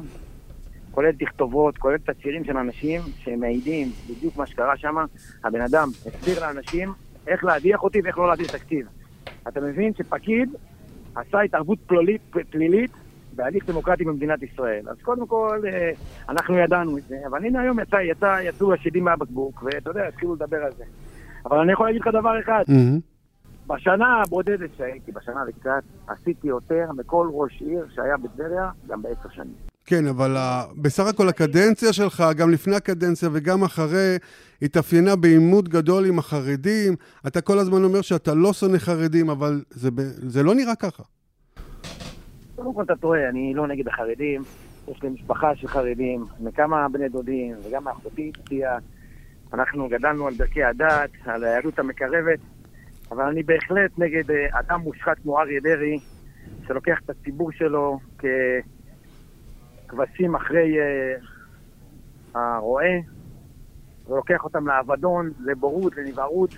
כולל 0.92 1.12
תכתובות, 1.12 1.78
כולל 1.78 1.98
תצהירים 1.98 2.44
של 2.44 2.58
אנשים 2.58 3.02
שמעידים 3.18 3.92
בדיוק 4.10 4.38
מה 4.38 4.48
שקרה 4.48 4.78
שם. 4.78 4.96
הבן 5.44 5.62
אדם 5.62 5.90
הסביר 6.06 6.46
לאנשים 6.46 6.94
איך 7.28 7.44
להדיח 7.44 7.84
אותי 7.84 8.02
ואיך 8.04 8.18
לא 8.18 8.28
להעביר 8.28 8.48
תקציב. 8.48 8.88
אתה 9.48 9.62
מבין 9.62 9.94
שפקיד 9.94 10.50
עשה 11.16 11.42
התערבות 11.42 11.80
פלילית, 11.88 12.22
פלילית 12.50 12.92
בהליך 13.36 13.70
דמוקרטי 13.70 14.04
במדינת 14.04 14.44
ישראל. 14.44 14.90
אז 14.90 14.98
קודם 15.02 15.28
כל, 15.28 15.62
אה, 15.68 15.92
אנחנו 16.30 16.58
ידענו 16.58 16.98
את 16.98 17.04
זה, 17.04 17.18
אבל 17.28 17.46
הנה 17.46 17.62
היום 17.62 17.80
יצא, 17.80 17.96
יצא, 17.96 18.40
יצאו 18.44 18.74
השדים 18.74 19.04
מהבקבוק, 19.04 19.64
ואתה 19.64 19.90
יודע, 19.90 20.08
התחילו 20.08 20.36
לדבר 20.36 20.58
על 20.58 20.72
זה. 20.78 20.84
אבל 21.46 21.58
אני 21.58 21.72
יכול 21.72 21.86
להגיד 21.86 22.02
לך 22.02 22.08
דבר 22.08 22.40
אחד, 22.40 22.64
בשנה 23.68 24.22
הבודדת 24.22 24.70
שהייתי, 24.78 25.12
בשנה 25.12 25.44
וקצת, 25.48 25.84
עשיתי 26.08 26.48
יותר 26.48 26.86
מכל 26.98 27.30
ראש 27.34 27.62
עיר 27.62 27.86
שהיה 27.96 28.18
בטבריה, 28.18 28.70
גם 28.88 29.02
בעשר 29.02 29.30
שנים. 29.36 29.54
כן, 29.86 30.08
אבל 30.08 30.38
בסך 30.82 31.08
הכל 31.08 31.30
הקדנציה 31.30 31.94
שלך, 31.94 32.24
גם 32.38 32.50
לפני 32.50 32.76
הקדנציה 32.76 33.30
וגם 33.34 33.64
אחרי, 33.64 34.16
התאפיינה 34.62 35.16
בעימות 35.16 35.70
גדול 35.70 36.06
עם 36.06 36.20
החרדים. 36.20 36.96
אתה 37.28 37.42
כל 37.42 37.60
הזמן 37.60 37.84
אומר 37.84 38.02
שאתה 38.02 38.34
לא 38.34 38.54
שונא 38.54 38.78
חרדים, 38.78 39.30
אבל 39.30 39.62
זה, 39.70 39.90
זה 40.18 40.44
לא 40.44 40.56
נראה 40.56 40.76
ככה. 40.76 41.04
קודם 42.56 42.74
כל 42.74 42.84
אתה 42.84 42.96
טועה, 42.96 43.30
אני 43.30 43.54
לא 43.54 43.68
נגד 43.68 43.88
החרדים. 43.88 44.42
יש 44.88 45.04
לי 45.04 45.10
משפחה 45.10 45.56
של 45.56 45.68
חרדים, 45.68 46.26
מכמה 46.40 46.88
בני 46.90 47.10
דודים, 47.10 47.56
וגם 47.68 47.88
אחותי 47.88 48.32
הציעה. 48.44 48.78
אנחנו 49.54 49.90
גדלנו 49.90 50.28
על 50.28 50.34
דרכי 50.36 50.64
הדת, 50.64 51.10
על 51.26 51.44
היהדות 51.44 51.80
המקרבת, 51.80 52.40
אבל 53.12 53.24
אני 53.24 53.44
בהחלט 53.44 53.92
נגד 53.98 54.32
אה, 54.32 54.60
אדם 54.60 54.80
מושחת 54.80 55.20
כמו 55.24 55.40
אריה 55.40 55.60
דרעי, 55.60 56.00
שלוקח 56.68 57.00
את 57.06 57.10
הציבור 57.10 57.52
שלו 57.52 58.00
ככבשים 59.88 60.36
אחרי 60.36 60.78
uh, 60.78 62.38
הרועה, 62.38 62.92
ולוקח 64.08 64.44
אותם 64.44 64.68
לאבדון, 64.68 65.32
לבורות, 65.46 65.98
לנבערות 65.98 66.56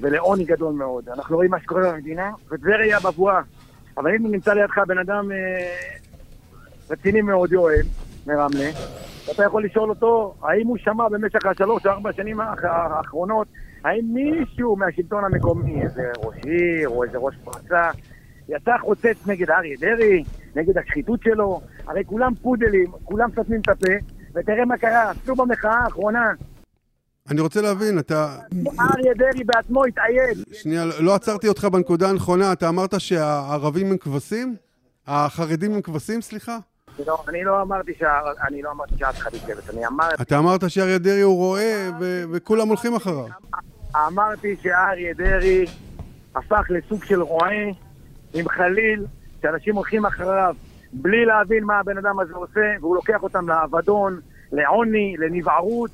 ולעוני 0.00 0.44
גדול 0.44 0.74
מאוד. 0.74 1.08
אנחנו 1.08 1.36
רואים 1.36 1.50
מה 1.50 1.60
שקורה 1.60 1.92
במדינה, 1.92 2.30
וטבריה 2.50 3.00
בבואה. 3.00 3.40
אבל 3.96 4.10
אם 4.14 4.32
נמצא 4.32 4.52
לידך 4.52 4.78
בן 4.86 4.98
אדם 4.98 5.32
אה, 5.32 5.38
רציני 6.90 7.22
מאוד, 7.22 7.52
יואל, 7.52 7.82
מרמלה, 8.26 8.70
אתה 9.30 9.44
יכול 9.44 9.64
לשאול 9.64 9.90
אותו, 9.90 10.34
האם 10.42 10.66
הוא 10.66 10.76
שמע 10.78 11.08
במשך 11.08 11.46
השלוש 11.46 11.86
או 11.86 11.90
ארבע 11.90 12.12
שנים 12.12 12.40
האחרונות, 12.62 13.48
האם 13.84 14.04
מישהו 14.12 14.76
מהשלטון 14.76 15.24
המקומי, 15.24 15.82
איזה 15.82 16.02
ראש 16.18 16.36
עיר 16.44 16.88
או 16.88 17.04
איזה 17.04 17.18
ראש 17.18 17.34
פרצה, 17.44 17.90
יצא 18.48 18.72
חוצץ 18.80 19.26
נגד 19.26 19.50
אריה 19.50 19.76
דרעי, 19.80 20.24
נגד 20.56 20.78
השחיתות 20.78 21.20
שלו? 21.22 21.60
הרי 21.86 22.04
כולם 22.04 22.34
פודלים, 22.42 22.90
כולם 23.04 23.28
סותמים 23.34 23.60
את 23.60 23.68
הפה, 23.68 23.92
ותראה 24.34 24.64
מה 24.64 24.78
קרה, 24.78 25.10
אפילו 25.10 25.36
במחאה 25.36 25.78
האחרונה. 25.84 26.32
אני 27.30 27.40
רוצה 27.40 27.62
להבין, 27.62 27.98
אתה... 27.98 28.36
אריה 28.80 29.14
דרעי 29.14 29.44
בעצמו 29.44 29.84
התאייד. 29.84 30.38
שנייה, 30.52 30.84
לא 31.00 31.14
עצרתי 31.14 31.48
אותך 31.48 31.64
בנקודה 31.64 32.10
הנכונה, 32.10 32.52
אתה 32.52 32.68
אמרת 32.68 33.00
שהערבים 33.00 33.90
הם 33.90 33.96
כבשים? 33.96 34.56
החרדים 35.06 35.74
הם 35.74 35.80
כבשים, 35.80 36.20
סליחה? 36.20 36.58
לא, 37.06 37.24
אני 37.28 37.44
לא 37.44 37.62
אמרתי 37.62 37.92
שאני 37.98 38.62
לא 38.62 38.70
אמרתי 38.70 38.94
שאף 38.98 39.18
אחד 39.18 39.30
כבש, 39.30 39.70
אני 39.70 39.86
אמרתי... 39.86 40.22
אתה 40.22 40.38
אמרת 40.38 40.70
שאריה 40.70 40.98
דרעי 40.98 41.20
הוא 41.20 41.36
רועה 41.36 41.90
וכולם 42.32 42.68
הולכים 42.68 42.94
אחריו. 42.94 43.26
אמרתי 43.96 44.56
שאריה 44.62 45.14
דרעי 45.14 45.64
הפך 46.34 46.66
לסוג 46.70 47.04
של 47.04 47.22
רועה 47.22 47.64
עם 48.34 48.48
חליל, 48.48 49.06
שאנשים 49.42 49.76
הולכים 49.76 50.06
אחריו 50.06 50.54
בלי 50.92 51.24
להבין 51.24 51.64
מה 51.64 51.78
הבן 51.78 51.98
אדם 51.98 52.20
הזה 52.20 52.34
עושה, 52.34 52.60
והוא 52.80 52.96
לוקח 52.96 53.22
אותם 53.22 53.48
לאבדון, 53.48 54.20
לעוני, 54.52 55.14
לנבערות, 55.18 55.90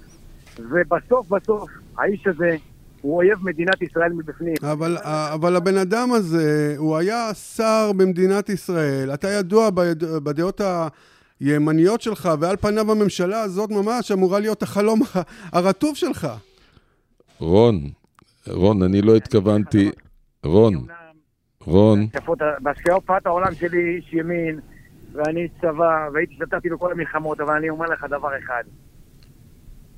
ובסוף 0.59 1.29
בסוף 1.29 1.71
האיש 1.99 2.27
הזה 2.27 2.57
הוא 3.01 3.17
אויב 3.17 3.39
מדינת 3.43 3.83
ישראל 3.83 4.13
מבפנים. 4.13 4.55
אבל, 4.63 4.97
אבל 5.05 5.57
הבן 5.57 5.77
אדם 5.77 6.13
הזה, 6.13 6.75
הוא 6.79 6.97
היה 6.97 7.35
שר 7.35 7.93
במדינת 7.97 8.49
ישראל, 8.49 9.15
אתה 9.15 9.29
ידוע 9.29 9.71
בד... 9.71 10.05
בדעות 10.05 10.61
הימניות 11.41 12.01
שלך, 12.01 12.29
ועל 12.41 12.57
פניו 12.57 12.93
הממשלה 12.93 13.41
הזאת 13.41 13.71
ממש 13.71 14.13
אמורה 14.13 14.41
להיות 14.41 14.63
החלום 14.63 15.01
הרטוב 15.53 15.97
שלך. 15.97 16.29
רון, 17.39 17.75
רון, 18.49 18.83
אני 18.83 19.03
לא 19.03 19.17
התכוונתי... 19.17 19.91
רון, 20.45 20.75
רון. 21.65 22.07
בהשקעות 22.61 23.27
העולם 23.27 23.55
שלי 23.55 23.97
איש 23.97 24.13
ימין, 24.13 24.61
ואני 25.13 25.43
איש 25.43 25.51
צבא, 25.61 26.09
והייתי 26.15 26.33
השתתפתי 26.33 26.71
בכל 26.71 26.93
המלחמות, 26.93 27.41
אבל 27.41 27.57
אני 27.57 27.69
אומר 27.71 27.87
לך 27.87 28.07
דבר 28.11 28.39
אחד. 28.39 28.65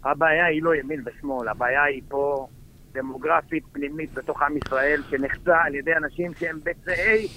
הבעיה 0.05 0.47
היא 0.47 0.63
לא 0.63 0.75
ימין 0.75 1.03
ושמאל, 1.07 1.49
הבעיה 1.49 1.83
היא 1.83 2.03
פה 2.09 2.47
דמוגרפית 2.93 3.65
פנימית 3.73 4.15
בתוך 4.15 4.43
עם 4.43 4.57
ישראל, 4.57 5.03
שנחצה 5.11 5.57
על 5.65 5.75
ידי 5.75 5.97
אנשים 5.97 6.35
שהם 6.35 6.59
בצעי, 6.65 7.29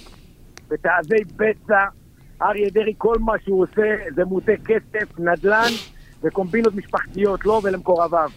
בתאבי 0.68 1.24
בצע. 1.36 1.84
אריה 2.42 2.70
דרעי, 2.70 2.94
כל 2.98 3.16
מה 3.20 3.32
שהוא 3.44 3.62
עושה 3.62 3.96
זה 4.14 4.24
מוטה 4.24 4.52
כסף, 4.64 5.18
נדל"ן 5.18 5.70
וקומבינות 6.22 6.74
משפחתיות, 6.74 7.44
לו 7.44 7.52
לא 7.52 7.60
ולמקורביו. 7.64 8.30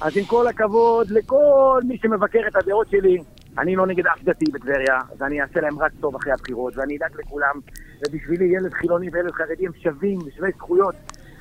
אז 0.00 0.16
עם 0.16 0.24
כל 0.24 0.46
הכבוד 0.46 1.10
לכל 1.10 1.80
מי 1.84 1.98
שמבקר 1.98 2.40
את 2.48 2.56
הדעות 2.56 2.88
שלי, 2.90 3.18
אני 3.58 3.76
לא 3.76 3.86
נגד 3.86 4.06
אף 4.06 4.22
דתי 4.22 4.44
בטבריה, 4.52 4.98
ואני 5.18 5.42
אעשה 5.42 5.60
להם 5.60 5.78
רק 5.78 5.92
טוב 6.00 6.16
אחרי 6.16 6.32
הבחירות, 6.32 6.76
ואני 6.76 6.96
אדאג 6.96 7.10
לכולם, 7.18 7.60
ובשבילי 8.06 8.44
ילד 8.44 8.72
חילוני 8.72 9.10
וילד 9.12 9.32
חרדי 9.32 9.66
הם 9.66 9.72
שווים 9.82 10.18
ושווי 10.18 10.50
זכויות. 10.56 10.94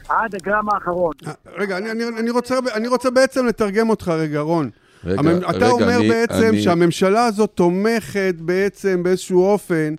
עד 0.09 0.35
הגרם 0.35 0.69
האחרון. 0.69 1.13
רגע, 1.45 1.77
אני, 1.77 1.91
אני, 1.91 2.03
אני, 2.19 2.29
רוצה, 2.29 2.55
אני 2.75 2.87
רוצה 2.87 3.11
בעצם 3.11 3.45
לתרגם 3.45 3.89
אותך 3.89 4.07
רגע, 4.07 4.39
רון. 4.39 4.69
רגע, 5.05 5.19
המ... 5.19 5.27
אתה 5.37 5.49
רגע, 5.49 5.67
אומר 5.67 5.97
אני, 5.97 6.09
בעצם 6.09 6.49
אני... 6.49 6.61
שהממשלה 6.61 7.25
הזאת 7.25 7.51
תומכת 7.55 8.35
בעצם 8.37 9.03
באיזשהו 9.03 9.45
אופן 9.45 9.95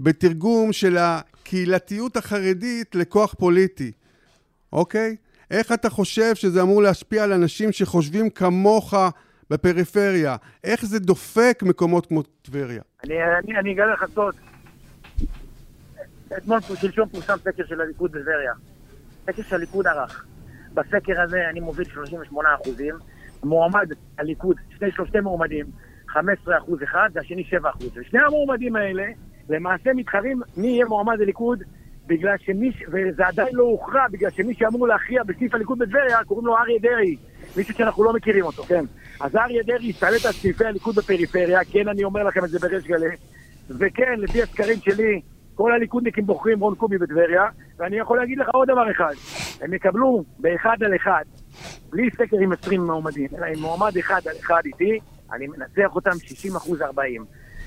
בתרגום 0.00 0.72
של 0.72 0.96
הקהילתיות 0.98 2.16
החרדית 2.16 2.94
לכוח 2.94 3.34
פוליטי, 3.34 3.92
אוקיי? 4.72 5.16
איך 5.50 5.72
אתה 5.72 5.90
חושב 5.90 6.34
שזה 6.34 6.62
אמור 6.62 6.82
להשפיע 6.82 7.24
על 7.24 7.32
אנשים 7.32 7.72
שחושבים 7.72 8.30
כמוך 8.30 8.94
בפריפריה? 9.50 10.36
איך 10.64 10.84
זה 10.84 10.98
דופק 10.98 11.62
מקומות 11.62 12.06
כמו 12.06 12.22
טבריה? 12.22 12.82
אני, 13.04 13.14
אני, 13.44 13.58
אני 13.58 13.72
אגלה 13.72 13.92
לך 13.92 14.04
סוד. 14.14 14.34
אתמול 16.36 16.60
שלשום 16.80 17.08
פורסם 17.08 17.36
סקר 17.44 17.66
של 17.66 17.80
הליכוד 17.80 18.12
בטבריה. 18.12 18.52
סקר 19.26 19.42
שהליכוד 19.42 19.86
ערך. 19.86 20.24
בסקר 20.74 21.20
הזה 21.20 21.48
אני 21.50 21.60
מוביל 21.60 21.88
38 21.88 22.48
אחוזים. 22.54 22.94
מועמד 23.44 23.92
הליכוד, 24.18 24.56
שני 24.78 24.90
שלושתי 24.90 25.20
מועמדים, 25.20 25.66
15 26.08 26.58
אחוז 26.58 26.82
אחד, 26.82 27.08
והשני 27.12 27.44
7 27.44 27.70
אחוז. 27.70 27.90
ושני 27.94 28.20
המועמדים 28.20 28.76
האלה 28.76 29.04
למעשה 29.48 29.90
מתחרים 29.92 30.42
מי 30.56 30.66
יהיה 30.66 30.86
מועמד 30.86 31.20
הליכוד, 31.20 31.62
בגלל 32.06 32.34
שמי, 32.38 32.72
וזה 32.88 33.26
עדיין 33.26 33.48
לא 33.52 33.64
הוכרע, 33.64 34.08
בגלל 34.10 34.30
שמי 34.30 34.54
שאמור 34.54 34.88
להכריע 34.88 35.22
בסניף 35.22 35.54
הליכוד 35.54 35.78
בטבריה, 35.78 36.24
קוראים 36.24 36.46
לו 36.46 36.56
אריה 36.56 36.78
דרעי. 36.78 37.16
מישהו 37.56 37.74
שאנחנו 37.74 38.04
לא 38.04 38.12
מכירים 38.12 38.44
אותו, 38.44 38.62
כן. 38.62 38.84
אז 39.20 39.36
אריה 39.36 39.62
דרעי 39.62 39.86
ישתלט 39.86 40.24
על 40.26 40.32
סניפי 40.32 40.64
הליכוד 40.64 40.94
בפריפריה, 40.94 41.60
כן, 41.72 41.88
אני 41.88 42.04
אומר 42.04 42.22
לכם 42.24 42.44
את 42.44 42.50
זה 42.50 42.58
בריש 42.58 42.84
גלי. 42.86 43.16
וכן, 43.68 44.14
לפי 44.18 44.42
הסקרים 44.42 44.78
שלי, 44.80 45.20
כל 45.54 45.72
הליכודניקים 45.72 46.26
בוחרים 46.26 46.60
רון 46.60 46.74
קובי 46.74 46.98
בטבריה, 46.98 47.44
ואני 47.78 47.96
יכול 47.96 48.18
להגיד 48.18 48.38
לך 48.38 48.48
עוד 48.48 48.68
דבר 48.68 48.90
אחד, 48.90 49.12
הם 49.60 49.74
יקבלו 49.74 50.24
באחד 50.38 50.76
על 50.84 50.96
אחד, 50.96 51.24
בלי 51.90 52.10
סקר 52.10 52.36
עם 52.42 52.52
20 52.52 52.86
מועמדים, 52.86 53.28
אלא 53.38 53.46
עם 53.46 53.58
מועמד 53.58 53.96
אחד 53.96 54.20
על 54.28 54.36
אחד 54.40 54.62
איתי, 54.64 54.98
אני 55.32 55.46
מנצח 55.46 55.94
אותם 55.94 56.10
60 56.24 56.56
אחוז 56.56 56.82
40. 56.82 57.24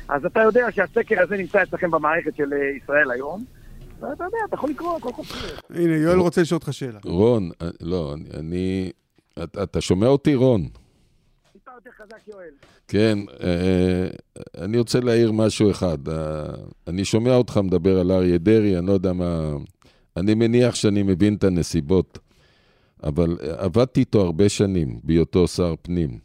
אז 0.10 0.26
אתה 0.26 0.40
יודע 0.40 0.72
שהסקר 0.72 1.22
הזה 1.22 1.38
נמצא 1.38 1.64
אצלכם 1.64 1.92
במערכת 1.92 2.36
של 2.36 2.54
אה, 2.54 2.78
ישראל 2.84 3.12
היום, 3.12 3.46
ואתה 4.00 4.24
יודע, 4.24 4.38
אתה 4.48 4.56
יכול 4.56 4.70
לקרוא 4.70 5.00
כל 5.00 5.24
כך 5.24 5.62
הנה, 5.70 5.96
יואל 5.96 6.18
רוצה 6.18 6.42
לשאול 6.42 6.58
אותך 6.58 6.74
שאלה. 6.74 7.00
רון, 7.06 7.50
אה, 7.62 7.68
לא, 7.82 8.16
אני... 8.34 8.92
אתה 9.64 9.82
שומע 9.82 10.08
אותי, 10.08 10.36
רון? 10.36 10.68
יותר 11.88 11.90
חזק, 12.04 12.28
יואל. 12.28 12.50
כן, 12.88 13.20
אה, 13.44 14.08
אני 14.64 14.78
רוצה 14.78 15.00
להעיר 15.00 15.32
משהו 15.32 15.72
אחד. 15.72 15.98
אני 16.88 17.06
שומע 17.06 17.36
אותך 17.36 17.60
מדבר 17.64 18.00
על 18.00 18.12
אריה 18.12 18.38
דרעי, 18.38 18.78
אני 18.78 18.88
לא 18.88 18.92
יודע 18.92 19.14
מה... 19.14 19.52
אני 20.18 20.34
מניח 20.34 20.76
שאני 20.76 21.04
מבין 21.04 21.36
את 21.36 21.44
הנסיבות, 21.44 22.20
אבל 23.04 23.38
עבדתי 23.58 24.00
איתו 24.00 24.22
הרבה 24.22 24.50
שנים 24.50 25.00
בהיותו 25.04 25.48
שר 25.48 25.76
פנים. 25.82 26.20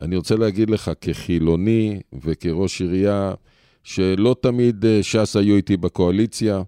אני 0.00 0.16
רוצה 0.16 0.36
להגיד 0.36 0.70
לך, 0.70 0.90
כחילוני 1.00 2.00
וכראש 2.22 2.80
עירייה, 2.80 3.34
שלא 3.82 4.36
תמיד 4.40 4.84
אה, 4.84 5.02
ש"ס 5.02 5.36
היו 5.36 5.56
איתי 5.56 5.76
בקואליציה, 5.76 6.62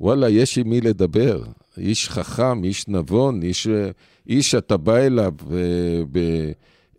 וואלה, 0.00 0.28
יש 0.28 0.58
עם 0.58 0.70
מי 0.70 0.80
לדבר. 0.80 1.42
איש 1.78 2.08
חכם, 2.08 2.64
איש 2.64 2.88
נבון, 2.88 3.42
איש, 3.42 3.68
איש 4.28 4.50
שאתה 4.50 4.76
בא 4.76 4.96
אליו 4.96 5.32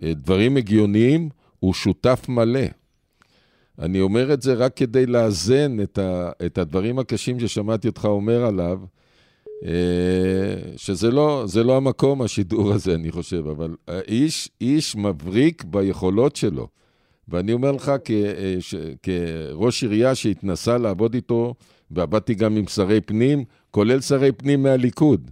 בדברים 0.01 0.57
הגיוניים, 0.57 1.29
הוא 1.59 1.73
שותף 1.73 2.25
מלא. 2.29 2.65
אני 3.79 4.01
אומר 4.01 4.33
את 4.33 4.41
זה 4.41 4.53
רק 4.53 4.75
כדי 4.75 5.05
לאזן 5.05 5.79
את, 5.83 5.97
ה, 5.97 6.31
את 6.45 6.57
הדברים 6.57 6.99
הקשים 6.99 7.39
ששמעתי 7.39 7.87
אותך 7.87 8.05
אומר 8.05 8.45
עליו, 8.45 8.79
אה, 8.81 8.96
שזה 10.75 11.11
לא, 11.11 11.45
לא 11.65 11.77
המקום, 11.77 12.21
השידור 12.21 12.73
הזה, 12.73 12.95
אני 12.95 13.11
חושב, 13.11 13.47
אבל 13.47 13.75
איש, 14.07 14.49
איש 14.61 14.95
מבריק 14.95 15.63
ביכולות 15.63 16.35
שלו. 16.35 16.67
ואני 17.27 17.53
אומר 17.53 17.71
לך, 17.71 17.91
כ, 18.05 18.11
אה, 18.11 18.55
ש, 18.59 18.75
כראש 19.03 19.83
עירייה 19.83 20.15
שהתנסה 20.15 20.77
לעבוד 20.77 21.13
איתו, 21.13 21.53
ועבדתי 21.91 22.33
גם 22.33 22.57
עם 22.57 22.67
שרי 22.67 23.01
פנים, 23.01 23.43
כולל 23.71 24.01
שרי 24.01 24.31
פנים 24.31 24.63
מהליכוד. 24.63 25.31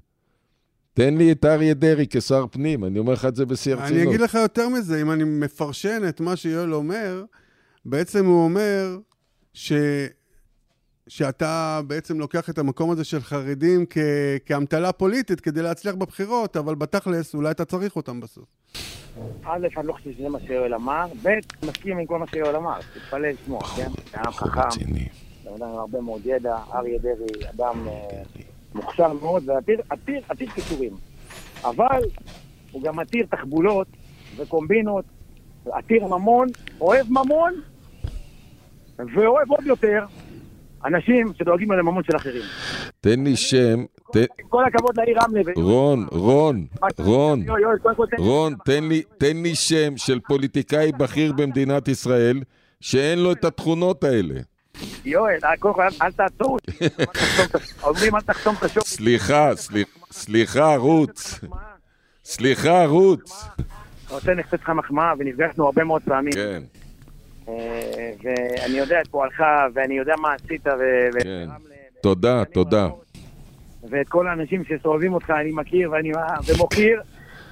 תן 0.94 1.18
לי 1.18 1.32
את 1.32 1.46
אריה 1.46 1.74
דרעי 1.74 2.06
כשר 2.10 2.46
פנים, 2.52 2.86
אני 2.86 3.00
אומר 3.00 3.14
לך 3.14 3.26
את 3.26 3.36
זה 3.36 3.46
בשיא 3.46 3.74
הרצינות. 3.74 4.02
אני 4.02 4.10
אגיד 4.10 4.22
לך 4.22 4.34
יותר 4.34 4.70
מזה, 4.70 5.02
אם 5.02 5.12
אני 5.12 5.24
מפרשן 5.24 6.02
את 6.10 6.20
מה 6.20 6.36
שיואל 6.36 6.74
אומר, 6.74 7.24
בעצם 7.86 8.26
הוא 8.26 8.44
אומר 8.44 8.98
ש... 9.54 9.74
שאתה 11.08 11.82
בעצם 11.88 12.20
לוקח 12.20 12.50
את 12.50 12.58
המקום 12.58 12.92
הזה 12.92 13.04
של 13.04 13.20
חרדים 13.20 13.86
כ... 13.90 13.98
כאמתלה 14.46 14.92
פוליטית 14.92 15.42
כדי 15.42 15.62
להצליח 15.62 15.96
בבחירות, 15.96 16.58
אבל 16.58 16.76
בתכלס 16.76 17.36
אולי 17.36 17.52
אתה 17.52 17.66
צריך 17.66 17.96
אותם 17.96 18.20
בסוף. 18.20 18.46
א', 19.44 19.68
אני 19.78 19.88
לא 19.88 19.94
חושב 19.94 20.12
שזה 20.12 20.30
מה 20.30 20.40
שיואל 20.40 20.74
אמר, 20.74 21.06
ב', 21.24 21.30
מסכים 21.64 21.98
עם 21.98 22.06
כל 22.06 22.20
מה 22.20 22.28
שיואל 22.28 22.56
אמר, 22.56 22.80
תתפלא 22.94 23.28
לשמוע, 23.28 23.62
כן? 23.64 23.90
אדם 24.14 24.32
חכם, 24.32 24.84
בן 25.44 25.54
אדם 25.56 25.70
עם 25.70 25.78
הרבה 25.78 26.02
מאוד 26.02 26.22
ידע, 26.26 26.58
אריה 26.74 27.00
דרעי, 27.00 27.50
אדם 27.50 27.88
אה, 27.88 28.24
מוכשר 28.76 29.14
מאוד 29.14 29.50
ועתיר 29.50 30.52
כישורים. 30.56 30.94
אבל 31.64 32.02
הוא 32.72 32.84
גם 32.84 33.00
עתיר 33.00 33.26
תחבולות 33.30 33.88
וקומבינות, 34.38 35.06
עתיר 35.66 36.08
ממון, 36.08 36.48
אוהב 36.82 37.08
ממון, 37.10 37.54
ואוהב 38.98 39.52
עוד 39.52 39.66
יותר 39.66 40.06
אנשים 40.86 41.34
שדואגים 41.38 41.72
על 41.72 41.80
הממון 41.80 42.04
של 42.04 42.16
אחרים. 42.16 42.42
תן 43.02 43.24
לי 43.24 43.36
שם, 43.36 43.86
עם 44.16 44.48
כל 44.50 44.64
הכבוד 44.66 44.98
לעיר 44.98 45.18
רמלה. 45.24 45.52
רון, 45.56 46.08
רון, 46.12 46.66
רון, 47.00 47.46
רון, 48.18 48.54
תן 49.18 49.38
לי 49.38 49.56
שם 49.56 49.98
של 49.98 50.20
פוליטיקאי 50.20 50.92
בכיר 50.92 51.34
במדינת 51.34 51.88
ישראל 51.88 52.42
שאין 52.82 53.20
לו 53.20 53.32
את 53.32 53.46
התכונות 53.46 54.04
האלה. 54.04 54.36
יואל, 55.06 55.40
קודם 55.60 55.74
כל 55.74 55.82
אל 56.02 56.12
תעצור 56.12 56.54
אותי. 56.54 56.72
אומרים 57.84 58.16
אל 58.16 58.22
תחתום 58.22 58.56
את 58.60 58.64
השוק. 58.64 58.84
סליחה, 58.84 59.52
סליחה, 60.12 60.76
רוץ. 60.76 61.40
סליחה, 62.26 62.86
רוץ. 62.86 63.48
רוצה 64.10 64.34
לתת 64.34 64.54
לך 64.54 64.70
מחמאה, 64.70 65.14
ונפגשנו 65.20 65.66
הרבה 65.66 65.84
מאוד 65.84 66.02
פעמים. 66.06 66.34
כן. 66.34 66.64
אה, 67.50 68.12
ואני 68.24 68.78
יודע 68.78 69.02
את 69.02 69.08
פועלך, 69.08 69.44
ואני 69.74 69.98
יודע 69.98 70.14
מה 70.22 70.34
עשית, 70.34 70.68
ו... 70.68 71.22
כן. 71.24 71.50
תודה, 72.02 72.46
תודה. 72.46 72.88
ואת 73.90 74.10
כל 74.10 74.28
האנשים 74.28 74.64
שסובבים 74.64 75.14
אותך 75.14 75.30
אני 75.30 75.52
מכיר 75.52 75.92
ואני 75.92 76.12
ומוקיר, 76.48 77.02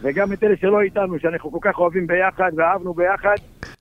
וגם 0.02 0.34
את 0.34 0.44
אלה 0.44 0.56
שלא 0.62 0.82
איתנו, 0.82 1.20
שאנחנו 1.20 1.52
כל 1.52 1.58
כך 1.62 1.80
אוהבים 1.80 2.08
ביחד 2.08 2.52
ואהבנו 2.56 2.94
ביחד. 2.94 3.36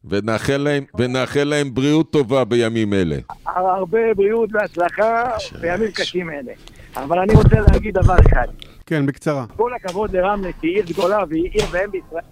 ונאחל 0.05 0.57
להם, 0.57 0.85
ונאחל 0.99 1.45
להם 1.45 1.75
בריאות 1.75 2.11
טובה 2.11 2.45
בימים 2.45 2.95
אלה. 2.95 3.17
הרבה 3.47 4.15
בריאות 4.17 4.51
והצלחה 4.53 5.31
בימים 5.61 5.91
קשים 5.91 6.31
אלה. 6.31 6.53
אבל 6.97 7.19
אני 7.19 7.35
רוצה 7.35 7.57
להגיד 7.61 7.95
דבר 7.95 8.17
אחד. 8.33 8.47
כן, 8.87 9.07
בקצרה. 9.07 9.45
כל 9.57 9.75
הכבוד 9.75 10.17
לרמלה, 10.17 10.49
שהיא 10.61 10.77
עיר 10.77 10.85
גדולה 10.87 11.19
והיא 11.29 11.51
עיר 11.51 11.65
ואם 11.71 11.91
בישראל. 11.91 12.23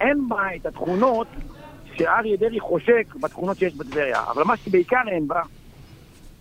אין 0.00 0.28
בה 0.28 0.54
את 0.56 0.66
התכונות 0.66 1.26
שאריה 1.94 2.36
דרעי 2.36 2.60
חושק 2.60 3.14
בתכונות 3.20 3.56
שיש 3.56 3.74
בטבריה. 3.74 4.22
אבל 4.30 4.44
מה 4.44 4.56
שבעיקר 4.56 5.02
אין 5.08 5.28
בה, 5.28 5.42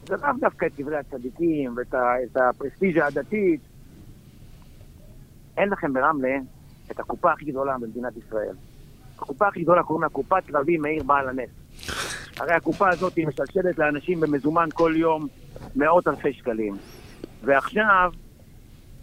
זה 0.08 0.16
לאו 0.16 0.30
דווקא 0.39 0.66
את 0.66 0.72
דברי 0.80 0.97
הצדיקים 0.97 1.76
ואת 1.78 1.95
הפרסטיז'ה 2.36 3.06
הדתית. 3.06 3.62
אין 5.58 5.70
לכם 5.70 5.93
ברמלה 5.93 6.38
את 6.91 6.99
הקופה 6.99 7.32
הכי 7.32 7.45
גדולה 7.45 7.78
במדינת 7.78 8.14
ישראל. 8.18 8.56
הקופה 9.16 9.47
הכי 9.47 9.64
גדולה 9.64 9.84
קוראים 9.84 10.04
לה 10.04 10.10
קופת 10.10 10.43
רבי 10.54 10.78
מאיר 10.78 11.04
בעל 11.04 11.30
הנס. 11.30 11.49
הרי 12.39 12.54
הקופה 12.54 12.89
הזאת 12.89 13.16
היא 13.16 13.28
משלשלת 13.28 13.78
לאנשים 13.78 14.20
במזומן 14.20 14.70
כל 14.74 14.93
יום 14.95 15.28
מאות 15.76 16.08
אלפי 16.08 16.34
שקלים. 16.34 16.78
ועכשיו 17.43 18.12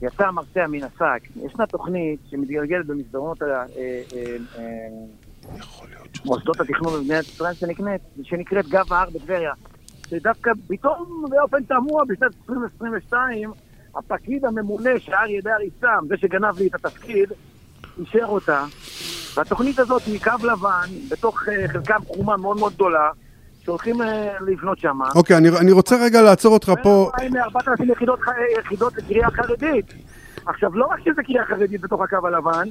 יצא 0.02 0.30
מרצע 0.30 0.66
מן 0.66 0.82
השק. 0.82 1.28
ישנה 1.36 1.66
תוכנית 1.66 2.20
שמתגלגלת 2.30 2.86
במסדרונות 2.86 3.38
אה, 5.48 5.54
אה, 5.54 5.96
מוסדות 6.24 6.60
התכנון 6.60 6.92
במדינת 7.00 7.24
ישראל 7.24 7.54
שנקראת, 7.54 8.00
שנקראת 8.22 8.68
גב 8.68 8.92
ההר 8.92 9.10
בטבריה. 9.10 9.52
שדווקא 10.10 10.50
פתאום 10.68 11.24
באופן 11.30 11.62
תמוה 11.62 12.04
בשנת 12.04 12.32
2022 12.50 13.50
הפקיד 13.94 14.44
הממונה 14.44 14.90
שאריה 14.98 15.40
דרעי 15.40 15.70
שם, 15.80 16.04
זה 16.08 16.16
שגנב 16.16 16.58
לי 16.58 16.66
את 16.66 16.74
התפקיד, 16.74 17.32
אישר 17.98 18.24
אותה. 18.24 18.64
והתוכנית 19.36 19.78
הזאת 19.78 20.02
היא 20.06 20.20
קו 20.20 20.46
לבן, 20.46 20.88
בתוך 21.10 21.42
uh, 21.42 21.72
חלקה 21.72 21.96
חומה 22.06 22.36
מאוד 22.36 22.56
מאוד 22.56 22.72
גדולה, 22.72 23.10
שהולכים 23.64 24.02
uh, 24.02 24.04
לבנות 24.46 24.78
שם. 24.78 24.98
אוקיי, 25.14 25.36
okay, 25.36 25.38
אני, 25.38 25.48
אני 25.48 25.72
רוצה 25.72 25.96
רגע 26.04 26.22
לעצור 26.22 26.52
אותך 26.54 26.72
פה. 26.82 27.10
בין 27.18 27.36
4,000 27.36 27.90
יחידות, 27.90 28.20
יחידות 28.60 28.96
לקריה 28.96 29.30
חרדית. 29.30 29.94
עכשיו, 30.46 30.76
לא 30.76 30.86
רק 30.86 31.00
שזה 31.04 31.22
קריה 31.22 31.44
חרדית 31.44 31.80
בתוך 31.80 32.00
הקו 32.00 32.26
הלבן, 32.26 32.68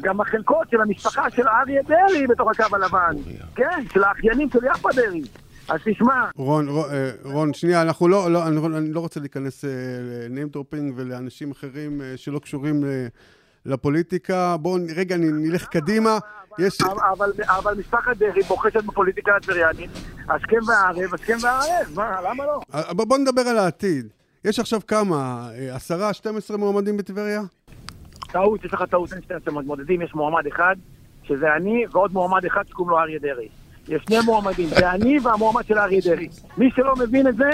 גם 0.00 0.20
החלקות 0.20 0.70
של 0.70 0.80
המשפחה 0.80 1.30
של 1.30 1.48
אריה 1.48 1.82
דרעי 1.82 2.26
בתוך 2.26 2.50
הקו 2.50 2.76
הלבן. 2.76 3.16
כן, 3.54 3.84
של 3.92 4.04
האחיינים 4.04 4.50
של 4.50 4.58
יפה 4.64 4.88
דרעי. 4.94 5.22
אז 5.68 5.80
תשמע. 5.84 6.24
רון, 6.36 6.68
רון, 6.68 6.90
אה, 6.90 7.10
רון, 7.24 7.54
שנייה, 7.54 7.82
אנחנו 7.82 8.08
לא, 8.08 8.30
לא, 8.30 8.46
אני, 8.46 8.66
אני 8.76 8.92
לא 8.92 9.00
רוצה 9.00 9.20
להיכנס 9.20 9.64
ל 9.64 9.81
name 9.81 10.48
dropping 10.48 10.92
ולאנשים 10.96 11.50
אחרים 11.50 12.00
אה, 12.00 12.12
שלא 12.16 12.38
קשורים 12.38 12.84
אה, 12.84 13.06
לפוליטיקה. 13.66 14.56
בואו 14.56 14.82
רגע 14.96 15.16
נלך 15.16 15.66
קדימה. 15.66 16.18
יש... 16.58 16.78
אבל, 17.12 17.32
אבל 17.46 17.74
משפחת 17.78 18.16
דרעי 18.16 18.42
בוחשת 18.42 18.84
בפוליטיקה 18.84 19.36
הטבריאנית, 19.36 19.90
השכם 20.28 20.68
והערב, 20.68 21.14
השכם 21.14 21.36
והערב, 21.42 21.86
מה, 21.94 22.20
למה 22.22 22.44
לא? 22.46 22.60
בואו 22.92 23.20
נדבר 23.20 23.42
על 23.42 23.58
העתיד. 23.58 24.12
יש 24.44 24.58
עכשיו 24.58 24.80
כמה, 24.86 25.48
עשרה, 25.70 26.12
12 26.12 26.56
מועמדים 26.56 26.96
בטבריה? 26.96 27.42
טעות, 28.32 28.64
יש 28.64 28.74
לך 28.74 28.82
טעות, 28.90 29.12
אין 29.12 29.22
12 29.22 29.62
מועמדים, 29.62 30.02
יש 30.02 30.14
מועמד 30.14 30.46
אחד, 30.46 30.76
שזה 31.22 31.46
אני, 31.56 31.84
ועוד 31.92 32.12
מועמד 32.12 32.44
אחד 32.44 32.62
שקוראים 32.68 32.90
לו 32.90 32.98
אריה 32.98 33.18
דרעי. 33.18 33.48
יש 33.88 34.02
שני 34.06 34.16
מועמדים, 34.24 34.68
זה 34.68 34.90
אני 34.90 35.18
והמועמד 35.22 35.66
של 35.66 35.78
אריה 35.78 36.00
דרעי. 36.04 36.28
מי 36.58 36.70
שלא 36.76 36.94
מבין 36.96 37.28
את 37.28 37.36
זה, 37.36 37.50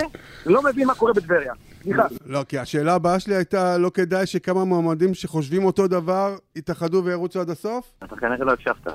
לא 0.47 0.63
מבין 0.63 0.87
מה 0.87 0.95
קורה 0.95 1.13
בטבריה. 1.13 1.53
סליחה. 1.83 2.07
לא, 2.27 2.45
כי 2.49 2.59
השאלה 2.59 2.95
הבאה 2.95 3.21
שלי 3.21 3.35
הייתה, 3.35 3.79
לא 3.79 3.91
כדאי 3.95 4.27
שכמה 4.27 4.65
מועמדים 4.65 5.15
שחושבים 5.15 5.65
אותו 5.65 5.89
דבר 5.89 6.37
יתאחדו 6.57 7.03
וירוצו 7.05 7.41
עד 7.41 7.51
הסוף? 7.51 7.93
אתה 8.05 8.17
כנראה 8.17 8.45
לא 8.45 8.53
הקשבת. 8.53 8.87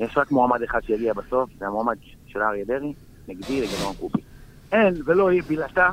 יש 0.00 0.16
רק 0.16 0.30
מועמד 0.30 0.62
אחד 0.62 0.80
שיגיע 0.82 1.12
בסוף, 1.12 1.50
זה 1.58 1.66
המועמד 1.66 1.96
של 2.26 2.42
אריה 2.42 2.64
דרעי, 2.64 2.92
נגדי 3.28 3.60
לגדול 3.60 3.94
קובי. 4.00 4.20
אין 4.72 4.94
ולא 5.04 5.32
יהיה 5.32 5.42
בלעתה, 5.48 5.90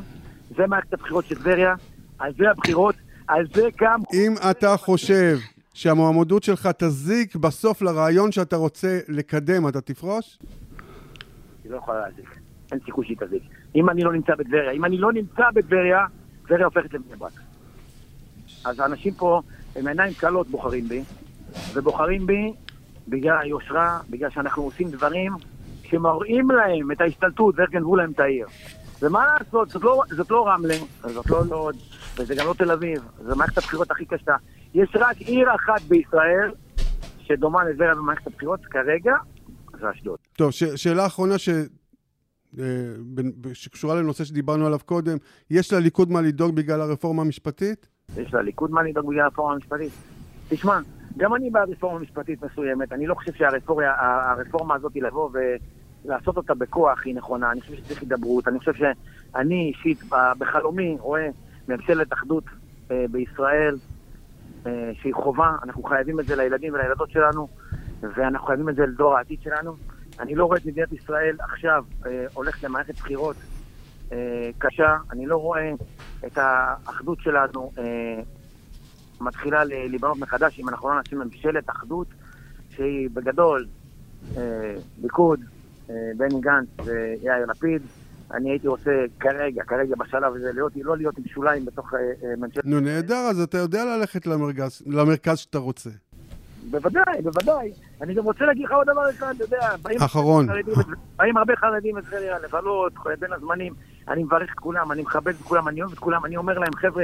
זה 0.58 0.68
מערכת 0.68 0.94
הבחירות 0.94 1.26
של 1.26 1.36
טבריה, 1.36 1.76
על 2.20 2.34
זה 2.38 2.52
הבחירות, 2.52 2.96
על 3.30 3.46
זה 3.54 3.68
גם... 3.80 4.00
אם 4.14 4.36
אתה 4.52 4.78
חושב 4.78 5.38
שהמועמדות 5.74 6.44
שלך 6.44 6.70
תזיק 6.78 7.36
בסוף 7.36 7.82
לרעיון 7.82 8.32
שאתה 8.32 8.56
רוצה 8.56 9.00
לקדם, 9.08 9.68
אתה 9.68 9.82
תפרוש? 9.82 10.40
היא 11.64 11.72
לא 11.72 11.78
יכולה 11.78 12.00
להזיק. 12.00 12.40
אין 12.72 12.80
סיכוי 12.86 13.06
שהיא 13.06 13.18
תזיק. 13.20 13.44
אם 13.76 13.90
אני 13.90 14.04
לא 14.04 14.14
נמצא 14.14 14.36
בטבריה, 14.36 14.72
אם 14.72 14.86
אני 14.86 14.98
לא 14.98 15.14
נמצא 15.14 15.44
בטבריה, 15.54 16.06
טבריה 16.48 16.66
הופכת 16.66 16.94
לבני 16.94 17.16
ברק. 17.16 17.32
אז 18.66 18.80
האנשים 18.80 19.14
פה, 19.14 19.42
עם 19.76 19.88
עיניים 19.88 20.14
קלות 20.14 20.48
בוחרים 20.48 20.88
בי, 20.88 21.04
ובוחרים 21.74 22.26
בי 22.28 22.54
בגלל 23.08 23.38
היושרה, 23.42 24.00
בגלל 24.10 24.30
שאנחנו 24.30 24.64
עושים 24.64 24.92
דברים 24.92 25.32
שמראים 25.84 26.52
להם 26.52 26.92
את 26.92 27.02
ההשתלטות 27.02 27.56
ואיך 27.58 27.70
גנבו 27.70 27.96
להם 27.96 28.12
את 28.12 28.20
העיר. 28.20 28.48
ומה 29.02 29.26
לעשות, 29.40 29.70
זאת 29.70 29.84
לא, 29.84 30.02
זאת 30.10 30.32
לא 30.32 30.48
רמלה, 30.48 30.76
זאת 31.02 31.30
לא 31.30 31.42
לוד, 31.50 31.76
וזה 32.18 32.36
גם 32.36 32.46
לא 32.48 32.54
תל 32.54 32.72
אביב, 32.72 33.02
זו 33.28 33.36
מערכת 33.36 33.58
הבחירות 33.58 33.92
הכי 33.92 34.06
קשה. 34.06 34.36
יש 34.74 34.90
רק 34.96 35.18
עיר 35.18 35.48
אחת 35.56 35.82
בישראל 35.82 36.52
שדומה 37.20 37.64
לטבריה 37.64 37.96
במערכת 37.96 38.28
הבחירות 38.28 38.60
כרגע, 38.66 39.14
זה 39.80 39.92
אשדוד. 39.92 40.18
טוב, 40.38 40.52
ש- 40.52 40.64
שאלה 40.64 41.06
אחרונה 41.06 41.38
ש... 41.38 41.50
אה, 42.60 42.64
שקשורה 43.54 43.96
לנושא 43.96 44.24
שדיברנו 44.24 44.66
עליו 44.66 44.80
קודם, 44.86 45.18
יש 45.50 45.74
לליכוד 45.74 46.12
מה 46.12 46.22
לדאוג 46.22 46.56
בגלל 46.56 46.82
הרפורמה 46.82 47.22
המשפטית? 47.22 47.88
יש 48.18 48.34
לליכוד 48.34 48.72
מה 48.72 48.84
לדאוג 48.84 49.10
בגלל 49.10 49.22
הרפורמה 49.22 49.54
המשפטית. 49.54 49.92
תשמע, 50.50 50.80
גם 51.18 51.36
אני 51.36 51.50
בעד 51.50 51.70
רפורמה 51.70 52.00
משפטית 52.00 52.44
מסוימת, 52.44 52.92
אני 52.94 53.08
לא 53.08 53.16
חושב 53.16 53.34
שהרפורמה 53.34 54.76
הזאת 54.76 54.92
לבוא 54.96 55.30
לעשות 56.06 56.38
אותה 56.38 56.54
בכוח 56.54 57.06
היא 57.06 57.16
נכונה, 57.16 57.52
אני 57.52 57.62
חושב 57.62 57.76
שצריך 57.76 58.02
הידברות, 58.02 58.48
אני 58.48 58.60
חושב 58.60 58.74
שאני 58.74 59.74
אישית 59.76 60.04
בחלומי 60.38 60.98
רואה 61.00 61.30
ממשלת 61.68 62.14
אחדות 62.14 62.44
אה, 62.92 63.06
בישראל 63.12 63.78
אה, 64.66 64.92
שהיא 65.02 65.14
חובה, 65.14 65.56
אנחנו 65.64 65.84
חייבים 65.84 66.20
את 66.20 66.26
זה 66.26 66.36
לילדים 66.36 66.74
ולילדות 66.74 67.12
שלנו 67.12 67.48
ואנחנו 68.02 68.48
חייבים 68.48 68.70
את 68.70 68.76
זה 68.76 68.86
לדור 68.86 69.18
העתיד 69.18 69.42
שלנו. 69.42 69.76
אני 70.20 70.36
לא 70.36 70.46
רואה 70.46 70.58
את 70.58 70.66
מדינת 70.66 70.92
ישראל 70.92 71.36
עכשיו 71.40 71.84
אה, 72.06 72.26
הולכת 72.34 72.64
למערכת 72.64 72.96
בחירות 72.96 73.36
אה, 74.12 74.50
קשה, 74.58 74.98
אני 75.12 75.26
לא 75.26 75.38
רואה 75.38 75.72
את 76.26 76.38
האחדות 76.38 77.22
שלנו 77.22 77.72
אה, 77.78 78.22
מתחילה 79.22 79.64
להיבנות 79.64 80.18
מחדש 80.18 80.60
אם 80.60 80.70
אנחנו 80.70 80.90
לא 80.90 80.96
נעשים 80.96 81.20
ממשלת 81.20 81.70
אחדות 81.70 82.08
שהיא 82.76 83.10
בגדול 83.14 83.68
אה, 84.38 84.76
ליכוד, 85.02 85.40
בני 86.18 86.42
גנץ 86.42 86.68
ויאיר 86.86 87.46
לפיד. 87.48 87.82
אני 88.34 88.50
הייתי 88.50 88.68
רוצה 88.68 88.92
כרגע, 89.20 89.64
כרגע 89.64 89.96
בשלב 89.96 90.36
הזה, 90.36 90.52
להיות, 90.54 90.72
לא 90.76 90.98
להיות 90.98 91.18
עם 91.18 91.24
שוליים 91.28 91.66
בתוך 91.66 91.94
אה, 91.94 92.00
אה, 92.00 92.36
ממשלת... 92.38 92.66
נו, 92.66 92.80
נהדר, 92.80 93.16
אז 93.30 93.42
אתה 93.42 93.58
יודע 93.58 93.86
ללכת 93.86 94.28
למרכז, 94.28 94.82
למרכז 94.86 95.38
שאתה 95.38 95.58
רוצה. 95.58 95.90
בוודאי, 96.72 97.22
בוודאי. 97.24 97.72
אני 98.02 98.14
גם 98.14 98.24
רוצה 98.24 98.46
להגיד 98.46 98.66
לך 98.66 98.72
עוד 98.72 98.88
דבר 98.88 99.10
אחד, 99.10 99.34
אתה 99.36 99.44
יודע, 99.44 99.76
באים... 99.82 100.02
אחרון. 100.02 100.48
חרדים, 100.48 100.74
באים 101.16 101.38
הרבה 101.38 101.56
חרדים 101.56 101.98
לטבריה, 101.98 102.40
לבלות, 102.40 102.94
בין 103.20 103.34
הזמנים. 103.34 103.74
אני 104.08 104.24
מברך 104.24 104.52
את 104.54 104.60
כולם, 104.60 104.92
אני 104.92 105.02
מכבד 105.02 105.34
את 105.34 105.42
כולם, 105.42 105.68
אני 105.68 105.82
אוהב 105.82 105.92
את 105.92 106.00
כולם, 106.00 106.26
אני 106.26 106.38
אומר 106.38 106.60
להם, 106.60 106.76
חבר'ה, 106.76 107.04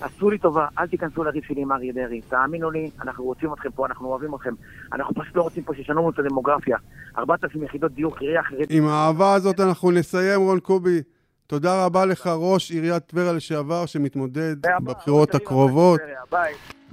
עשו 0.00 0.30
לי 0.30 0.38
טובה, 0.38 0.66
אל 0.78 0.86
תיכנסו 0.86 1.24
לריב 1.24 1.42
שלי 1.48 1.62
עם 1.62 1.72
אריה 1.72 1.92
דרעי. 1.92 2.20
תאמינו 2.20 2.70
לי, 2.70 2.90
אנחנו 3.02 3.24
רוצים 3.24 3.52
אתכם 3.52 3.68
פה, 3.74 3.86
אנחנו 3.86 4.08
אוהבים 4.08 4.34
אתכם. 4.34 4.54
אנחנו 4.92 5.14
פשוט 5.14 5.36
לא 5.36 5.42
רוצים 5.42 5.62
פה 5.62 5.74
שישנו 5.74 6.00
לנו 6.00 6.10
את 6.10 6.18
הדמוגרפיה. 6.18 6.76
4,000 7.18 7.62
יחידות 7.62 7.92
דיור, 7.92 8.16
קריאה 8.16 8.42
חרדית. 8.42 8.70
עם 8.70 8.86
האהבה 8.86 9.34
הזאת 9.34 9.60
אנחנו 9.60 9.90
נסיים, 9.90 10.40
רון 10.40 10.60
קובי. 10.60 11.00
תודה 11.46 11.84
רבה 11.84 12.06
לך, 12.06 12.30
ראש 12.36 12.70
עיריית 12.70 13.02
טבריה 13.02 13.32
לשעבר, 13.32 13.86
שמתמודד 13.86 14.56
בבחירות 14.84 15.34
הקרובות. 15.34 16.00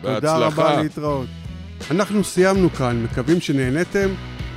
תודה 0.01 0.37
רבה. 0.37 0.81
להתראות. 0.81 1.27
אנחנו 1.91 2.23
סיימנו 2.23 2.69
כאן, 2.69 3.03
מקווים 3.03 3.39
שנהנתם. 3.39 4.09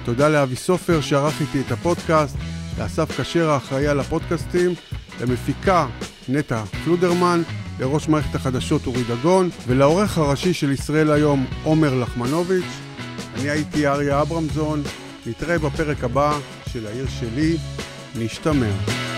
תודה 0.05 0.29
לאבי 0.29 0.57
סופר 0.57 1.01
שערך 1.01 1.41
איתי 1.41 1.61
את 1.67 1.73
הפודקאסט, 1.73 2.37
לאסף 2.79 3.21
כשר 3.21 3.51
האחראי 3.51 3.87
על 3.87 4.01
הפודקאסטים, 4.01 4.71
למפיקה 5.21 5.87
נטע 6.29 6.65
פלודרמן, 6.65 7.41
לראש 7.81 8.09
מערכת 8.09 8.35
החדשות 8.35 8.87
אורי 8.87 9.03
דגון, 9.03 9.51
ולעורך 9.67 10.19
הראשי 10.19 10.55
של 10.55 10.71
ישראל 10.71 11.13
היום 11.13 11.47
עומר 11.63 11.95
לחמנוביץ'. 11.95 12.65
אני 13.35 13.51
הייתי 13.51 13.87
אריה 13.87 14.23
אברמזון, 14.23 14.83
נתראה 15.27 15.59
בפרק 15.59 16.05
הבא 16.05 16.39
של 16.73 16.87
העיר 16.87 17.07
שלי, 17.09 17.57
נשתמע. 18.19 19.16